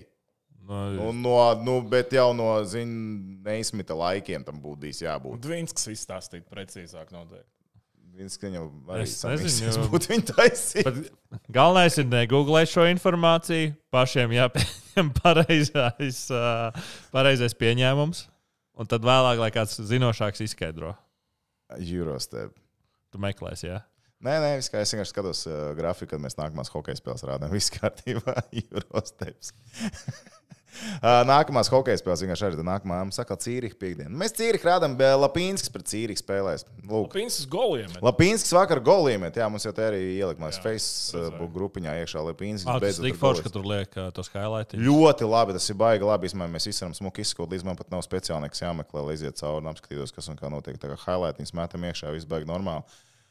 Nu, 0.70 0.78
Nu, 0.94 1.10
no, 1.12 1.34
nu, 1.66 1.80
bet 1.82 2.12
jau 2.14 2.28
no, 2.32 2.52
zin, 2.62 2.88
neizmita 3.42 3.90
laikiem 3.98 4.44
tam 4.46 4.60
būtu 4.62 4.78
bijis 4.86 5.00
jābūt. 5.02 5.40
Dvīnskis 5.42 5.88
izstāstīt 5.96 6.44
precīzāk 6.46 7.10
noteikti. 7.10 7.50
Viņš 8.20 9.58
jau 9.64 9.72
jo- 9.78 9.88
būtu 9.92 10.10
viņa 10.12 10.34
taisīt. 10.34 10.86
Bet 10.86 11.46
galvenais 11.56 11.96
ir 12.02 12.08
negooglēt 12.10 12.68
šo 12.72 12.84
informāciju. 12.90 13.72
Pašiem 13.94 14.34
jāpieņem 14.36 15.12
pareizais, 15.22 16.18
pareizais 17.14 17.56
pieņēmums. 17.56 18.26
Un 18.80 18.88
tad 18.88 19.04
vēlāk, 19.04 19.40
lai 19.42 19.50
kāds 19.54 19.76
zinošāks 19.90 20.40
izskaidro. 20.46 20.94
Eurostep. 21.76 22.52
Tu 23.10 23.20
meklēsi, 23.22 23.66
jā. 23.70 23.80
Nē, 24.20 24.34
nē, 24.42 24.48
viss 24.60 24.68
kā 24.72 24.82
es 24.84 24.90
vienkārši 24.92 25.12
skatos 25.14 25.38
uh, 25.48 25.70
grafiku, 25.78 26.10
kad 26.12 26.20
mēs 26.20 26.36
nākamās 26.36 26.68
hokeja 26.74 26.98
spēles 26.98 27.24
rādām. 27.24 27.52
Viss 27.56 27.72
kārtībā, 27.72 28.34
Eurosteps. 28.62 29.54
Nākamās 31.28 31.70
hokeja 31.72 31.98
spēles 32.00 32.22
vienkārši 32.24 32.46
arī 32.48 32.64
nākamā 32.66 33.00
mums 33.02 33.18
saka, 33.18 33.36
Cīriha 33.40 33.76
piekdiena. 33.80 34.12
Mēs 34.20 34.34
Cīriha 34.38 34.66
rādām, 34.66 34.94
bet 34.98 35.16
Lapīnskis 35.18 35.72
pret 35.72 35.88
Cīriha 35.90 36.20
spēlēs. 36.20 36.64
Lūk, 36.86 37.10
Pīnsis 37.14 37.48
goliem. 37.50 37.92
Lapīnskis 38.04 38.54
vakar 38.56 38.80
goliem, 38.84 39.26
jā, 39.28 39.48
mums 39.52 39.66
jau 39.66 39.74
te 39.76 39.84
arī 39.86 40.00
ielikt 40.16 40.42
mēs 40.42 40.58
Jā, 40.58 40.64
Facebook 40.68 41.52
grupiņā 41.56 41.96
iekšā 42.02 42.24
Lapīnskis. 42.30 42.68
Ah, 42.70 42.80
tas 42.82 43.00
tik 43.02 43.18
forši, 43.20 43.44
ka 43.46 43.54
tur 43.54 43.68
liek 43.68 44.00
tos 44.16 44.32
highlights. 44.32 44.78
Ļoti 44.78 45.28
labi, 45.28 45.56
tas 45.58 45.68
ir 45.72 45.78
baigi 45.80 46.08
labi. 46.08 46.30
Izmēr, 46.30 46.50
mēs 46.52 46.70
visi 46.70 46.84
varam 46.84 46.96
smuki 46.96 47.26
izskot, 47.26 47.50
līdz 47.50 47.66
man 47.66 47.78
pat 47.80 47.92
nav 47.92 48.04
speciāli 48.06 48.46
nekas 48.46 48.62
jāmeklē, 48.64 49.04
lai 49.06 49.18
iziet 49.18 49.40
cauri 49.40 49.64
un 49.64 49.72
apskatītos, 49.74 50.14
kas 50.16 50.30
un 50.30 50.38
kā 50.40 50.52
notiek. 50.52 50.78
Tā 50.80 50.92
kā 50.92 50.98
highlights 51.06 51.56
metam 51.56 51.86
iekšā, 51.90 52.14
viss 52.14 52.28
baigi 52.30 52.48
normāli. 52.50 52.86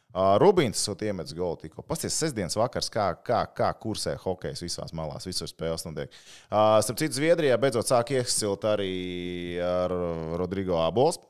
Rubīns 0.09 0.81
sot 0.81 1.03
iemetis 1.05 1.35
golu 1.37 1.59
tikko. 1.61 1.83
Pasties, 1.85 2.15
sestdienas 2.17 2.57
vakars, 2.57 2.89
kā, 2.89 3.11
kā, 3.25 3.43
kā 3.53 3.69
kursē 3.77 4.15
hokejs 4.17 4.63
visās 4.65 4.93
malās, 4.97 5.27
visur 5.29 5.49
spēles 5.49 5.85
notiek. 5.85 6.09
Uh, 6.49 6.79
starp 6.81 6.97
citu, 7.01 7.19
Zviedrijā 7.19 7.57
beidzot 7.61 7.91
sāk 7.91 8.15
iesilt 8.17 8.65
arī 8.65 9.59
ar 9.61 9.93
Rodrigo 10.41 10.79
Abols. 10.81 11.21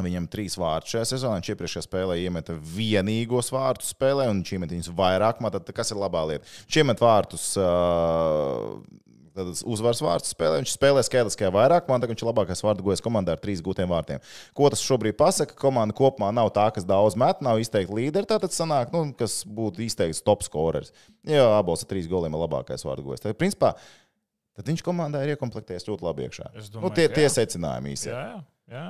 Viņam 0.00 0.26
trīs 0.32 0.56
vārdus 0.58 0.94
šajā 0.94 1.06
sezonā. 1.12 1.38
Viņš 1.38 1.52
iepriekšējā 1.52 1.84
spēlē 1.84 2.16
iemeta 2.22 2.54
vienīgos 2.56 3.50
vārdus 3.52 3.92
spēlē, 3.94 4.28
un 4.30 4.40
viņš 4.40 4.52
iemet 4.56 4.74
viņus 4.74 4.90
vairāk. 4.96 5.42
Tad 5.52 5.70
kas 5.76 5.92
ir 5.92 6.00
labā 6.00 6.24
lieta? 6.30 6.50
Viņš 6.66 6.80
iemet 6.82 7.02
vārdus. 7.04 7.46
Uh, 7.60 8.80
Tad 9.36 9.50
uzvaras 9.68 10.00
vārds 10.02 10.32
spēlē. 10.34 10.58
Viņš 10.60 10.72
spēlē 10.74 11.02
skaitliskajā 11.06 11.52
vairāk, 11.54 11.86
man 11.90 12.02
tagad 12.02 12.16
viņš 12.16 12.24
ir 12.24 12.28
labākais 12.30 12.62
vārdu 12.66 12.84
gojas 12.86 13.02
komandā 13.04 13.36
ar 13.36 13.42
trīs 13.42 13.62
gūtiem 13.64 13.90
vārtiem. 13.90 14.22
Ko 14.56 14.70
tas 14.72 14.82
šobrīd 14.82 15.14
pasaka? 15.20 15.54
Komanda 15.60 15.94
kopumā 15.96 16.32
nav 16.34 16.50
tā, 16.56 16.66
kas 16.74 16.86
daudz 16.88 17.18
met, 17.20 17.42
nav 17.46 17.62
izteikti 17.62 17.94
līderi. 17.94 18.26
Tātad 18.30 18.54
sanāk, 18.54 18.90
nu, 18.94 19.04
kas 19.18 19.40
būtu 19.46 19.84
izteikts 19.86 20.24
top 20.26 20.42
scorers. 20.46 20.90
Jā, 21.28 21.46
abos 21.60 21.86
ar 21.86 21.92
trīs 21.92 22.10
goliem 22.10 22.34
ir 22.34 22.42
labākais 22.42 22.86
vārdu 22.86 23.06
gojas. 23.06 23.22
Tad, 23.22 23.38
principā, 23.38 23.76
tad 24.58 24.72
viņš 24.72 24.82
komandā 24.86 25.22
ir 25.22 25.36
iekomplektējis 25.36 25.86
ļoti 25.92 26.08
labi 26.08 26.26
iekšā. 26.26 26.50
Nu, 26.56 26.66
domāju, 26.74 26.96
tie, 26.98 27.06
ka 27.06 27.20
tie 27.20 27.28
jā. 27.28 27.36
secinājumi 27.38 27.94
īsi. 27.94 28.10
Jā, 28.10 28.26
jā. 28.74 28.88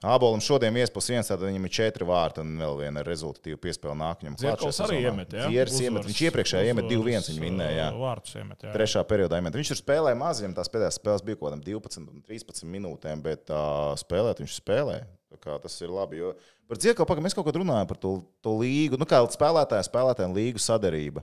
Abolam 0.00 0.40
šodien 0.40 0.72
iespus 0.80 1.10
viens, 1.12 1.28
tad 1.28 1.42
viņam 1.44 1.66
ir 1.68 1.72
četri 1.76 2.06
vārti 2.08 2.40
un 2.40 2.54
vēl 2.56 2.78
viena 2.78 3.02
rezultatīva 3.04 3.58
piespēle 3.60 3.92
nākamajam. 4.00 4.38
Dzirkals 4.40 4.78
arī 4.86 5.00
iemet. 5.02 5.34
Jā, 5.36 5.48
Dzieris 5.50 5.80
iemet. 5.84 6.06
Viņš 6.08 6.20
iepriekšējā 6.30 6.70
iemet 6.70 6.86
2-1, 6.88 7.26
viņš 7.28 7.40
vinnēja. 7.42 7.74
jā. 7.76 7.88
Vārds 8.00 8.32
iemet. 8.40 8.64
Jā. 8.64 8.72
Trešā 8.72 9.02
periodā 9.10 9.36
iemet. 9.42 9.58
Viņš 9.60 9.72
ir 9.74 9.80
spēlējis 9.82 10.20
maz, 10.22 10.40
viņam 10.40 10.54
tās 10.56 10.72
pēdējās 10.72 10.96
spēles 10.96 11.24
bija 11.26 11.36
kaut 11.36 11.50
kādam 11.50 11.64
12, 11.66 12.00
un 12.00 12.22
13 12.30 12.70
minūtēm, 12.72 13.24
bet 13.26 13.52
uh, 13.52 13.92
spēlēt 14.00 14.40
viņš 14.40 14.56
spēlē. 14.62 15.02
Tas 15.44 15.76
ir 15.84 15.92
labi. 15.92 16.22
Jo 16.22 16.32
par 16.70 16.80
Dzirkalu 16.80 17.06
pagaidām 17.06 17.26
mēs 17.28 17.36
kaut 17.36 17.46
ko 17.46 17.52
runājam 17.60 17.90
par 17.90 18.00
to, 18.00 18.14
to 18.40 18.54
līgu. 18.56 18.96
Nu, 18.98 19.06
kā 19.08 19.20
spēlētāja, 19.34 19.84
spēlētāja 19.86 20.32
līgu 20.32 20.62
sadarība. 20.62 21.22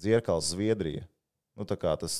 Dzirkals, 0.00 0.54
Zviedrija. 0.54 1.04
Nu, 1.58 1.66
tā 1.68 1.76
kā 1.76 1.92
tas 2.00 2.16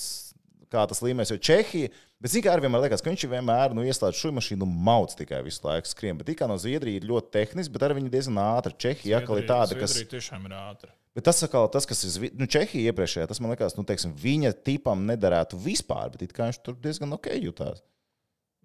kā 0.71 0.85
tas 0.91 1.03
līmenis. 1.05 1.33
Jo 1.35 1.41
Čehija, 1.43 1.91
bet 2.21 2.33
zināmā 2.35 2.55
mērā 2.55 2.65
vienmēr 2.67 2.85
liekas, 2.87 3.03
ka 3.03 3.13
viņš 3.13 3.27
vienmēr 3.33 3.75
nu, 3.77 3.85
ieslēdz 3.89 4.21
šo 4.21 4.31
mašīnu, 4.37 4.63
nu, 4.63 4.81
mauc 4.87 5.17
tikai 5.19 5.43
visu 5.47 5.65
laiku 5.67 5.91
skrien. 5.91 6.19
Bet 6.21 6.31
tikā 6.31 6.49
no 6.51 6.57
Zviedrijas 6.61 7.01
ir 7.01 7.11
ļoti 7.11 7.33
tehniski, 7.37 7.75
bet 7.75 7.87
arī 7.87 7.99
viņi 8.01 8.13
diezgan 8.13 8.41
ātri. 8.45 8.77
Čehija 8.87 9.21
atkal 9.21 9.41
ir 9.41 9.49
tāda, 9.51 9.79
kas. 9.79 9.97
Zviedrija 9.97 10.15
tiešām 10.19 10.49
ir 10.49 10.57
ātra. 10.61 10.95
Bet 11.17 11.27
tas, 11.27 11.41
atkal, 11.43 11.67
tas 11.75 11.89
kas 11.91 12.05
ir 12.07 12.31
nu, 12.39 12.47
Čehija 12.47 12.93
iepriekšējā, 12.93 13.27
tas 13.27 13.41
man 13.43 13.51
liekas, 13.51 13.75
nu, 13.75 13.83
teiksim, 13.89 14.13
viņa 14.15 14.53
tipam 14.67 15.03
nederētu 15.09 15.59
vispār, 15.59 16.13
bet 16.15 16.23
it 16.29 16.35
kā 16.37 16.47
viņš 16.51 16.61
tur 16.67 16.77
diezgan 16.79 17.17
ok 17.17 17.33
jutās. 17.41 17.83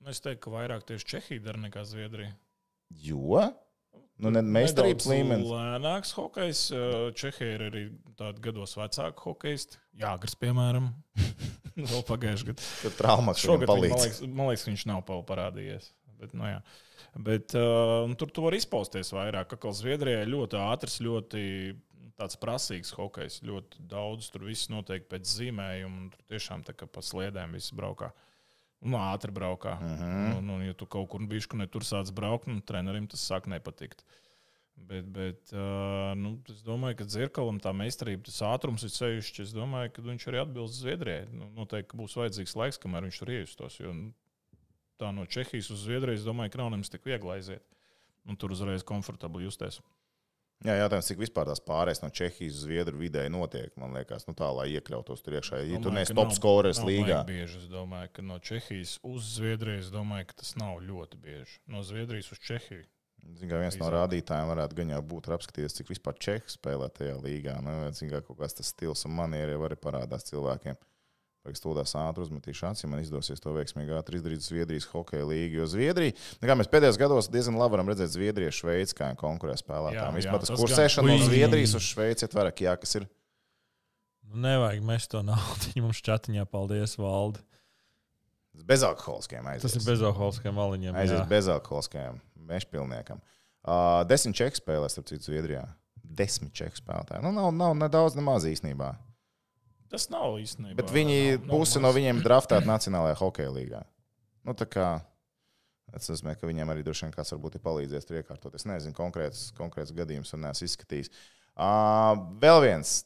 Nu, 0.03 0.13
Es 0.13 0.21
teiktu, 0.21 0.43
ka 0.45 0.51
vairāk 0.53 0.83
tieši 0.85 1.07
Čehija 1.15 1.47
dara 1.47 1.63
nekā 1.63 1.81
Zviedrija. 1.89 2.35
Jo? 3.01 3.47
Nu, 4.16 4.32
ne, 4.32 4.39
meistarības 4.39 5.07
līmenis. 5.11 5.49
Lēnāks 5.51 6.13
hokejs. 6.16 6.61
eh, 6.72 6.95
Čehija 7.20 7.57
ir 7.57 7.63
arī 7.68 7.84
tāda 8.16 8.39
gados 8.43 8.78
vecāka 8.80 9.28
hokejisti. 9.28 9.82
Jāgars, 9.99 10.38
piemēram. 10.39 10.89
Vēl 11.76 12.03
pagājušajā 12.07 12.53
gadā. 12.53 12.68
Tur 12.86 12.95
traumas 12.95 13.43
Šogad, 13.43 13.68
man 13.68 13.84
liekas, 13.84 14.22
man 14.24 14.51
liekas, 14.51 14.68
viņš 14.70 14.86
nav 14.88 15.03
parādījies. 15.28 15.89
Bet, 16.16 16.32
nu, 16.32 16.47
jā. 16.47 16.61
Bet 17.26 17.55
uh, 17.59 18.07
tur 18.20 18.32
tu 18.32 18.45
var 18.45 18.55
izpausties 18.55 19.11
vairāk. 19.16 19.57
Kā 19.59 19.74
Zviedrijai 19.76 20.24
ļoti 20.32 20.59
ātrs, 20.63 21.01
ļoti 21.03 21.43
tāds 22.16 22.39
prasīgs 22.39 22.93
hokejs. 22.95 23.41
Ļoti 23.43 23.84
daudz 23.91 24.30
tur 24.32 24.47
viss 24.47 24.72
notiek 24.72 25.07
pēc 25.11 25.28
zīmējuma. 25.28 26.07
Tur 26.13 26.30
tiešām 26.32 26.63
tā 26.68 26.76
kā 26.78 26.88
pa 26.88 27.03
sliedēm 27.03 27.57
viss 27.59 27.76
braukā. 27.76 28.13
Un 28.84 28.97
ātri 28.99 29.32
braukā. 29.32 29.78
Uh 29.80 30.01
-huh. 30.01 30.38
un, 30.38 30.49
un, 30.49 30.65
ja 30.65 30.73
tu 30.73 30.86
kaut 30.86 31.09
kur 31.09 31.21
bijuši, 31.21 31.57
ne 31.57 31.67
tur 31.67 31.82
sāc 31.82 32.11
braukt, 32.11 32.47
nu, 32.47 32.61
trenerim 32.61 33.07
tas 33.07 33.32
sāk 33.32 33.47
nepatikt. 33.47 34.05
Bet, 34.76 35.05
bet 35.07 35.51
nu, 36.19 36.36
es 36.51 36.61
domāju, 36.65 36.97
ka 36.99 37.07
Zirkalam 37.07 37.61
tā 37.63 37.71
meistarība, 37.73 38.26
tas 38.28 38.41
ātrums 38.41 38.84
ir 38.84 38.91
sevišķi. 38.91 39.41
Es 39.47 39.53
domāju, 39.55 39.93
ka 39.95 40.01
viņš 40.01 40.28
arī 40.28 40.41
atbilst 40.41 40.82
Zviedrijai. 40.82 41.28
Nu, 41.32 41.47
noteikti 41.55 41.97
būs 41.97 42.17
vajadzīgs 42.19 42.55
laiks, 42.59 42.82
kamēr 42.84 43.07
viņš 43.07 43.19
tur 43.21 43.32
iejustos. 43.32 43.80
Jo 43.80 43.93
nu, 43.95 44.11
tā 45.01 45.11
no 45.15 45.26
Čehijas 45.26 45.71
uz 45.71 45.86
Zviedriju, 45.88 46.19
es 46.19 46.28
domāju, 46.28 46.51
ka 46.51 46.61
nav 46.61 46.73
nemaz 46.76 46.91
tik 46.91 47.07
viegli 47.07 47.32
aiziet. 47.38 47.63
Un 48.26 48.36
tur 48.36 48.51
uzreiz 48.51 48.84
komfortabli 48.84 49.45
justies. 49.45 49.80
Jā, 50.63 50.77
jautājums, 50.79 51.09
cik 51.11 51.19
vispār 51.19 51.49
tās 51.49 51.59
pārējas 51.61 51.99
no 52.01 52.07
Čehijas 52.15 52.55
uz 52.55 52.63
Zviedru 52.63 52.97
vidēji 52.97 53.29
notiek, 53.33 53.73
man 53.77 53.93
liekas, 53.97 54.23
nu, 54.29 54.33
tā, 54.39 54.47
lai 54.55 54.69
iekļautos 54.77 55.21
tur 55.25 55.35
iekšā. 55.37 55.59
Ja 55.67 55.81
tu 55.83 55.91
neesi 55.93 56.15
top 56.15 56.31
scorers 56.33 56.79
līgā. 56.85 57.19
Bieži, 57.27 57.59
es 57.65 57.67
domāju, 57.69 58.13
ka 58.15 58.25
no 58.25 58.39
Čehijas 58.39 58.95
uz 59.05 59.27
Zviedriju, 59.35 59.83
es 59.83 59.91
domāju, 59.93 60.29
ka 60.31 60.39
tas 60.41 60.55
nav 60.57 60.79
ļoti 60.85 61.19
bieži. 61.21 61.59
No 61.69 61.83
Zviedrijas 61.85 62.31
uz 62.33 62.41
Čehiju. 62.47 62.87
Zin, 63.35 63.49
kā 63.49 63.59
viens 63.59 63.77
no 63.81 63.87
rādītājiem 63.89 64.49
varētu 64.51 64.77
gan 64.79 64.91
jau 64.93 65.03
būt 65.11 65.29
apskatīties, 65.33 65.75
cik 65.79 65.91
vispār 65.91 66.17
čehi 66.21 66.51
spēlē 66.53 66.91
tajā 66.93 67.15
līgā. 67.23 67.55
Nu, 67.65 67.77
zin, 67.97 68.11
kā 68.13 68.21
kaut 68.25 68.37
kāds 68.41 68.57
tas 68.57 68.69
stils 68.69 69.01
un 69.09 69.15
manieri 69.17 69.55
jau 69.55 69.63
arī 69.65 69.77
parādās 69.81 70.27
cilvēkiem. 70.29 70.77
Vajag 71.45 71.59
stūdās 71.59 71.91
ātri 72.01 72.23
uzmetīšu 72.25 72.63
acis, 72.71 72.81
ja 72.81 72.87
man 72.89 73.03
izdosies 73.03 73.41
to 73.43 73.51
veiksmīgi 73.53 73.93
ātri 73.93 74.17
izdarīt 74.17 74.41
Zviedrijas 74.41 74.87
hokeja 74.89 75.27
līniju. 75.29 75.59
Jo 75.59 75.67
Zviedrija, 75.69 76.15
nu, 76.39 76.47
kā 76.49 76.55
mēs 76.57 76.71
pēdējos 76.73 76.97
gados 76.97 77.29
diezgan 77.29 77.59
labi 77.61 77.75
varam 77.75 77.91
redzēt, 77.91 78.09
Zviedrija 78.15 78.49
ir 78.49 78.57
Šveice, 78.57 78.95
kā 78.97 79.11
konkurē 79.19 79.53
spēlētājiem. 79.59 80.17
Vispār 80.17 80.41
tas 80.41 80.53
kursēšana 80.57 81.11
gan. 81.11 81.21
no. 81.21 81.27
Zviedrijas 81.29 81.77
uz 81.77 81.85
Šveici 81.85 82.25
ir 82.25 82.33
vairāk, 82.33 82.65
jā, 82.65 82.73
kas 82.81 82.97
ir. 82.97 83.05
Nu, 84.25 84.41
nevajag 84.47 84.89
mest 84.89 85.13
to 85.13 85.21
naudu. 85.21 85.69
Mums 85.85 86.01
čatiņā 86.09 86.49
paldies, 86.49 86.97
Valdi. 86.97 87.45
Bezalkoholiskiem 88.65 89.45
aizies. 89.51 89.69
Tas 89.69 89.77
ir 89.77 89.85
bezalkoholiskiem 89.85 90.57
valiņiem. 90.57 90.97
Aizies 90.97 91.19
jā. 91.19 91.29
bezalkoholiskajam 91.29 92.21
mešpilniekam. 92.49 93.21
Uh, 93.65 94.01
desmit 94.09 94.37
čeku 94.37 94.65
spēlēs, 94.65 94.97
starp 94.97 95.13
citu, 95.13 95.29
Zviedrijā. 95.29 95.67
Desmit 96.01 96.57
čeku 96.57 96.81
spēlētāji. 96.81 97.21
Nu, 97.21 97.35
nav, 97.35 97.51
nav 97.53 97.77
ne 97.77 97.89
daudz, 97.91 98.17
ne 98.17 98.25
maz 98.25 98.47
īstenībā. 98.49 98.95
Tas 99.95 100.09
nav 100.11 100.37
īstenībā. 100.43 100.75
Bet 100.77 100.91
viņi 100.91 101.39
pusi 101.47 101.79
no 101.79 101.91
viņiem 101.95 102.19
draftēta 102.25 102.67
Nacionālajā 102.67 103.15
hokeja 103.21 103.53
līgā. 103.55 103.81
Nu, 104.45 104.53
tā 104.57 104.67
kā 104.67 104.89
tas 105.95 106.11
nozīmē, 106.11 106.35
ka 106.35 106.49
viņiem 106.49 106.71
arī 106.73 106.83
droši 106.83 107.05
vien 107.05 107.15
kāds 107.15 107.31
varbūt 107.31 107.55
ir 107.55 107.63
palīdzējis 107.63 108.07
tur 108.09 108.19
iekārtot. 108.19 108.55
Es 108.57 108.67
nezinu, 108.67 108.95
konkrēts, 108.97 109.47
konkrēts 109.55 109.93
gadījums 109.95 110.33
un 110.35 110.43
neesmu 110.43 110.67
izskatījis. 110.67 111.11
Uh, 111.55 112.17
vēl 112.41 112.59
viens 112.65 112.97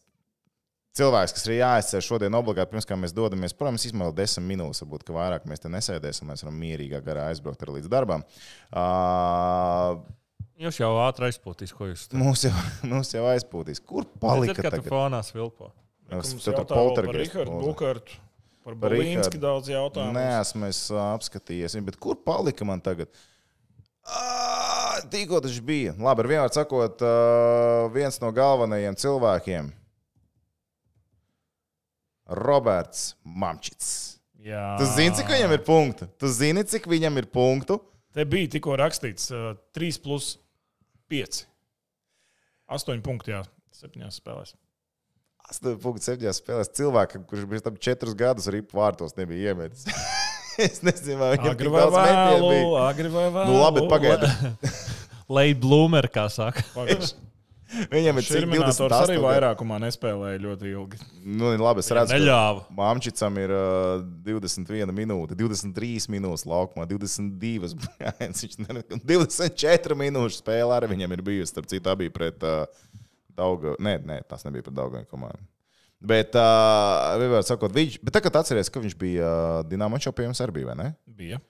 cilvēks, 0.97 1.35
kas 1.37 1.45
ir 1.47 1.59
jāizcer 1.59 2.03
šodien 2.03 2.37
obligāti, 2.39 2.71
pirms 2.73 2.87
kā 2.89 2.97
mēs 2.97 3.13
dodamies 3.15 3.53
prom, 3.55 3.77
es 3.77 3.85
izmantoju 3.85 4.17
desmit 4.17 4.47
minūtes, 4.49 4.81
varbūt 4.83 5.05
ka 5.05 5.15
vairāk 5.15 5.45
mēs 5.49 5.61
te 5.61 5.71
nesēdēsim, 5.71 6.31
mēs 6.31 6.43
varam 6.45 6.57
mierīgā 6.63 7.03
garā 7.05 7.27
aizbraukt 7.29 7.61
arī 7.65 7.77
līdz 7.77 7.91
darbam. 7.93 8.25
Uh, 8.73 10.01
Jūs 10.59 10.81
jau 10.81 10.89
ātri 11.05 11.29
aizpūtīs, 11.29 11.71
ko 11.71 11.87
jūs 11.87 12.09
mūs, 12.19 12.41
jau, 12.49 12.63
mūs 12.91 13.13
jau 13.13 13.23
aizpūtīs. 13.29 13.79
Kur 13.79 14.09
palika 14.19 14.57
Redzat, 14.57 14.65
ka 14.65 14.73
tu 14.73 14.81
tagad? 14.81 14.91
fonā 14.91 15.21
svilpo. 15.23 15.69
Mums 16.09 16.43
Tur 16.43 16.57
vēl 16.57 16.91
par 16.95 17.09
Rihardu. 17.15 17.61
Bukartu. 17.63 18.19
Par 18.65 18.75
Balīnski 18.77 19.39
daudz 19.41 19.69
jautājumu. 19.71 20.13
Nē, 20.13 20.27
esmu 20.43 20.67
es 20.69 20.83
apskatījies, 20.93 21.77
bet 21.87 21.97
kur 22.01 22.17
palika 22.21 22.67
man 22.67 22.81
tagad? 22.83 23.09
Tikko 25.09 25.39
tas 25.41 25.55
bija. 25.63 25.95
Labi, 25.97 26.25
ar 26.25 26.29
vienmēr 26.29 26.53
sakot, 26.53 27.01
ā, 27.01 27.13
viens 27.95 28.19
no 28.21 28.31
galvenajiem 28.35 28.97
cilvēkiem- 28.99 29.71
Roberts 32.45 33.13
Mamčits. 33.23 34.19
Jā. 34.43 34.77
Tu 34.79 34.87
zini, 34.93 35.15
cik 35.17 35.31
viņam 35.33 35.55
ir 35.55 35.63
punktu? 35.67 36.07
Tu 36.19 36.31
zini, 36.31 36.63
cik 36.63 36.87
viņam 36.89 37.17
ir 37.21 37.27
punktu? 37.31 37.79
Te 38.15 38.25
bija 38.25 38.51
tikko 38.55 38.75
rakstīts 38.79 39.29
uh, 39.33 39.53
3 39.75 39.99
plus 40.03 40.33
5. 41.11 41.43
8 42.69 43.01
punkti, 43.05 43.33
jā, 43.33 43.43
7 43.75 44.13
spēlēs. 44.13 44.55
8,7 45.49 46.33
spēlēs 46.37 46.69
cilvēkam, 46.77 47.23
kurš 47.29 47.47
bija 47.49 47.63
tam 47.65 47.77
4 47.79 48.15
gadus 48.19 48.49
arī 48.51 48.61
vārtos 48.75 49.15
nebija 49.17 49.53
iemetis. 49.53 49.87
es 50.65 50.83
nezinu, 50.85 51.17
vai 51.21 51.31
viņam 51.37 51.55
Agri 51.55 51.71
vai 51.73 51.85
vēlu, 51.95 52.51
bija. 52.51 52.83
agri 52.89 53.13
vai 53.13 53.25
vēlu. 53.33 53.47
Nu, 53.49 53.63
labi, 53.63 53.85
pagaidi. 53.89 54.29
Late 55.39 55.59
bloomer, 55.61 56.09
kā 56.11 56.27
saka. 56.33 56.65
Viņam 57.69 58.17
ir 58.17 58.25
cik 58.25 58.33
Šerminators 58.33 58.79
28 58.81 59.03
arī 59.05 59.15
vairākumā 59.21 59.75
nespēlēja 59.83 60.39
ļoti 60.41 60.71
ilgi. 60.71 61.01
Nu, 61.21 61.51
labi, 61.61 61.83
es 61.83 61.91
redzu, 61.93 62.15
ka 62.15 62.17
Neļāva. 62.17 62.63
Māmčicam 62.73 63.35
ir 63.37 63.53
uh, 63.53 63.99
21 64.25 64.89
minūte, 64.97 65.37
23 65.37 66.07
minūtes 66.15 66.47
laukumā, 66.49 66.87
22, 66.89 67.69
brāļs, 67.83 68.41
viņš 68.41 68.57
ne- 68.63 68.81
24 69.11 69.99
minūšu 70.01 70.41
spēlē 70.41 70.79
arī 70.79 70.89
viņam 70.95 71.13
ir 71.13 71.23
bijusi. 71.29 71.51
Starp 71.53 71.69
citu, 71.69 71.93
bija 72.01 72.15
pret 72.15 72.47
uh, 72.49 72.65
Daugu. 73.39 73.77
Nē, 73.79 73.95
nē, 74.05 74.19
tas 74.29 74.45
nebija 74.47 74.67
pret 74.67 74.77
Daugu 74.77 75.01
komandu. 75.09 75.41
Bet, 75.99 76.35
uh, 76.39 77.39
sakot, 77.43 77.73
viņš, 77.75 77.97
bet 78.03 78.15
tagad 78.15 78.37
atceries, 78.39 78.69
ka 78.71 78.79
viņš 78.79 78.95
bija 78.99 79.27
uh, 79.27 79.63
Dienāmo 79.67 79.99
čempions 79.99 80.39
arī 80.45 80.63
vai 80.69 80.77
ne? 80.79 80.91
Bija. 81.03 81.41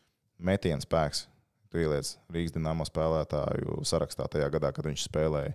Metiens 0.42 0.88
spēks. 0.88 1.28
Tu 1.70 1.84
ieliec 1.84 2.16
Rīgas 2.34 2.56
Dienāmo 2.56 2.88
spēlētāju 2.88 3.84
sarakstā 3.86 4.26
tajā 4.32 4.48
gadā, 4.50 4.72
kad 4.74 4.88
viņš 4.90 5.06
spēlēja. 5.06 5.54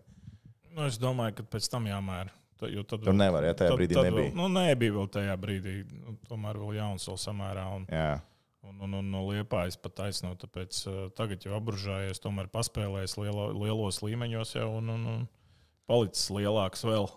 Nu, 0.75 0.87
es 0.87 0.99
domāju, 1.03 1.41
ka 1.41 1.47
pēc 1.57 1.67
tam 1.71 1.89
jāmēra. 1.91 2.31
Ta- 2.59 2.71
jo 2.71 2.85
Tad, 2.87 3.03
Tur 3.03 3.17
nevar, 3.19 3.43
ja 3.47 3.55
tajā 3.59 3.75
brīdī 3.75 3.99
nebija. 3.99 4.31
Vēl, 4.31 4.37
nu, 4.39 4.47
nebija 4.55 4.95
vēl 4.95 5.11
tajā 5.11 5.35
brīdī. 5.43 5.75
Nu, 5.91 6.15
tomēr 6.31 6.59
vēl 6.63 6.77
jauns 6.79 7.07
vēl 7.11 7.19
samērā. 7.19 7.65
Un, 7.75 7.87
Jā. 7.91 8.21
un, 8.63 8.79
un, 8.87 8.95
un 9.01 9.11
no 9.11 9.25
liepājas 9.27 9.79
pat 9.83 9.97
taisno. 10.05 10.37
Tāpēc 10.39 10.79
uh, 10.87 11.01
tagad 11.19 11.43
jau 11.47 11.57
apbružājies, 11.59 12.23
tomēr 12.23 12.47
paspēlējis 12.55 13.19
lielo, 13.19 13.49
lielos 13.59 13.99
līmeņos 14.07 14.55
jau 14.55 14.69
un, 14.79 14.95
un, 14.95 15.07
un 15.17 15.27
palicis 15.91 16.31
lielāks 16.35 16.85
vēl. 16.87 17.09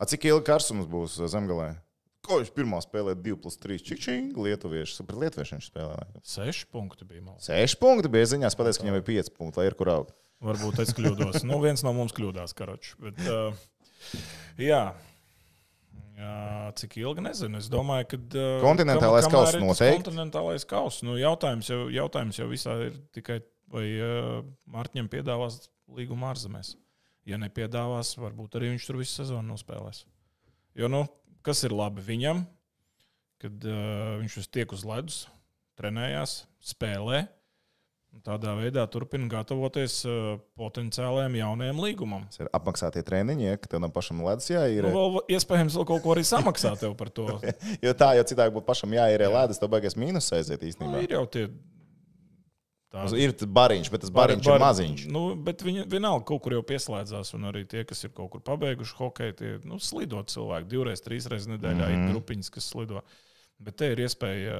A, 0.00 0.06
cik 0.08 0.26
ilgi 0.30 0.46
karsums 0.48 0.88
būs 0.90 1.18
uh, 1.20 1.28
zemgalē? 1.30 1.74
Ko 2.24 2.38
viņš 2.40 2.50
pirmā 2.56 2.78
spēlē 2.84 3.14
2 3.16 3.36
plus 3.40 3.56
3 3.60 3.80
čikšķīgi? 3.88 4.34
Lietuvieši, 4.44 4.96
super 4.98 5.16
lietuvieši 5.20 5.56
viņš 5.56 5.68
spēlē. 5.70 6.00
Seši 6.28 6.66
punkti 6.72 7.06
bija. 7.08 7.24
Man. 7.24 7.38
6 7.42 7.78
punkti 7.80 8.10
bija 8.12 8.28
ziņā, 8.34 8.50
pateicis, 8.56 8.80
ka 8.80 8.86
viņam 8.86 8.98
ir 9.00 9.06
5 9.08 9.30
punkti, 9.36 9.60
lai 9.60 9.68
ir 9.70 9.76
kur 9.78 9.90
augt. 9.92 10.12
Varbūt 10.44 10.82
es 10.84 10.92
kļūdos. 10.96 11.44
nu, 11.48 11.60
viens 11.64 11.84
no 11.84 11.92
mums 11.96 12.14
kļūdās, 12.16 12.54
karoči. 12.56 12.92
Bet, 13.00 13.20
uh, 13.28 13.56
jā. 14.60 14.82
jā, 16.20 16.34
cik 16.80 16.96
ilgi 17.00 17.24
nezinu. 17.24 17.60
Es 17.60 17.68
domāju, 17.72 18.08
ka. 18.12 18.20
Uh, 18.32 18.60
Kontinentālais 18.64 19.28
kam- 19.28 19.36
kauss 19.36 19.58
noteikti. 19.60 20.04
Kontinentālais 20.04 20.68
kauss. 20.68 21.02
Nu, 21.04 21.16
jautājums, 21.20 21.72
jau, 21.72 21.82
jautājums 21.92 22.40
jau 22.40 22.48
visā 22.52 22.76
ir 22.88 22.96
tikai, 23.16 23.40
vai 23.72 23.88
uh, 23.96 24.38
Mārķiem 24.72 25.08
piedāvās 25.12 25.62
līgumu 25.96 26.28
ārzemēs. 26.30 26.76
Ja 27.28 27.36
nepiedāvās, 27.40 28.14
varbūt 28.18 28.56
arī 28.58 28.72
viņš 28.72 28.86
tur 28.88 29.00
visu 29.00 29.20
sezonu 29.20 29.52
nospēlēs. 29.52 30.04
Jo, 30.78 30.88
nu, 30.88 31.04
kas 31.46 31.60
ir 31.66 31.74
labi 31.76 32.02
viņam, 32.06 32.44
kad 33.42 33.66
uh, 33.68 34.16
viņš 34.22 34.38
uz 34.42 34.48
tiek 34.52 34.72
uz 34.72 34.86
ledus, 34.88 35.18
trenējās, 35.80 36.42
spēlē. 36.72 37.22
un 38.14 38.22
Tādā 38.26 38.54
veidā 38.58 38.82
turpina 38.90 39.28
gatavoties 39.30 40.00
uh, 40.08 40.38
potenciālajiem 40.58 41.36
jaunajiem 41.40 41.82
līgumam. 41.84 42.24
Tas 42.32 42.42
ir 42.42 42.50
apmaksātie 42.56 43.02
treniņi, 43.06 43.46
ja, 43.50 43.58
tev 43.64 43.82
nav 43.84 43.92
pašam 43.94 44.22
ledus 44.26 44.48
jāīrē. 44.50 44.88
Nu, 44.90 44.96
vēl 44.96 45.36
iespējams, 45.36 45.76
vēl 45.78 45.88
kaut 45.92 46.04
ko 46.04 46.14
arī 46.16 46.24
samaksā 46.26 46.72
tev 46.80 46.96
par 46.98 47.12
to. 47.14 47.28
Jo 47.84 47.92
tā, 47.96 48.14
jo 48.18 48.24
citādi 48.28 48.56
būtu 48.56 48.68
pašam 48.68 48.96
jāīrē 48.96 49.28
ledus, 49.32 49.60
tad 49.60 49.72
baigies 49.72 49.96
mīnus 50.00 50.32
aiziet 50.36 50.60
Nu, 50.64 50.72
īstenībā. 50.72 51.04
ir 51.04 51.16
jau 51.18 51.24
tie 51.30 51.46
tādi. 52.92 53.20
Ir 53.22 53.34
bariņš, 53.58 53.90
bet 53.92 54.04
tas 54.04 54.12
bariņš 54.14 54.48
ir 54.50 54.62
maziņš. 54.62 55.04
Nu, 55.14 55.22
bet 55.48 55.64
viņi 55.66 55.86
vienalga 55.90 56.26
kaut 56.28 56.42
kur 56.44 56.56
jau 56.56 56.62
pieslēdzās, 56.66 57.32
un 57.38 57.48
arī 57.50 57.64
tie, 57.68 57.84
kas 57.88 58.04
ir 58.06 58.14
kaut 58.16 58.32
kur 58.34 58.44
pabeiguši 58.46 58.96
hokeju, 58.98 59.36
tie 59.38 59.52
nu, 59.68 59.80
slido 59.82 60.22
cilvēki 60.34 60.70
divreiz, 60.70 61.04
trīsreiz 61.04 61.48
nedēļā. 61.50 61.86
Mm 61.86 61.94
-hmm. 61.94 62.08
Ir 62.08 62.14
grupiņas, 62.14 62.50
kas 62.56 62.70
slido. 62.72 63.04
Bet 63.60 63.76
te 63.80 63.92
ir 63.92 64.02
iespēja 64.06 64.58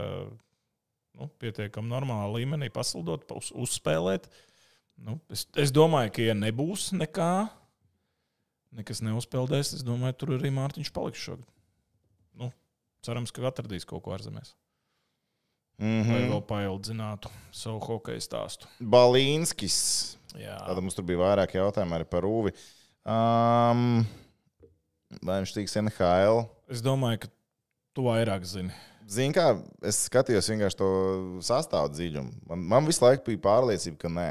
nu, 1.18 1.28
pietiekami 1.42 1.90
normālā 1.90 2.28
līmenī 2.38 2.70
pasludot, 2.72 3.26
uz, 3.36 3.50
uzspēlēt. 3.52 4.28
Nu, 5.00 5.18
es, 5.32 5.46
es 5.56 5.72
domāju, 5.72 6.12
ka, 6.16 6.22
ja 6.22 6.36
nebūs 6.36 6.90
nekā, 6.96 7.48
nekas 8.76 9.02
neuzpeldēs, 9.04 9.74
es 9.78 9.84
domāju, 9.86 10.18
tur 10.20 10.34
arī 10.36 10.52
Mārtiņš 10.54 10.92
paliks 10.94 11.22
šogad. 11.24 11.46
Nu, 12.38 12.52
cerams, 13.06 13.32
ka 13.32 13.46
atradīs 13.48 13.88
kaut 13.88 14.04
ko 14.04 14.14
ārzemēs. 14.16 14.54
Mm 15.80 16.02
-hmm. 16.04 16.12
Lai 16.12 16.28
vēl 16.28 16.42
paildzinātu 16.44 17.30
savu 17.52 17.80
hokeja 17.80 18.20
stāstu. 18.20 18.68
Balīnskis. 18.80 20.16
Jā. 20.36 20.58
Tad 20.66 20.78
mums 20.82 20.94
tur 20.94 21.04
bija 21.04 21.18
vairāk 21.18 21.54
jautājumu 21.56 21.96
arī 21.96 22.04
par 22.04 22.22
Rūvi. 22.22 22.52
Um, 23.08 24.04
vai 25.24 25.40
viņš 25.40 25.54
tiks 25.56 25.76
NHL? 25.80 26.44
Es 26.68 26.82
domāju, 26.84 27.24
ka 27.24 27.28
tu 27.96 28.04
vairāk 28.06 28.44
zini. 28.44 28.76
Zini, 29.10 29.34
kā 29.34 29.56
es 29.82 30.04
skatījos 30.06 30.50
vienkārši 30.52 30.78
to 30.78 30.90
sastāvdu 31.42 31.96
dziļumu. 31.96 32.30
Man, 32.46 32.58
man 32.58 32.86
visu 32.86 33.04
laiku 33.04 33.24
bija 33.32 33.42
pārliecība, 33.48 33.96
ka 34.04 34.08
nē. 34.08 34.28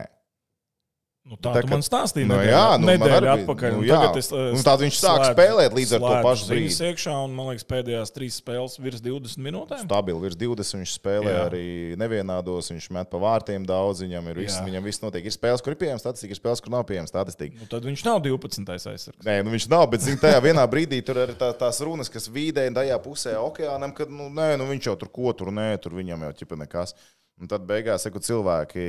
Nu, 1.29 1.37
tā 1.37 1.51
tā 1.53 1.61
man 1.69 1.83
stāstīja. 1.85 2.25
Nu, 2.25 2.33
nedēļa, 2.39 2.49
jā, 2.49 2.77
nu, 2.81 2.87
nedēļa 2.89 3.33
atpakaļ. 3.35 3.73
Nu, 3.75 3.81
un 3.83 3.85
jā. 3.85 3.97
tagad 4.01 4.15
es, 4.17 4.29
un 4.33 4.63
tad 4.65 4.81
viņš 4.81 4.95
sāk 4.97 5.19
slēdzu- 5.19 5.35
spēlēt 5.35 5.75
līdz 5.77 5.91
ar 5.93 5.99
to 6.01 6.07
slēdzu 6.09 6.25
pašu 6.25 6.47
brīdi. 6.49 6.77
Iekšā, 6.89 7.13
un, 7.27 7.35
man 7.37 7.49
liekas, 7.51 7.65
pēdējās 7.69 8.13
trīs 8.15 8.37
spēles 8.41 8.77
virs 8.81 9.03
20 9.05 9.43
minūtēm. 9.45 9.83
Stabili 9.83 10.23
virs 10.25 10.39
20. 10.41 10.79
Viņš 10.79 10.93
spēlē 10.97 11.33
Jā. 11.35 11.43
arī 11.51 11.65
nevienādos. 12.01 12.71
Viņš 12.73 12.87
met 12.97 13.11
pa 13.13 13.21
vārtiem 13.21 13.67
daudz. 13.69 14.01
Viņam 14.01 14.31
ir 14.33 14.41
viss, 14.41 14.57
Jā. 14.57 14.65
viņam 14.65 14.89
viss 14.89 15.03
notiek. 15.05 15.29
Ir 15.29 15.35
spēles, 15.37 15.61
kur 15.61 15.75
ir 15.75 15.79
pieejama 15.83 16.01
statistika, 16.01 16.33
ir 16.33 16.41
spēles, 16.41 16.63
kur 16.65 16.73
nav 16.73 16.87
pieejama 16.89 17.11
statistika. 17.13 17.61
Nu, 17.61 17.69
tad 17.69 17.85
viņš 17.85 18.05
nav 18.09 18.23
12. 18.25 18.73
aizsargs. 18.89 19.21
Nē, 19.29 19.37
nu 19.45 19.53
viņš 19.53 19.69
nav, 19.69 19.85
bet 19.93 20.01
zin, 20.01 20.17
tajā 20.17 20.41
vienā 20.41 20.65
brīdī 20.71 21.03
tur 21.05 21.21
ir 21.27 21.35
tā, 21.37 21.53
tās 21.53 21.77
runas, 21.85 22.09
kas 22.09 22.25
vīdē 22.25 22.65
tajā 22.73 22.97
pusē 23.05 23.37
okeānam, 23.37 23.93
kad 23.93 24.09
nu, 24.09 24.31
nē, 24.33 24.55
nu, 24.57 24.65
viņš 24.73 24.89
jau 24.89 24.97
tur 24.97 25.13
ko 25.13 25.29
tur 25.37 25.53
nē, 25.53 25.69
tur 25.77 25.93
viņam 25.93 26.25
jau 26.25 26.33
ķipa 26.41 26.57
nekas. 26.65 26.97
Un 27.39 27.47
tad 27.47 27.63
beigās, 27.63 28.03
saku, 28.03 28.19
cilvēki, 28.19 28.81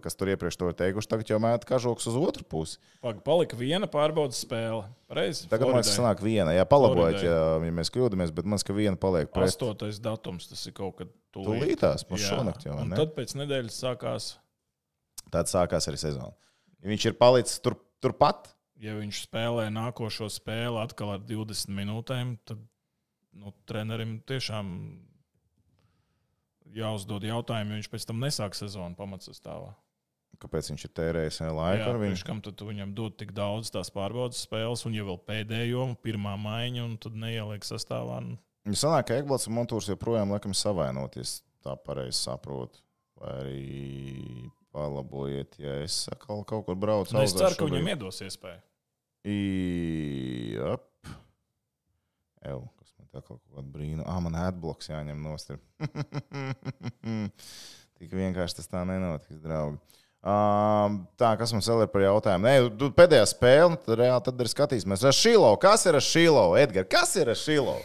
kas 0.00 0.14
tur 0.16 0.30
iepriekš 0.32 0.56
to 0.56 0.70
ir 0.70 0.76
teikuši, 0.78 1.08
tagad 1.12 1.28
jau 1.28 1.36
mēta 1.44 1.68
kažoks 1.68 2.06
uz 2.08 2.14
otru 2.16 2.46
pusi. 2.48 2.78
Pag, 3.04 3.18
palika 3.26 3.58
viena 3.60 3.84
pārbaudas 3.90 4.38
spēle. 4.46 4.86
Pareizi. 5.10 5.44
Tagad 5.50 5.68
man 5.68 5.76
liekas, 5.76 5.90
Floridai. 5.92 5.98
sanāk 5.98 6.22
viena. 6.24 6.54
Jā, 6.56 6.64
palabojiet, 6.70 7.18
Floridai. 7.20 7.34
ja, 7.60 7.68
ja 7.68 7.74
mēs 7.76 7.92
kļūdāmies, 7.92 8.32
bet 8.32 8.48
man 8.48 8.56
liekas, 8.56 8.64
ka 8.70 8.76
viena 8.78 8.96
paliek 9.02 9.28
pret. 9.34 9.52
Astotais 9.52 10.00
datums, 10.00 10.48
tas 10.48 10.64
ir 10.70 10.72
kaut 10.78 10.96
kad 11.02 11.12
Tūlītās, 11.36 12.06
mums 12.08 12.24
šonakt 12.24 12.64
jau, 12.64 12.78
Un 12.80 12.94
ne? 12.94 12.96
tad 12.96 13.12
pēc 13.18 13.36
nedēļas 13.42 13.80
sākās, 13.84 14.30
Tad 15.34 15.50
sākās 15.50 15.88
arī 15.90 15.98
sezona. 16.00 16.32
Ja 16.80 16.88
viņš 16.92 17.04
ir 17.10 17.16
palicis 17.20 17.58
tur, 17.60 17.74
turpat, 18.00 18.54
ja 18.80 18.94
viņš 18.96 19.24
spēlē 19.26 19.66
nākošo 19.74 20.28
spēli 20.32 20.78
atkal 20.80 21.12
ar 21.16 21.20
20 21.28 21.74
minūtēm, 21.76 22.36
tad 22.46 22.60
nu, 23.36 23.52
trenerim 23.68 24.16
tiešām 24.24 24.70
jāuzdod 26.74 27.24
jautājumu, 27.24 27.70
jo 27.74 27.80
viņš 27.80 27.90
pēc 27.92 28.06
tam 28.08 28.22
nesāk 28.24 28.54
sezonu 28.58 28.96
pamatsastāvā. 28.98 29.74
kāpēc 30.36 30.68
viņš 30.70 30.82
ir 30.84 30.90
tērējis 30.92 31.40
laiku 31.48 31.80
Jā, 31.80 31.88
ar 31.88 31.96
viņu? 31.96 32.24
kam 32.26 32.40
tad 32.44 32.60
viņam 32.60 32.94
dod 32.94 33.16
tik 33.16 33.32
daudz 33.32 33.70
tās 33.72 33.88
pārbaudas 33.90 34.42
spēles, 34.44 34.84
un 34.84 34.92
jau 34.94 35.06
vēl 35.06 35.18
pēdējo, 35.24 35.96
pirmā 36.02 36.36
maiņa, 36.36 36.84
un 36.84 36.98
tad 36.98 37.14
neieliek 37.16 37.64
sastāvā. 37.64 38.20
Nu, 38.20 38.36
Viņš 38.66 38.82
sanāk, 38.82 39.06
ka 39.06 39.14
Eglants 39.16 39.46
un 39.46 39.54
Montūrs 39.54 39.86
joprojām 39.88 40.32
laikam 40.34 40.52
savainoties, 40.52 41.38
tā 41.62 41.76
pareizi 41.78 42.18
saprotu. 42.18 42.82
Vai 43.16 43.32
arī 43.40 44.50
palabojiet, 44.74 45.54
ja 45.62 45.78
es 45.86 46.02
atkal 46.12 46.42
kaut 46.44 46.66
kur 46.66 46.74
braucu. 46.76 47.14
nu, 47.14 47.22
es 47.22 47.32
ceru, 47.32 47.54
ka 47.56 47.64
viņam 47.70 47.88
iedos 47.94 48.20
iespēju. 48.26 48.60
Jep. 49.26 50.84
Ew, 52.46 52.60
tā 53.12 53.22
kaut 53.22 53.40
kāda 53.52 53.66
brīna. 53.72 54.04
Ah, 54.06 54.20
man 54.24 54.36
adbloks 54.38 54.90
jāņem 54.90 55.20
nost. 55.24 55.52
Tik 57.96 58.12
vienkārši 58.12 58.58
tas 58.58 58.68
tā 58.68 58.82
nenotiks, 58.88 59.40
draugi. 59.44 59.78
Um, 60.26 61.04
tā, 61.20 61.34
kas 61.38 61.52
mums 61.54 61.68
vēl 61.70 61.84
ir 61.84 61.90
par 61.92 62.02
jautājumu? 62.02 62.48
Nē, 62.48 62.54
tu 62.80 62.88
pēdējā 62.96 63.26
spēle, 63.30 63.68
nu, 63.74 63.78
tad 63.78 64.00
reāli 64.00 64.24
tad 64.26 64.40
ir 64.42 64.50
skatīsimies. 64.50 65.04
Ar 65.06 65.14
Šilo, 65.14 65.52
kas 65.62 65.84
ir 65.86 65.98
ar 66.00 66.02
Šilo? 66.02 66.46
Edgars, 66.58 66.88
kas 66.90 67.12
ir 67.20 67.30
ar 67.30 67.38
Šilo? 67.38 67.76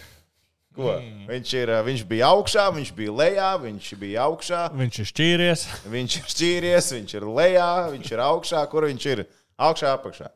Ko? 0.73 0.87
Mm. 0.95 1.25
Viņš, 1.27 1.51
ir, 1.59 1.71
viņš 1.85 2.03
bija 2.07 2.29
augšā, 2.31 2.65
viņš 2.73 2.93
bija 2.97 3.13
lejā, 3.19 3.49
viņš 3.61 3.89
bija 4.01 4.23
augšā, 4.25 4.61
Viņš 4.79 4.99
ir 5.03 5.09
šķīries. 5.11 5.65
viņš 5.91 6.15
ir 6.21 6.29
šķīries, 6.33 6.87
viņš 6.95 7.15
ir 7.19 7.25
lejā, 7.27 7.67
viņš 7.91 8.11
ir 8.15 8.23
augšā. 8.25 8.61
Kur 8.71 8.87
viņš 8.87 9.07
ir? 9.11 9.23
Augšā, 9.61 9.91
apakšā. 9.99 10.31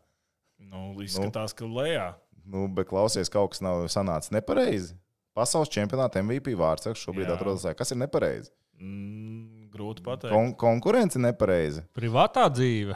Nu, 0.68 0.92
izskatās, 1.02 1.56
ka 1.56 1.66
lejā. 1.66 2.10
Nu, 2.46 2.68
bet 2.70 2.90
klausies, 2.92 3.32
kaut 3.34 3.54
kas 3.56 3.64
nav 3.66 3.88
sanācis 3.92 4.34
nepareizi. 4.36 4.94
Pasaules 5.36 5.72
čempionāta 5.74 6.22
MVP 6.24 6.54
vārds 6.56 6.88
šobrīd 7.02 7.28
Jā. 7.28 7.36
atrodas. 7.36 7.66
Kas 7.76 7.92
ir 7.92 8.00
nepareizi? 8.00 8.52
Mm, 8.80 9.68
grūti 9.74 10.04
pateikt. 10.06 10.32
Kon 10.32 10.54
konkurence 10.60 11.20
nepareizi. 11.20 11.84
Privātā 11.96 12.46
dzīve. 12.54 12.96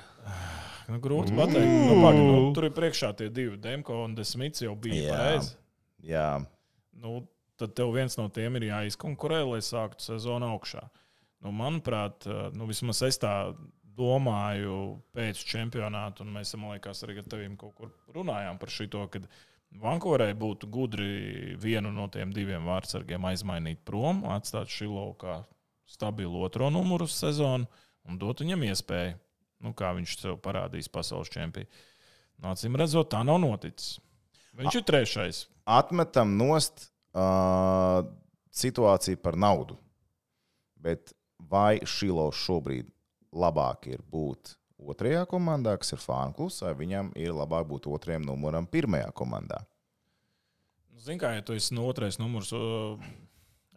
Nu, 0.89 0.99
grūti 1.03 1.35
pateikt. 1.37 1.73
Nu, 1.89 1.97
pagaid, 2.01 2.21
nu, 2.25 2.45
tur 2.55 2.69
ir 2.69 2.73
priekšā 2.77 3.11
tie 3.17 3.27
divi 3.33 3.59
Demko 3.61 4.03
un 4.05 4.15
Desmits 4.17 4.63
jau 4.63 4.75
bija 4.79 5.01
Jā. 5.03 5.17
pareizi. 5.17 5.51
Jā, 6.05 6.29
Nu, 6.99 7.21
tad 7.59 7.75
tev 7.77 7.93
viens 7.95 8.15
no 8.19 8.27
tiem 8.33 8.57
ir 8.59 8.69
jāizkonkurē, 8.69 9.43
lai 9.47 9.61
sāktu 9.63 10.03
sezonu 10.03 10.49
augšā. 10.51 10.81
Nu, 11.39 11.53
manuprāt, 11.55 12.27
nu, 12.55 12.67
vismaz 12.67 12.99
es 13.07 13.19
tā 13.21 13.53
domāju 13.99 14.79
pēc 15.15 15.43
čempionāta, 15.51 16.23
un 16.23 16.33
mēs, 16.37 16.55
man 16.57 16.75
liekas, 16.77 17.03
arī 17.05 17.19
ar 17.19 17.29
teviem 17.29 17.59
kaut 17.59 17.75
kur 17.77 17.93
runājām 18.15 18.59
par 18.61 18.71
šo, 18.73 19.05
ka 19.11 19.23
Vankūverai 19.79 20.33
būtu 20.33 20.65
gudri 20.73 21.53
vienu 21.61 21.91
no 21.93 22.07
tiem 22.09 22.31
diviem 22.33 22.65
vārdsargiem 22.65 23.27
aizmainīt 23.29 23.83
prom, 23.85 24.23
atstāt 24.33 24.71
Šilovu 24.73 25.13
kā 25.21 25.35
stabilu 25.89 26.41
otro 26.41 26.71
numuru 26.73 27.05
sezonu 27.05 27.67
un 28.09 28.17
dot 28.17 28.41
viņam 28.41 28.65
iespēju, 28.65 29.13
nu, 29.65 29.73
kā 29.77 29.91
viņš 29.93 30.15
sev 30.23 30.39
parādīs 30.41 30.89
pasaules 30.89 31.29
čempionā. 31.29 31.69
Nācīm 32.39 32.77
redzot, 32.79 33.11
tā 33.11 33.19
nav 33.27 33.37
noticis. 33.43 33.99
Viņš 34.57 34.79
ir 34.79 34.83
trešais. 34.87 35.43
atmetam 35.67 36.37
nost 36.39 36.87
uh, 37.13 38.01
situāciju 38.55 39.19
par 39.21 39.37
naudu. 39.37 39.75
Bet 40.79 41.13
vai 41.51 41.81
Šilo 41.85 42.29
šobrīd 42.31 42.87
labāk 43.35 43.89
ir 43.91 44.03
būt 44.11 44.55
otrajā 44.79 45.25
komandā, 45.29 45.75
kas 45.79 45.93
ir 45.95 46.01
Fānklus, 46.03 46.61
vai 46.65 46.75
viņam 46.79 47.11
ir 47.19 47.33
labāk 47.35 47.67
būt 47.69 47.89
otrajam 47.91 48.25
numuram 48.27 48.67
pirmajā 48.69 49.11
komandā? 49.15 49.63
Zini, 50.99 51.19
kā 51.21 51.33
ja 51.37 51.43
tu 51.45 51.55
esi 51.55 51.75
no 51.75 51.85
otrais 51.87 52.19
numurs 52.19 52.51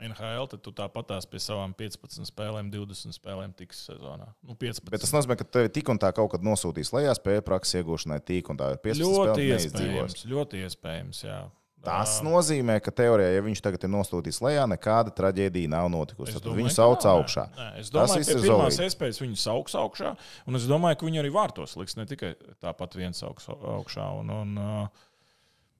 NHL, 0.02 0.48
tad 0.50 0.62
tu 0.64 0.72
tāpatās 0.74 1.26
pie 1.30 1.38
savām 1.42 1.74
15 1.78 2.26
spēlēm, 2.26 2.70
20 2.72 3.14
spēlēm 3.14 3.52
tiks 3.54 3.84
sezonā. 3.86 4.26
Nu, 4.42 4.56
15. 4.58 4.90
Bet 4.90 5.04
tas 5.04 5.14
nozīmē, 5.14 5.36
ka 5.38 5.46
tev 5.46 5.68
tik 5.74 5.90
un 5.92 6.00
tā 6.02 6.10
kaut 6.16 6.32
kad 6.34 6.46
nosūtīs 6.46 6.90
lejā 6.96 7.14
spēļu 7.18 7.44
prakses 7.46 7.78
iegūšanai, 7.80 8.18
tik 8.26 8.50
un 8.50 8.58
tā 8.58 8.72
ir 8.74 8.80
15 8.82 9.06
ļoti 9.06 9.46
neizdzīvos. 9.46 9.76
iespējams. 9.78 10.26
Ļoti 10.32 10.64
iespējams, 10.66 11.22
jā. 11.28 11.38
Tas 11.82 12.18
Ā, 12.20 12.24
nozīmē, 12.26 12.76
ka 12.84 12.92
teorijā, 12.94 13.32
ja 13.34 13.42
viņš 13.42 13.62
tagad 13.64 13.86
ir 13.86 13.90
nosūtījis 13.90 14.38
lejā, 14.44 14.66
nekāda 14.70 15.10
traģēdija 15.18 15.70
nav 15.72 15.88
notikusi. 15.90 16.36
Tad 16.36 16.44
domāju, 16.44 16.60
viņu 16.60 16.74
sauc 16.76 17.02
nav, 17.02 17.22
augšā. 17.22 17.46
Nē, 17.56 17.64
nē, 17.64 17.80
es 17.80 17.90
domāju, 17.90 18.22
ka 18.22 18.36
ir 18.36 18.44
pirmās 18.44 18.76
zolīti. 18.76 18.90
iespējas 18.90 19.22
viņu 19.24 19.40
sauks 19.42 19.74
augšā, 19.80 20.12
un 20.46 20.60
es 20.60 20.68
domāju, 20.70 21.00
ka 21.00 21.08
viņi 21.08 21.22
arī 21.24 21.32
vārtos 21.34 21.74
liks 21.80 21.98
ne 21.98 22.06
tikai 22.06 22.36
tāpat 22.62 22.94
viens 23.00 23.24
sauks 23.24 23.50
augšā. 23.50 24.06
Un, 24.20 24.30
un, 24.30 24.54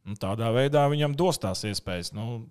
un 0.03 0.19
tādā 0.27 0.51
veidā 0.57 0.89
viņam 0.91 1.15
dos 1.19 1.39
tās 1.43 1.63
iespējas. 1.71 2.11
Nu, 2.19 2.43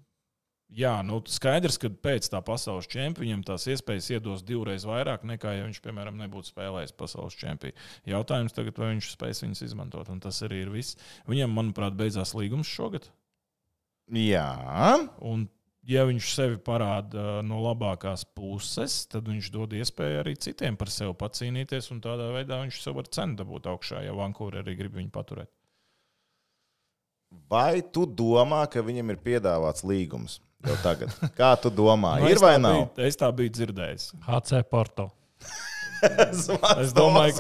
Jā, 0.72 1.02
nu, 1.04 1.18
skaidrs, 1.28 1.76
ka 1.76 1.90
pēc 1.92 2.30
tā 2.32 2.40
pasaules 2.48 2.88
čempiona 2.88 3.26
viņam 3.26 3.42
tās 3.50 3.66
iespējas 3.68 4.06
iedos 4.14 4.44
divreiz 4.48 4.86
vairāk 4.88 5.26
nekā, 5.28 5.58
ja 5.58 5.66
viņš, 5.66 5.82
piemēram, 5.84 6.16
nebūtu 6.16 6.48
spēlējis 6.48 6.96
pasaules 6.96 7.36
čempionu. 7.36 7.76
Jautājums 8.08 8.56
tagad, 8.56 8.80
vai 8.80 8.94
viņš 8.94 9.10
spēs 9.12 9.44
viņus 9.44 9.66
izmantot, 9.68 10.08
un 10.14 10.24
tas 10.24 10.40
arī 10.48 10.62
ir 10.64 10.72
viss. 10.72 10.96
Viņam, 11.28 11.52
manuprāt, 11.58 11.98
beidzās 12.00 12.32
līgums 12.40 12.72
šogad. 12.72 13.10
Jā, 14.10 14.48
Un, 15.24 15.46
ja 15.88 16.04
viņš 16.08 16.32
sevi 16.36 16.58
parāda 16.62 17.22
uh, 17.22 17.40
no 17.46 17.62
labākās 17.64 18.26
puses, 18.36 19.06
tad 19.12 19.30
viņš 19.32 19.50
dod 19.54 19.74
iespēju 19.78 20.20
arī 20.24 20.36
citiem 20.36 20.76
par 20.80 20.92
sevi 20.92 21.14
pacīnīties, 21.18 21.92
un 21.94 22.02
tādā 22.04 22.28
veidā 22.36 22.60
viņš 22.64 22.82
sev 22.84 22.98
var 23.00 23.08
cenu 23.08 23.38
dabūt 23.40 23.70
augšā, 23.72 24.04
ja 24.06 24.14
Vankūra 24.18 24.62
arī 24.66 24.76
grib 24.80 24.98
viņu 25.00 25.12
paturēt. 25.16 25.50
vai 27.50 27.82
tu 27.82 28.06
domā, 28.06 28.66
ka 28.68 28.82
viņam 28.84 29.14
ir 29.14 29.20
piedāvāts 29.24 29.86
līgums 29.88 30.40
jau 30.68 30.76
tagad? 30.84 31.14
Kā 31.40 31.54
tu 31.62 31.72
domā, 31.72 32.18
Nu, 32.20 32.28
ir 32.28 32.36
es 32.36 32.44
vai 32.44 32.58
tā 32.58 32.62
nav? 32.66 32.82
Biju, 32.96 33.08
es 33.08 33.16
tā 33.18 33.32
biju 33.32 33.54
dzirdējis. 33.56 34.12
HC 34.28 34.64
Porto. 34.70 35.08
Es 36.82 36.94
domāju, 36.96 37.38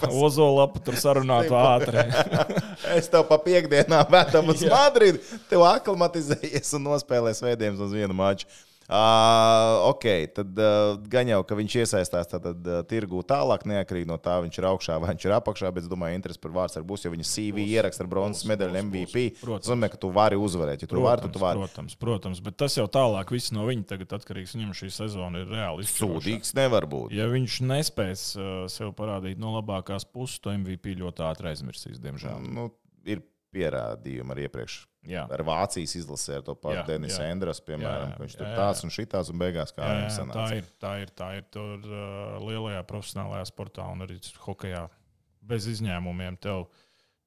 ka 0.00 0.10
Ozola 0.12 0.66
tur 0.84 0.98
sarunātu 1.00 1.56
ātri. 1.58 2.04
Es 2.98 3.08
tev 3.10 3.26
pa 3.28 3.38
piekdienām 3.42 4.06
vedam 4.12 4.52
uz. 4.52 4.62
Madridi. 4.70 5.22
Tev 5.50 5.64
aklimatizējies 5.66 6.76
un 6.78 6.86
nospēlēs 6.90 7.42
vēdienas 7.44 7.82
uz 7.82 7.94
vienu 7.96 8.16
maču. 8.16 8.48
Uh, 8.84 9.88
ok, 9.88 10.04
tad 10.36 10.58
uh, 10.60 10.98
gan 11.08 11.28
jau, 11.30 11.38
ka 11.48 11.56
viņš 11.56 11.76
iesaistās 11.80 12.28
tad, 12.28 12.44
uh, 12.44 12.82
tirgū 12.84 13.22
tālāk, 13.24 13.62
neatkarīgi 13.70 14.10
no 14.10 14.18
tā, 14.20 14.34
viņš 14.44 14.58
ir 14.60 14.66
augšā 14.68 14.98
vai 15.00 15.14
viņš 15.14 15.24
ir 15.24 15.34
apakšā. 15.38 15.70
Bet 15.72 15.86
es 15.86 15.88
domāju, 15.88 16.18
interesi 16.18 16.42
par 16.42 16.52
vārdu 16.52 16.82
būs, 16.84 17.06
jo 17.06 17.14
viņa 17.14 17.24
CV 17.30 17.62
būs, 17.62 17.72
ieraksta 17.78 18.04
ar 18.04 18.10
bronzas 18.12 18.44
medaļu 18.50 18.82
MVP. 18.90 19.24
Tas 19.40 19.70
nozīmē, 19.72 19.88
ka 19.88 20.00
tu 20.04 20.12
vari 20.12 20.36
uzvarēt. 20.36 20.84
Ja 20.84 20.90
tu 20.90 20.98
protams, 20.98 21.08
vari, 21.08 21.32
tu 21.32 21.44
vari. 21.46 21.64
Protams, 21.64 21.98
protams, 22.04 22.44
bet 22.44 22.60
tas 22.60 22.76
jau 22.76 22.84
tālāk 22.92 23.32
viss 23.32 23.54
no 23.56 23.64
viņa 23.70 23.88
tagad 23.94 24.16
atkarīgs. 24.20 24.52
Viņam 24.58 24.76
šī 24.76 24.92
sezona 25.00 25.40
ir 25.40 25.48
reāli 25.56 25.88
izsūtīta. 25.88 26.20
Sūdīgs 26.20 26.56
nevar 26.60 26.84
būt. 26.90 27.16
Ja 27.16 27.32
viņš 27.32 27.60
nespēs 27.64 28.30
uh, 28.36 28.54
sev 28.68 28.92
parādīt 28.98 29.40
no 29.40 29.56
labākās 29.56 30.04
puses, 30.04 30.44
to 30.44 30.52
MVP 30.52 30.98
ļoti 31.00 31.24
ātri 31.24 31.54
aizmirsīs, 31.54 32.04
diemžēl. 32.04 32.44
Nu, 32.52 32.68
ir 33.08 33.24
pierādījumi 33.54 34.36
arī 34.36 34.50
iepriekš. 34.50 34.82
Jā. 35.04 35.26
Ar 35.28 35.42
Vācijas 35.44 35.92
izlasē, 35.98 36.38
ar 36.40 36.44
to 36.46 36.54
pašu 36.56 36.84
Denisu 36.88 37.20
Endrus, 37.26 37.60
piemēram, 37.64 38.08
Jā, 38.08 38.16
ka 38.16 38.24
viņš 38.24 38.34
jā, 38.34 38.40
tur 38.40 38.48
jā, 38.48 38.54
tāds 38.56 38.80
jā. 38.80 38.86
un 38.86 38.94
šitās 38.94 39.30
un 39.32 39.42
beigās 39.42 39.74
kā 39.76 39.84
Jā, 39.84 39.90
viņam 39.92 40.06
jā, 40.06 40.08
tā 40.08 40.16
sanāca. 40.16 40.56
ir. 40.56 40.70
Tā 40.80 40.92
ir, 41.02 41.12
tā 41.20 41.28
ir 41.36 41.44
tur 41.52 41.84
uh, 41.90 42.38
lielajā 42.40 42.80
profesionālajā 42.88 43.44
sportā 43.50 43.86
un 43.92 44.06
arī 44.06 44.16
hokeja 44.46 44.86
bez 45.44 45.68
izņēmumiem. 45.74 46.40
Tev 46.40 46.66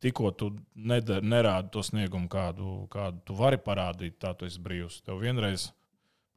tikko 0.01 0.33
tu 0.37 0.51
neder, 0.73 1.21
nerādi 1.21 1.69
to 1.75 1.85
sniegumu, 1.85 2.29
kādu, 2.33 2.79
kādu 2.93 3.21
tu 3.29 3.37
vari 3.37 3.61
parādīt, 3.61 4.17
tā 4.21 4.33
tu 4.37 4.49
esi 4.49 4.61
brīvs. 4.63 5.03
Tev 5.05 5.21
vienreiz 5.21 5.69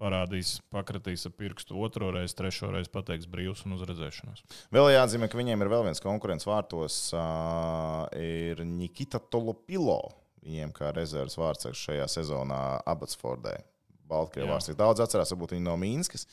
parādīs, 0.01 0.55
pakratīs 0.73 1.27
ar 1.29 1.35
pirkstu, 1.37 1.77
otru 1.85 2.09
reizi, 2.15 2.37
trešo 2.39 2.71
reizi 2.73 2.93
pateiks 2.93 3.29
brīvs 3.29 3.67
un 3.67 3.77
uzredzēšanos. 3.77 4.45
Vēl 4.73 4.93
jāatzīmē, 4.95 5.29
ka 5.29 5.41
viņiem 5.41 5.61
ir 5.65 5.73
vēl 5.73 5.85
viens 5.91 6.01
konkurents 6.05 6.49
vārtos, 6.49 7.03
uh, 7.17 8.07
ir 8.17 8.65
Nikita 8.65 9.21
Tolopilo. 9.21 10.03
Viņiem 10.45 10.71
kā 10.77 10.93
rezerves 10.97 11.37
vārdsargs 11.37 11.83
šajā 11.89 12.07
sezonā 12.09 12.61
Abatsfordē. 12.89 13.59
Baltkrievārs 14.11 14.71
ir 14.73 14.79
daudz 14.79 15.03
atcerās, 15.05 15.31
varbūt 15.35 15.53
viņi 15.57 15.67
no 15.67 15.77
Mīnskas. 15.79 16.25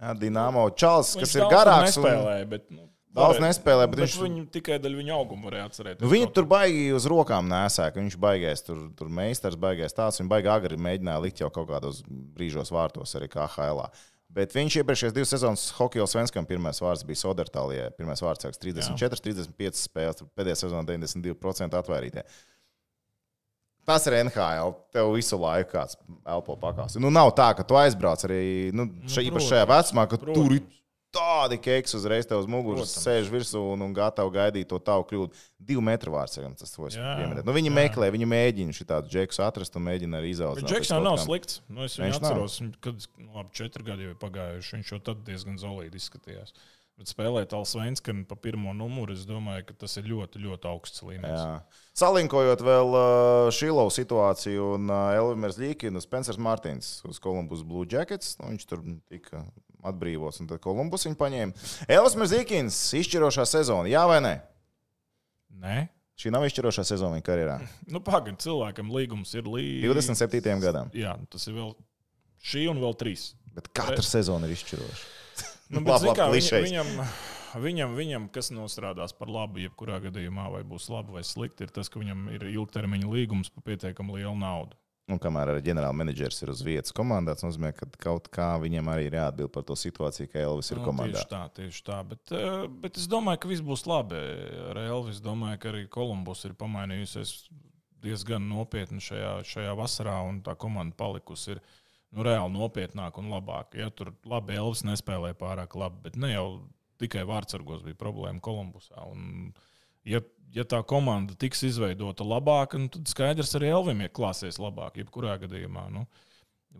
Jā, 0.00 0.14
Dinamo 0.16 0.64
Čāls, 0.72 1.12
kas 1.20 1.36
ir 1.36 1.44
garāks. 1.52 1.98
Un... 2.00 2.06
Nespēlēja, 2.08 2.48
bet, 2.50 2.70
nu, 2.72 2.88
Daudz 3.10 3.40
nespēlē, 3.42 3.88
bet 3.90 3.98
bet 3.98 4.06
viņš- 4.06 4.20
viņu 4.22 4.42
tikai 4.54 4.76
daļu 4.78 5.00
viņa 5.00 5.14
auguma 5.16 5.48
varēja 5.48 5.64
atcerēties. 5.66 6.02
Nu, 6.04 6.10
viņi 6.12 6.28
tur 6.34 6.46
baigi 6.46 6.84
uz 6.94 7.08
rokām 7.10 7.48
nesēja, 7.50 7.90
ka 7.90 7.98
viņš 7.98 8.16
baigais 8.22 8.62
tur, 8.62 8.84
tur 8.94 9.10
meistars, 9.10 9.58
baigais 9.58 9.96
tāds. 9.96 10.20
Viņa 10.22 10.30
baigi 10.30 10.50
agri 10.52 10.78
mēģināja 10.78 11.22
likt 11.24 11.42
jau 11.42 11.48
kaut 11.50 11.66
kādos 11.72 12.04
brīžos 12.06 12.70
vārtos 12.70 13.16
arī 13.18 13.26
kā 13.32 13.48
HL. 13.50 13.82
Bet 14.30 14.54
viņš 14.54 14.76
iepriekšējās 14.78 15.14
divas 15.16 15.32
sezonas 15.34 15.64
hokeja 15.74 16.06
svenskam 16.06 16.46
pirmais 16.46 16.78
vārds 16.78 17.02
bija 17.02 17.18
Sodertālijā. 17.18 17.88
Pirmais 17.98 18.22
vārds 18.22 18.46
sāks 18.46 18.62
34, 18.62 19.18
35 19.26 19.80
spēles, 19.82 20.22
pēdējā 20.38 20.60
sezonā 20.62 20.84
92% 20.86 21.74
atvairītie. 21.80 22.22
Tas 23.90 24.06
ir 24.10 24.18
NHL. 24.22 24.74
Tev 24.94 25.12
visu 25.18 25.38
laiku 25.42 25.74
kāds 25.76 25.98
elpo 26.30 26.54
pakās. 26.60 26.98
Nu, 27.02 27.10
nav 27.14 27.34
tā, 27.38 27.50
ka 27.58 27.66
tu 27.66 27.78
aizbrauc 27.80 28.22
arī 28.28 28.42
nu, 28.76 28.86
šai, 29.10 29.26
īpaši 29.30 29.56
šajā 29.56 29.70
vecumā, 29.70 30.06
ka 30.10 30.18
protams. 30.20 30.38
tur 30.38 30.54
ir 30.60 30.68
tādi 31.10 31.56
keiks 31.58 31.90
uzreiz 31.98 32.28
tev 32.30 32.38
uz 32.38 32.46
muguras, 32.46 32.92
sēž 33.02 33.26
virsū 33.32 33.58
un, 33.72 33.80
un 33.82 33.94
gatavi 33.96 34.30
gaidīt 34.36 34.68
to 34.70 34.78
tavu 34.78 35.02
kļūdu. 35.10 35.40
Divu 35.70 35.82
metru 35.82 36.12
vārds, 36.14 36.38
tas 36.38 36.70
to 36.70 36.86
es 36.86 36.94
Jā, 36.94 37.16
pieminēju. 37.18 37.46
Nu, 37.48 37.54
viņi 37.56 37.66
jā. 37.66 37.74
meklē, 37.80 38.10
viņi 38.14 38.28
mēģina 38.30 38.76
šādu 38.78 39.10
džeksu 39.10 39.42
atrast 39.42 39.74
un 39.74 39.88
mēģina 39.88 40.20
arī 40.20 40.30
Bet 40.30 40.36
izaugt. 40.36 40.62
Džeksonam 40.70 41.08
nav 41.08 41.18
slikts. 41.18 41.58
Nu, 41.66 41.82
es 41.88 41.98
viņu 41.98 42.06
Viņš 42.06 42.20
nav. 42.22 42.30
atceros, 42.30 42.60
viņu, 42.62 42.76
kad 42.86 43.08
nu, 43.18 43.30
labi, 43.40 43.50
četri 43.58 43.88
gadi 43.90 44.06
jau 44.06 44.12
ir 44.14 44.20
pagājuši. 44.22 44.76
Viņš 44.78 44.92
jau 44.94 45.00
tad 45.10 45.24
diezgan 45.26 45.58
zolīdi 45.58 45.98
izskatījās. 45.98 46.54
Bet 47.00 47.08
spēlēt 47.08 47.54
Alsvenskanu 47.56 48.26
pa 48.28 48.36
pirmo 48.36 48.74
numuru, 48.76 49.14
es 49.16 49.22
domāju, 49.24 49.64
ka 49.70 49.76
tas 49.86 49.96
ir 49.96 50.10
ļoti, 50.10 50.42
ļoti 50.42 50.68
augsts 50.68 51.00
līmenis. 51.00 51.32
Jā. 51.32 51.84
Salinkojot 51.96 52.60
vēl 52.60 52.90
uh, 52.92 53.44
Šilovu 53.56 53.92
situāciju 53.94 54.74
un 54.74 54.92
uh, 54.92 55.14
Elvis 55.16 55.56
Līkinu 55.56 55.96
un 55.96 56.04
Spencers 56.04 56.36
Martins 56.36 56.98
uz 57.08 57.16
Columbus 57.24 57.62
Blue 57.64 57.88
Jackets. 57.88 58.34
Nu, 58.36 58.50
viņš 58.52 58.68
tur 58.68 58.82
tika 59.08 59.46
atbrīvots 59.88 60.42
un 60.44 60.50
tad 60.50 60.60
Columbus 60.60 61.08
viņu 61.08 61.16
paņēma. 61.22 61.70
Elvis 61.88 62.34
Līkins 62.36 62.82
izšķirošā 63.00 63.48
sezona, 63.48 63.88
jā 63.88 64.04
vai 64.10 64.20
nē? 64.26 64.34
Nē, 65.64 65.78
Šī 66.20 66.28
nav 66.34 66.44
izšķirošā 66.44 66.84
sezona 66.84 67.16
viņa 67.16 67.24
karjerā. 67.24 67.54
nu, 67.94 68.02
pagaidi, 68.04 68.36
cilvēkam 68.44 68.92
līgums 68.92 69.32
ir 69.40 69.48
līdz 69.48 69.88
27. 69.88 70.60
gadam. 70.60 70.92
Jā, 70.92 71.14
tas 71.32 71.48
ir 71.48 71.56
vēl 71.56 71.72
šī 72.44 72.66
un 72.74 72.82
vēl 72.82 72.92
trīs. 73.00 73.30
Bet 73.56 73.72
katra 73.72 74.04
sezona 74.04 74.44
ir 74.44 74.52
izšķiroša. 74.58 75.08
Nu, 75.70 75.80
Labi, 75.80 75.86
bet, 75.86 76.02
zini 76.02 76.14
kā, 76.18 76.26
viņa, 76.26 76.34
klišejs. 76.34 76.66
viņam, 76.66 76.88
viņam, 77.62 77.96
viņam, 77.96 78.28
kas 78.34 78.50
nostrādās 78.54 79.14
par 79.14 79.30
labu, 79.30 79.62
jebkurā 79.62 80.00
gadījumā, 80.02 80.48
vai 80.50 80.62
būs 80.66 80.88
labi 80.90 81.14
vai 81.14 81.22
slikti, 81.26 81.66
ir 81.66 81.74
tas, 81.74 81.90
ka 81.90 82.02
viņam 82.02 82.26
ir 82.34 82.46
ilgtermiņa 82.50 83.10
līgums 83.10 83.52
par 83.54 83.66
pietiekami 83.70 84.18
lielu 84.18 84.34
naudu. 84.38 84.78
Un 85.10 85.18
kamēr 85.18 85.50
arī 85.50 85.62
ģenerālmenedžers 85.66 86.36
ir 86.44 86.52
uz 86.52 86.60
vietas 86.62 86.94
komandā, 86.94 87.34
tas 87.34 87.42
nozīmē, 87.42 87.72
ka 87.74 87.88
kaut 88.02 88.28
kā 88.30 88.52
viņam 88.62 88.90
arī 88.92 89.08
ir 89.08 89.16
jāatbild 89.18 89.50
par 89.54 89.64
to 89.66 89.74
situāciju, 89.78 90.28
ka 90.30 90.42
Elvis 90.42 90.70
ir 90.70 90.78
Nu, 90.78 90.84
komandā. 90.86 91.18
Tieši 91.18 91.30
tā, 91.32 91.40
tieši 91.56 91.82
tā. 91.88 91.98
Bet, 92.06 92.30
eh, 92.30 92.68
bet 92.84 93.00
es 93.00 93.08
domāju, 93.10 93.40
ka 93.42 93.50
viss 93.50 93.64
būs 93.66 93.86
labi. 93.90 94.20
Ar 94.70 94.78
Elvis 94.84 95.18
domāju, 95.24 95.58
ka 95.58 95.72
arī 95.72 95.88
Kolumbus 95.90 96.44
ir 96.46 96.54
pamainījusies 96.54 97.34
diezgan 98.04 98.46
nopietni 98.48 99.02
šajā, 99.02 99.32
šajā 99.50 99.74
vasarā, 99.76 100.20
un 100.28 100.40
tā 100.46 100.54
komanda 100.56 100.94
palikusi 100.96 101.56
ir 101.56 101.60
nu, 102.14 102.24
reāli 102.26 102.54
nopietnāka 102.54 103.22
un 103.22 103.30
labāka. 103.32 103.78
Ja, 103.80 103.90
tur 103.94 104.12
labi 104.28 104.58
Elvis 104.58 104.84
nespēlēja 104.86 105.38
pārāk 105.40 105.76
labi, 105.78 106.02
bet 106.08 106.18
ne 106.20 106.32
jau 106.34 106.46
tikai 107.00 107.24
vārdsargos 107.28 107.84
bija 107.86 107.98
problēma 108.00 108.42
Kolumbusā. 108.44 109.04
Un, 109.08 109.52
ja, 110.08 110.22
ja 110.54 110.66
tā 110.68 110.82
komanda 110.86 111.36
tiks 111.38 111.64
izveidota 111.68 112.26
labāk, 112.26 112.76
nu, 112.80 112.90
tad 112.92 113.08
skaidrs 113.10 113.54
arī 113.58 113.70
Elvim 113.72 114.02
ieklāsies 114.06 114.60
labāk, 114.60 115.00
jebkurā 115.00 115.38
gadījumā. 115.44 115.86
Nu. 115.94 116.04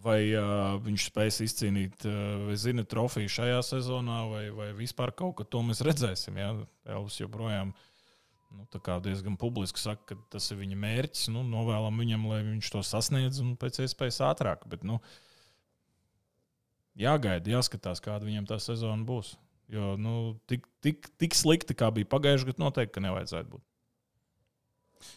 Vai 0.05 0.21
uh, 0.39 0.77
viņš 0.85 1.09
spēs 1.09 1.41
izcīnīt 1.43 2.05
uh, 2.07 2.51
zina, 2.55 2.85
trofeju 2.87 3.31
šajā 3.33 3.63
sezonā, 3.73 4.21
vai, 4.31 4.45
vai 4.55 4.69
vispār 4.79 5.11
kaut 5.19 5.41
ko 5.41 5.47
to 5.47 5.65
mēs 5.67 5.83
redzēsim. 5.87 6.39
Ja? 6.39 6.53
Elvis 6.87 7.19
joprojām 7.19 7.73
nu, 8.51 8.67
tā 8.73 8.81
kā 8.83 8.97
diezgan 9.03 9.37
publiski 9.41 9.79
saka, 9.83 10.03
ka 10.13 10.17
tas 10.37 10.51
ir 10.51 10.59
viņa 10.61 10.77
mērķis. 10.83 11.29
Nu, 11.35 11.43
novēlam 11.47 11.99
viņam, 12.03 12.27
lai 12.31 12.41
viņš 12.47 12.71
to 12.75 12.83
sasniedz 12.87 13.41
un 13.45 13.55
pēc 13.61 13.83
iespējas 13.87 14.21
ātrāk. 14.31 14.67
Bet, 14.71 14.83
nu, 14.87 14.99
jāgaida, 17.01 17.53
jāskatās, 17.57 18.03
kāda 18.05 18.27
viņam 18.29 18.49
tā 18.51 18.59
sezona 18.63 19.07
būs. 19.07 19.37
Jo 19.71 19.93
nu, 20.01 20.15
tik, 20.51 20.65
tik, 20.83 21.07
tik 21.23 21.37
slikti, 21.39 21.77
kā 21.79 21.93
bija 21.95 22.09
pagājušajā 22.11 22.51
gadā, 22.51 22.63
noteikti 22.65 22.97
ka 22.97 23.03
nevajadzētu 23.07 23.53
būt. 23.55 23.63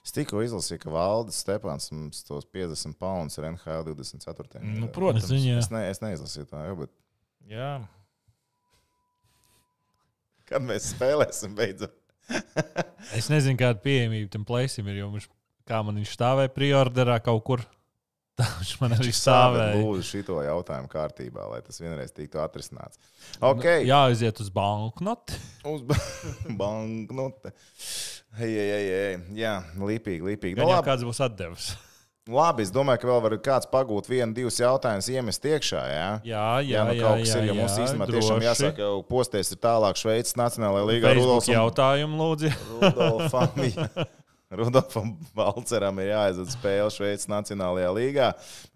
Es 0.06 0.14
tikko 0.16 0.40
izlasīju, 0.46 0.80
ka 0.86 0.92
Valdis 0.94 1.42
Stepāns 1.44 1.90
mums 1.92 2.22
tos 2.24 2.46
50 2.54 2.96
poundus 3.02 3.36
ir 3.42 3.50
NHL 3.50 3.90
24. 3.90 4.62
Nu, 4.64 4.88
protams, 4.94 5.26
Es 5.26 5.34
viņu- 5.34 5.58
Es, 5.58 5.68
ne, 5.74 5.82
es 5.90 6.00
neizlasīju 6.00 6.48
to, 6.54 6.62
jau, 6.70 6.76
bet 6.86 6.94
Jā, 7.50 7.72
kad 10.48 10.64
mēs 10.64 10.94
spēlēsim 10.94 11.56
beidzot? 11.58 11.98
Es 13.17 13.28
nezinu, 13.30 13.57
kāda 13.59 13.80
pieejamība 13.84 14.32
tam 14.34 14.43
plēsim 14.47 14.88
ir. 14.89 15.01
jo 15.03 15.09
Viņš, 15.13 15.26
kā 15.69 15.82
man 15.86 15.99
viņš 15.99 16.13
stāvēja 16.15 16.51
priorderā 16.55 17.17
kaut 17.24 17.43
kur, 17.45 17.63
tā 18.39 18.47
viņš 18.59 18.71
man 18.82 18.95
arī 18.97 19.11
stāvēja. 19.13 19.76
lūdzu 19.82 20.05
šito 20.07 20.39
jautājumu 20.41 20.89
kārtībā, 20.91 21.45
lai 21.51 21.59
tas 21.65 21.78
vienreiz 21.84 22.13
tiktu 22.15 22.39
atrisināts. 22.41 22.97
Okay. 23.43 23.84
Jā, 23.89 24.05
aiziet 24.09 24.39
uz 24.41 24.49
banknoti. 24.55 25.38
Uz 25.69 25.84
ba- 25.86 25.99
banknote. 26.63 27.53
Ei, 28.39 28.49
ei, 28.49 28.69
ei, 28.74 28.86
ei. 28.97 29.17
Jā, 29.38 29.57
līpīgi, 29.78 30.26
līpīgi. 30.32 30.57
Nu, 30.57 30.65
labi, 30.71 30.88
kāds 30.89 31.05
būs 31.05 31.19
atdevis. 31.21 31.74
Labi, 32.30 32.63
es 32.63 32.71
domāju, 32.71 33.01
ka 33.01 33.09
vēl 33.09 33.21
var 33.26 33.36
kāds 33.43 33.67
pagūt 33.71 34.07
vienu, 34.07 34.32
divus 34.36 34.59
jautājumus, 34.61 35.09
iemest 35.11 35.43
iekšā. 35.49 35.82
Jā, 35.91 36.07
Jā, 36.24 36.43
jā, 36.63 36.71
jā, 36.71 36.84
nu 36.88 36.95
jā, 36.95 37.03
kaut 37.03 37.19
kas 37.24 37.34
jā, 37.34 37.41
ir. 37.41 37.49
Jo 37.49 37.55
mums 37.59 37.78
īstenībā 37.84 38.07
tiešām 38.13 38.43
jāsaka, 38.47 38.88
jau 38.88 39.03
posties 39.09 39.51
ir 39.51 39.61
tālāk 39.63 39.99
Šveices 39.99 40.38
Nacionālajā 40.39 40.89
līgā. 40.91 41.15
Un- 41.19 41.53
jautājumu 41.53 42.19
lūdzu. 42.24 42.53
Rudolfam. 42.80 43.49
Rudolfam 44.54 45.14
Balceram 45.34 45.97
ir 46.04 46.12
jāaiziet 46.12 46.51
spēle 46.54 46.91
Šveices 46.93 47.30
Nacionālajā 47.32 47.89
līgā. 47.95 48.28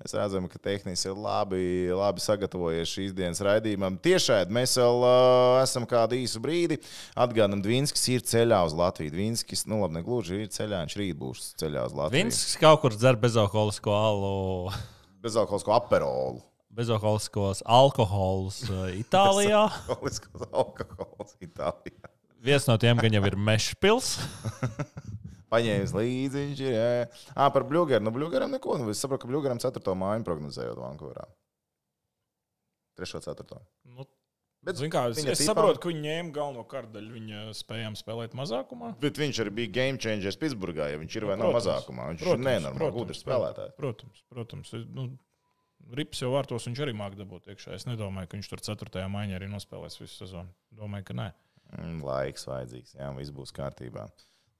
Mēs 0.02 0.16
redzam, 0.18 0.48
ka 0.50 0.58
tehniski 0.62 1.12
ir 1.12 1.20
labi, 1.22 1.62
labi 1.94 2.24
sagatavojies 2.24 2.94
šīs 2.96 3.14
dienas 3.18 3.42
raidījumam. 3.46 4.00
Tiešām 4.02 4.52
mēs 4.58 4.74
vēl 4.80 5.06
uh, 5.06 5.60
esam 5.62 5.86
kādu 5.90 6.18
īsu 6.18 6.42
brīdi. 6.44 6.80
Atgādājam, 7.14 7.62
Dvīnskis 7.66 8.08
ir 8.16 8.26
ceļā 8.26 8.64
uz 8.66 8.76
Latviju. 8.78 9.14
Dvīnskis, 9.14 9.68
nu 9.70 9.84
labi, 9.84 10.00
ne 10.00 10.04
gluži 10.06 10.42
ir 10.46 10.52
ceļā, 10.54 10.82
viņš 10.86 10.98
rīt 11.02 11.20
būs 11.22 11.48
ceļā 11.62 11.86
uz 11.92 11.98
Latviju. 11.98 12.26
Viņš 12.26 12.42
kaut 12.64 12.82
kur 12.86 12.98
dzer 12.98 13.20
bezalkoholisko 13.22 13.94
alu, 13.98 14.36
bezalkoholisko 15.26 15.76
aperolu. 15.78 16.42
bezalkoholiskos 16.78 17.62
alkoholus 17.66 18.64
Itālijā. 18.98 19.68
Alkoholiskos 19.70 20.50
alkohols 20.50 21.38
Itālijā. 21.42 22.14
Viens 22.48 22.68
no 22.70 22.78
tiem 22.82 23.00
gan 23.02 23.14
jau 23.18 23.24
ir 23.30 23.38
Mešpils. 23.38 24.16
Paņēmis 25.54 25.94
līdzi 25.96 26.42
viņš 26.44 26.62
ir. 26.68 27.18
À, 27.34 27.48
par 27.56 27.64
Bluegeru. 27.70 28.04
Nu, 28.04 28.12
Bluegeram 28.16 28.52
neko. 28.52 28.76
Nu, 28.82 28.90
es 28.92 29.00
saprotu, 29.00 29.24
ka 29.26 29.32
Bluegeram 29.32 29.62
4. 29.64 29.94
māju 29.96 30.26
prognozējot 30.28 30.82
Vankūverā. 30.82 31.28
3. 33.00 33.22
4. 33.24 33.60
nu, 33.94 34.08
Bet 34.68 34.80
kā, 34.92 35.06
es, 35.14 35.22
es 35.22 35.40
tipā- 35.40 35.54
saprotu, 35.54 35.80
ka 35.80 35.88
viņi 35.92 36.02
ņēma 36.04 36.32
galvenokārt 36.36 36.90
daļu 36.92 37.14
viņa 37.14 37.44
spējām 37.56 37.96
spēlēt 37.96 38.34
mazākumā. 38.36 38.90
Bet 39.00 39.20
viņš 39.22 39.40
arī 39.46 39.54
bija 39.62 39.72
game 39.78 40.02
changers 40.02 40.36
Pitsburgā, 40.42 40.90
ja 40.92 40.98
viņš 41.00 41.16
ir 41.16 41.28
vai 41.30 41.38
nav 41.38 41.54
Protams, 41.54 41.68
mazākumā. 41.68 42.08
Viņš 42.12 42.24
protams, 42.26 42.42
ir 42.42 42.50
nenormāli 42.50 42.96
gudrs 42.98 43.22
spēlētājs. 43.24 43.76
Protams, 43.78 44.24
protams. 44.34 44.74
Nu, 44.92 45.06
rips 45.94 46.20
jau 46.20 46.34
vārtos 46.34 46.68
viņš 46.68 46.84
arī 46.84 46.96
māk 47.00 47.16
dabūt 47.16 47.48
iekšā. 47.54 47.78
Es 47.78 47.88
nedomāju, 47.88 48.28
ka 48.28 48.36
viņš 48.42 48.50
tur 48.52 48.66
4. 48.76 49.06
maiņā 49.14 49.40
arī 49.40 49.48
nospēlēs 49.54 50.02
visu 50.02 50.26
sezonu. 50.26 50.52
Domāju, 50.76 51.06
ka 51.12 51.14
nē. 51.22 51.30
Mm, 51.78 52.02
Laiks 52.04 52.48
vajadzīgs, 52.50 52.98
jā, 52.98 53.08
viss 53.16 53.32
būs 53.32 53.54
kārtībā. 53.56 54.10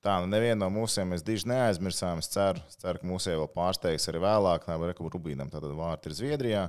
Tā, 0.06 0.20
nu 0.22 0.30
nevienu 0.30 0.60
no 0.62 0.70
mūsiem 0.72 1.10
mēs 1.12 1.24
diži 1.26 1.50
neaizmirsām. 1.50 2.22
Es 2.22 2.30
ceru, 2.32 2.62
es 2.70 2.78
ceru 2.80 3.02
ka 3.02 3.10
mūsu 3.10 3.34
vēl 3.34 3.50
pārsteigs 3.54 4.08
arī 4.12 4.22
vēlāk. 4.24 4.68
Nē, 4.70 4.78
bet 4.82 5.02
Rubīnam 5.16 5.50
tātad 5.52 5.74
vārti 5.78 6.12
ir 6.12 6.18
Zviedrijā. 6.18 6.68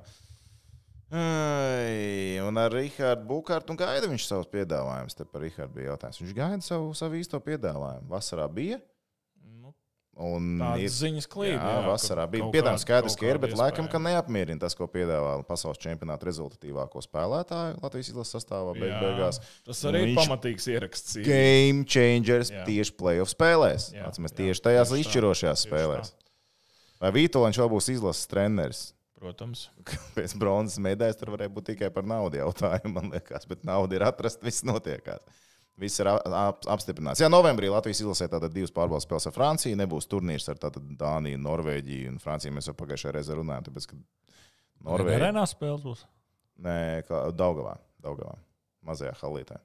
Ai, 1.08 2.36
un 2.44 2.60
ar 2.60 2.72
Rahādu 2.72 3.24
Bukārtu 3.28 3.76
gaida 3.80 4.10
viņš 4.10 4.26
savus 4.28 4.50
piedāvājumus. 4.52 5.16
Te 5.16 5.24
par 5.28 5.44
Rahādu 5.44 5.76
bija 5.76 5.92
jautājums. 5.94 6.20
Viņš 6.24 6.34
gaida 6.36 6.64
savu, 6.64 6.90
savu 6.96 7.20
īsto 7.20 7.40
piedāvājumu. 7.44 8.08
Vasarā 8.12 8.48
bija. 8.52 8.80
Un 8.80 8.97
Tādas 10.18 10.82
ir- 10.82 10.90
ziņas 10.96 11.28
klīd. 11.30 11.52
Jā, 11.54 11.62
jā, 11.62 11.82
vasarā 11.86 12.24
bija. 12.30 12.48
Piedāvājums 12.50 12.82
skaidrs, 12.82 13.16
ka 13.20 13.26
ir, 13.28 13.38
bet 13.38 13.54
laikam, 13.54 13.86
ka 13.90 14.00
neapmierina 14.02 14.58
tas, 14.60 14.74
ko 14.74 14.88
piedāvā 14.90 15.36
pasaules 15.46 15.78
čempionāta 15.78 16.26
rezultatīvāko 16.26 17.02
spēlētāju 17.06 17.78
Latvijas 17.82 18.10
izlases 18.10 18.34
sastāvā 18.34 18.74
beig 18.74 18.90
Jā. 18.90 19.00
beigās. 19.04 19.40
Tas 19.64 19.82
arī 19.86 20.02
ir 20.08 20.16
pamatīgs 20.18 20.66
ieraksts. 20.74 21.16
Game 21.22 21.84
changers 21.86 22.50
Jā. 22.50 22.64
tieši 22.66 22.96
playoff 22.98 23.30
spēlēs. 23.30 23.92
Jā, 23.94 24.10
Atcīmēs 24.10 24.34
tieši 24.34 24.64
tajās 24.66 24.90
tieši 24.90 24.98
tā, 24.98 25.02
izšķirošajās 25.06 25.62
tieši 25.64 25.70
spēlēs. 25.70 26.12
Vai 26.98 27.10
Vitoļņš 27.14 27.58
vēl 27.62 27.70
būs 27.70 27.92
izlases 27.94 28.26
treneris? 28.26 28.80
Protams. 29.18 29.68
Pēc 30.18 30.34
bronzas 30.38 30.78
medaļas 30.82 31.18
tur 31.18 31.30
varēja 31.34 31.50
būt 31.54 31.70
tikai 31.72 31.90
par 31.94 32.06
naudu 32.06 32.38
jautājumu, 32.38 32.92
man 32.94 33.10
liekas, 33.14 33.46
bet 33.50 33.62
nauda 33.66 33.98
ir 33.98 34.04
atrasta, 34.06 34.42
viss 34.46 34.62
notiekās. 34.66 35.22
Viss 35.78 36.00
ir 36.02 36.08
ap, 36.10 36.24
ap, 36.26 36.64
apstiprināts. 36.74 37.20
Jā, 37.22 37.28
novembrī 37.30 37.68
Latvijas 37.70 38.00
izlasē 38.02 38.26
tātad 38.32 38.50
divas 38.50 38.72
pārbaudas 38.74 39.06
spēles 39.06 39.28
ar 39.30 39.34
Franciju. 39.36 39.78
Nebūs 39.78 40.08
turnīrs 40.10 40.48
ar 40.50 40.58
Dāniju, 40.58 41.38
Norvēģiju 41.44 42.10
un 42.10 42.18
Franciju. 42.22 42.54
Mēs 42.56 42.66
jau 42.70 42.74
pagājušajā 42.80 43.14
reizē 43.14 43.36
runājām, 43.38 43.68
tāpēc, 43.68 43.86
ka 43.92 43.98
Norvēģija. 44.88 45.20
Arēnā 45.22 45.44
spēles 45.46 45.84
būs. 45.86 46.02
Nē, 46.66 46.78
kā 47.06 47.20
Daugavā, 47.38 47.76
Daugavā, 48.02 48.34
mazajā 48.86 49.14
halītē. 49.20 49.60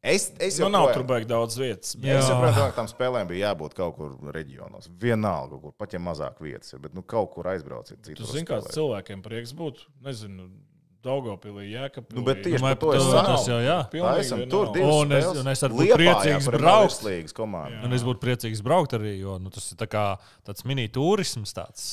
Es, 0.00 0.30
es 0.40 0.56
Nu, 0.56 0.64
jau 0.64 0.70
nav 0.72 0.86
projām- 0.86 0.94
tur 0.96 1.04
baigi 1.10 1.26
daudz 1.28 1.58
vietas. 1.60 1.92
Jā. 2.00 2.16
Es 2.18 2.24
saprotu, 2.24 2.56
ka 2.56 2.72
tam 2.72 2.86
spēlēm 2.88 3.28
bija 3.28 3.50
jābūt 3.50 3.74
kaut 3.76 3.98
kur 3.98 4.14
reģionos. 4.32 4.88
Vienalga, 4.96 5.58
kur 5.60 5.72
pat 5.76 5.92
ja 5.92 6.00
mazāk 6.00 6.40
vietas 6.40 6.72
bet 6.80 6.94
nu, 6.96 7.02
kaut 7.02 7.34
kur 7.34 7.44
aizbrauciet. 7.44 8.00
Tu 8.00 8.14
citur 8.14 8.24
zini, 8.32 8.46
kāds 8.48 8.72
cilvēkiem 8.72 9.20
prieks 9.20 9.52
būtu. 9.52 9.84
Nezinu, 10.00 10.48
Daugopilī, 11.04 11.64
Jēkabpilī. 11.72 12.16
Nu, 12.18 12.22
bet 12.26 12.42
tieši 12.44 12.58
Domāju, 12.60 12.76
par 12.76 12.90
to 12.90 12.92
es 12.96 13.02
to 13.06 13.10
saku. 13.14 13.26
tas 13.32 13.46
jau 13.48 13.58
jā. 13.64 13.76
Tā 13.92 14.10
esam 14.20 14.42
tur 14.52 14.66
divi. 14.74 14.82
divas 14.84 14.94
Un 15.00 15.12
es- 15.16 15.24
spēles. 15.24 15.40
un 15.40 15.48
es 15.48 15.62
arī 15.64 15.72
būtu 15.78 15.96
priecīgs 15.96 16.48
braukt. 16.52 16.90
Virslīgas 16.90 17.32
komanda. 17.38 17.80
Un 17.84 17.92
es 17.96 18.02
būtu 18.04 18.20
priecīgs 18.20 18.60
braukt 18.62 18.92
arī, 18.98 19.14
jo 19.20 19.38
nu, 19.38 19.48
tas 19.50 19.70
ir 19.72 19.78
tā 19.80 19.86
kā 19.88 20.04
tāds 20.44 20.64
mini-turisms. 20.68 21.54
Tāds. 21.56 21.86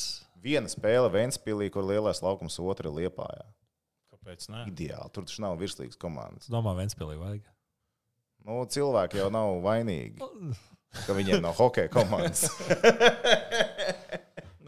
Viena 0.44 0.68
spēle 0.68 1.08
Ventspīlī, 1.10 1.70
kur 1.72 1.82
lielais 1.88 2.20
laukums, 2.20 2.58
otra 2.60 2.90
Liepājā. 2.92 3.46
Kāpēc? 4.12 4.48
Ne? 4.50 4.66
Ideāli. 4.70 5.10
Tur 5.12 5.24
taču 5.24 5.40
nav 5.40 5.56
virslīgas 5.58 5.96
komandas. 5.98 6.44
Es 6.44 6.50
domāju, 6.52 6.76
Ventspēlī 6.84 7.16
vajag. 7.18 7.40
Nu, 8.44 8.60
cilvēki 8.66 9.16
jau 9.22 9.30
nav 9.30 9.56
vainīgi, 9.64 10.20
ka 11.06 11.12
viņiem 11.16 11.40
nav 11.42 11.54
hokeja 11.56 11.88
komandas. 11.88 12.44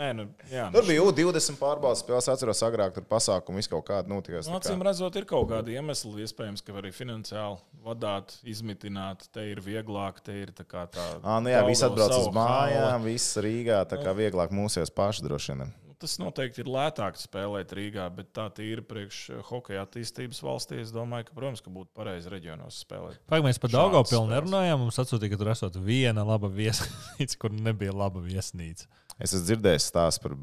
Nē, 0.00 0.10
nu, 0.16 0.24
jā, 0.48 0.64
Tur 0.72 0.86
bija 0.88 1.02
U20 1.04 1.58
pārbaudas 1.60 2.00
spēles, 2.00 2.28
atceros, 2.32 2.62
agrāk 2.64 2.94
tur 2.96 3.04
pasākumi 3.10 3.60
visu 3.60 3.74
kaut 3.74 3.84
kādu 3.90 4.14
notikās. 4.14 4.48
Nu, 4.48 4.56
acīm 4.56 4.80
redzot, 4.86 5.18
ir 5.20 5.26
kaut 5.28 5.50
kādi 5.50 5.76
iemesli, 5.76 6.24
iespējams, 6.24 6.64
ka 6.64 6.78
arī 6.80 6.92
finansiāli 6.96 7.60
vadīt, 7.84 8.38
izmitināt. 8.48 9.26
Te 9.34 9.44
ir 9.50 9.60
vieglāk, 9.64 10.22
te 10.24 10.38
ir 10.40 10.54
tā 10.56 10.64
kā 10.64 10.86
tā. 10.88 11.04
Ah, 11.20 11.36
nu 11.44 11.52
jā, 11.52 11.60
viss 11.68 11.84
atbrauc 11.84 12.16
uz 12.16 12.32
mājām, 12.32 13.04
viss 13.04 13.36
Rīgā. 13.44 13.82
Tā 13.90 14.00
kā 14.00 14.16
vieglāk 14.16 14.56
mūsēs 14.56 14.92
paši 14.96 15.28
droši 15.28 15.52
vien. 15.52 15.68
Nu, 15.68 15.90
Tas 16.00 16.14
noteikti 16.16 16.62
ir 16.62 16.68
lētāk 16.72 17.18
spēlēt 17.20 17.74
Rīgā, 17.76 18.06
bet 18.16 18.30
tā 18.32 18.46
tīri 18.56 18.80
priekš 18.88 19.18
hokeja 19.50 19.82
attīstības 19.84 20.38
valstī. 20.40 20.78
Es 20.80 20.94
domāju, 20.96 21.26
ka, 21.28 21.34
protams, 21.36 21.60
ka 21.60 21.68
būtu 21.74 21.92
pareizi 21.92 22.32
reģionos 22.32 22.78
spēlēt. 22.86 23.18
Pagaidām, 23.28 23.50
mēs 23.50 23.60
par 23.60 23.74
spēles. 23.74 24.30
nerunājām. 24.30 24.80
Mums 24.80 24.96
atsūtīja, 25.04 25.34
ka 25.34 25.40
tur 25.42 25.52
esot 25.52 25.76
viena 25.76 26.24
laba 26.24 26.48
viesnīca, 26.48 27.36
kur 27.42 27.52
nebija 27.52 27.92
laba 27.92 28.24
viesnīca. 28.24 28.88
Es 29.20 29.34
esmu 29.34 29.44
dzirdējis 29.50 29.90
stāstu 29.90 30.30
par 30.30 30.36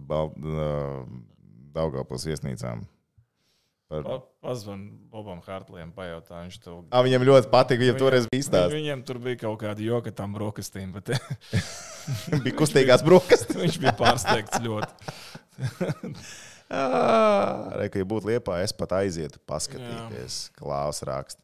Daugavpils 1.77 2.27
viesnīcām. 2.29 2.85
Par... 3.87 4.03
Pa, 4.03 4.15
Pazvan 4.43 4.81
Bobam 5.11 5.39
Hartliem, 5.45 5.93
pajautā, 5.95 6.41
viņš 6.43 6.57
to. 6.59 6.73
Ah, 6.91 6.99
viņam 7.05 7.23
ļoti 7.23 7.47
patika, 7.53 7.79
viņam 7.79 7.95
Viņam- 7.95 8.01
toreiz 8.03 8.25
bija 8.27 8.43
izstāsts. 8.43 8.75
Viņiem 8.75 9.03
tur 9.07 9.19
bija 9.23 9.39
kaut 9.45 9.61
kāda 9.61 9.85
joka 9.85 10.11
tam 10.11 10.35
brokastīm, 10.35 10.91
bet 10.97 11.13
bija 12.43 12.55
kustīgās 12.59 13.05
brokastis. 13.07 13.55
viņš 13.55 13.79
bija 13.85 13.95
pārsteigts 13.99 14.59
ļoti. 14.65 14.91
Arī, 16.69 17.87
ka, 17.93 17.99
ja 18.01 18.07
būtu 18.07 18.27
liepā, 18.27 18.57
es 18.65 18.73
pat 18.75 18.91
aizietu 18.99 19.39
paskatīties, 19.47 20.49
klāvas 20.59 20.99
rakstu. 21.07 21.39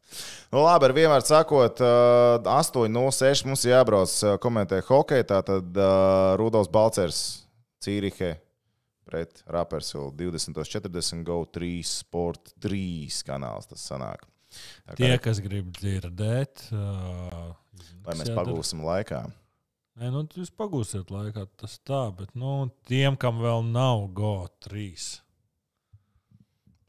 Nu, 0.51 0.61
labi, 0.65 0.89
ar 0.89 0.93
vienmēr 0.97 1.23
sakot, 1.25 1.79
uh, 1.83 2.39
8.06 2.43 3.45
mums 3.47 3.63
jābrauc 3.67 4.13
komentēt 4.43 4.89
hokeju. 4.89 5.27
Tātad 5.31 5.79
uh, 5.79 6.33
Rudolf 6.41 6.67
Balcers, 6.73 7.21
Cīrihe 7.83 8.33
pret 9.07 9.43
Rapersvilu 9.51 10.11
20.40 10.19 11.23
Go 11.27 11.41
3 11.45 11.71
Sport 11.87 12.53
3 12.63 13.23
kanāls. 13.27 13.67
Tas 13.71 13.83
sanāk. 13.91 14.23
Kā- 14.91 14.97
Tie, 14.99 15.13
kas 15.23 15.39
grib 15.43 15.71
dzirdēt, 15.79 16.67
uh, 16.75 17.53
Lai 18.03 18.15
mēs 18.19 18.29
pagūsim 18.35 18.83
laikā. 18.83 19.23
Nē, 20.01 20.09
nu, 20.09 20.23
jūs 20.33 20.49
pagūsiet 20.57 21.11
laikā, 21.13 21.43
tas 21.61 21.75
tā, 21.85 22.07
bet 22.17 22.31
nu, 22.39 22.53
tiem, 22.89 23.13
kam 23.21 23.37
vēl 23.43 23.61
nav 23.69 24.07
GO3, 24.17 24.87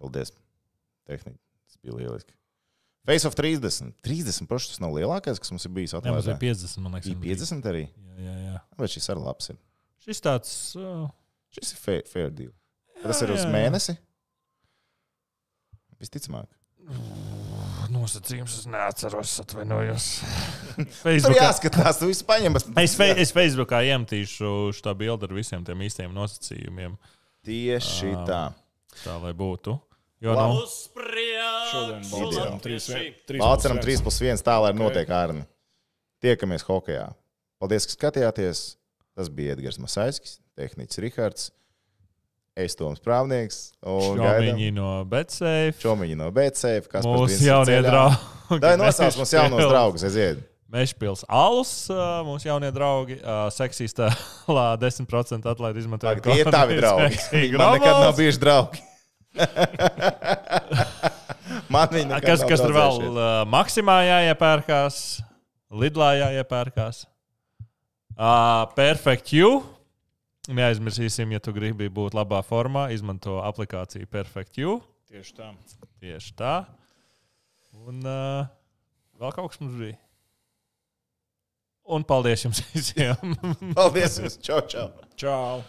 Paldies. 0.01 0.33
Tehnika. 1.09 1.39
Tas 1.69 1.79
bija 1.85 1.97
lieliski. 1.97 2.35
Face 3.09 3.29
of 3.29 3.37
30. 3.37 3.93
30 4.05 4.49
paši 4.49 4.71
tas 4.73 4.81
nav 4.81 4.93
lielākais, 4.97 5.41
kas 5.41 5.53
mums 5.53 5.65
ir 5.69 5.73
bijis 5.77 5.93
Jā, 5.93 6.01
mums 6.05 6.25
ir 6.27 6.35
atvērts. 6.35 6.65
50, 6.65 6.83
man 6.85 6.97
liekas. 6.97 7.11
Ir 7.13 7.21
50 7.25 7.69
arī. 7.71 7.83
Jā, 8.17 8.25
jā, 8.25 8.35
jā. 8.49 8.59
Vai 8.81 8.89
šis 8.93 9.09
arī 9.13 9.25
labs 9.25 9.51
ir? 9.53 9.59
Šis 10.05 10.21
tāds. 10.25 10.55
Uh, 10.77 11.07
Šis 11.55 11.73
ir 11.77 11.81
fair, 11.81 12.03
fair 12.11 12.33
deal. 12.35 12.53
Bet 12.97 13.07
Tas 13.13 13.21
ir 13.25 13.33
jā, 13.33 13.37
uz 13.39 13.45
jā. 13.45 13.53
mēnesi? 13.53 13.95
Visticamāk. 16.01 16.49
Nosacījums 17.95 18.59
es 18.61 18.69
neatceros, 18.71 19.33
atvainojos. 19.45 20.09
Tur 21.25 21.37
jāskatās, 21.39 22.01
tu 22.01 22.11
visu 22.11 22.27
paņem. 22.29 22.59
Es, 22.83 22.97
fe, 22.99 23.13
es 23.23 23.33
Facebookā 23.35 23.85
iemetīšu 23.89 24.55
šo 24.75 24.95
bildi 24.99 25.29
ar 25.29 25.35
visiem 25.37 25.65
tiem 25.67 25.87
īstiem 25.87 26.15
nosacījumiem, 26.15 26.99
Tieši 27.45 28.15
Ā. 28.17 28.21
tā. 28.25 28.43
tā 29.03 29.17
lai 29.21 29.35
būtu. 29.37 29.77
Jo, 30.25 30.33
Labi. 30.33 30.55
nu, 30.57 30.69
Šodien 31.69 32.07
Balčūskam 32.09 32.61
3 32.65 33.43
Vāceram 33.43 33.81
3 33.83 34.05
plus 34.07 34.21
1 34.25 34.41
tā, 34.47 34.55
lai 34.65 34.71
notiek 34.77 35.11
ārni. 35.13 35.45
Tiekamies 36.25 36.65
hokeja. 36.65 37.11
Paldies, 37.61 37.85
ka 37.91 37.99
skatījāties. 37.99 38.65
Tas 39.15 39.29
bija 39.31 39.55
Edgars 39.55 39.77
Masaiskis, 39.79 40.39
tehnicis 40.59 40.99
Rihards, 41.05 41.51
es 42.55 42.77
Toms 42.79 43.01
Prāvnieks 43.03 43.73
Šomiņi 43.83 44.71
no 44.77 44.91
Betsafe. 45.11 45.75
Čomiņi 45.83 46.15
no 46.19 46.31
BCF. 46.35 46.85
Kas 46.91 47.07
Mūsu 47.07 47.49
jaunie 47.49 47.81
draugi. 47.85 48.17
Tā 48.63 48.69
ir 48.75 48.79
nosauc 48.81 49.15
mums 49.19 49.33
jaunos 49.35 49.65
draugus, 49.71 50.03
aiziet. 50.07 50.39
Mešpils 50.75 51.23
alus, 51.31 51.71
mūsu 52.27 52.49
jaunie 52.49 52.71
draugi. 52.75 53.17
Seksistā 53.55 54.09
10% 54.49 55.47
atlaidi 55.51 55.79
izmantojot. 55.85 56.23
Tie 56.25 56.41
ir 56.43 56.51
tavi 56.51 56.75
draugi. 56.81 57.15
Seksīgi 57.15 57.55
Man 57.61 57.77
nekad 57.79 57.97
nav 58.03 58.13
bijuši 58.19 58.41
draugi. 58.43 58.79
Man 61.75 61.89
viņi 61.91 62.09
nekad 62.11 62.27
Kas, 62.27 62.43
nav 62.43 62.49
kas 62.51 62.61
tur 62.63 62.73
vēl 62.75 62.99
uh, 63.11 63.23
maksimā 63.51 63.97
jāiepērkās, 64.07 64.99
Lidlā 65.75 66.11
jāiepērkās. 66.21 66.97
Uh, 68.15 68.63
Perfect 68.79 69.33
You. 69.35 69.65
Neaizmirsīsim, 70.53 71.31
ja 71.33 71.41
tu 71.41 71.55
gribi 71.57 71.89
būt 71.89 72.13
labā 72.17 72.43
formā, 72.45 72.91
izmanto 72.93 73.39
aplikāciju 73.41 74.09
Perfect 74.13 74.59
You. 74.61 74.83
Tieši 75.09 75.39
tā. 75.39 75.47
Tieši 76.05 76.35
tā. 76.37 76.55
Un 77.87 78.05
uh, 78.05 78.45
vēl 79.17 79.33
kaut 79.33 79.55
kas 79.55 79.63
mums 79.63 79.79
bija. 79.81 79.97
Un 81.97 82.05
paldies 82.05 82.45
jums 82.45 82.61
visiem! 82.75 83.33
Paldies! 83.77 84.21
jums. 84.21 84.37
Čau, 84.45 84.61
čau! 84.69 84.91
Čau! 85.21 85.65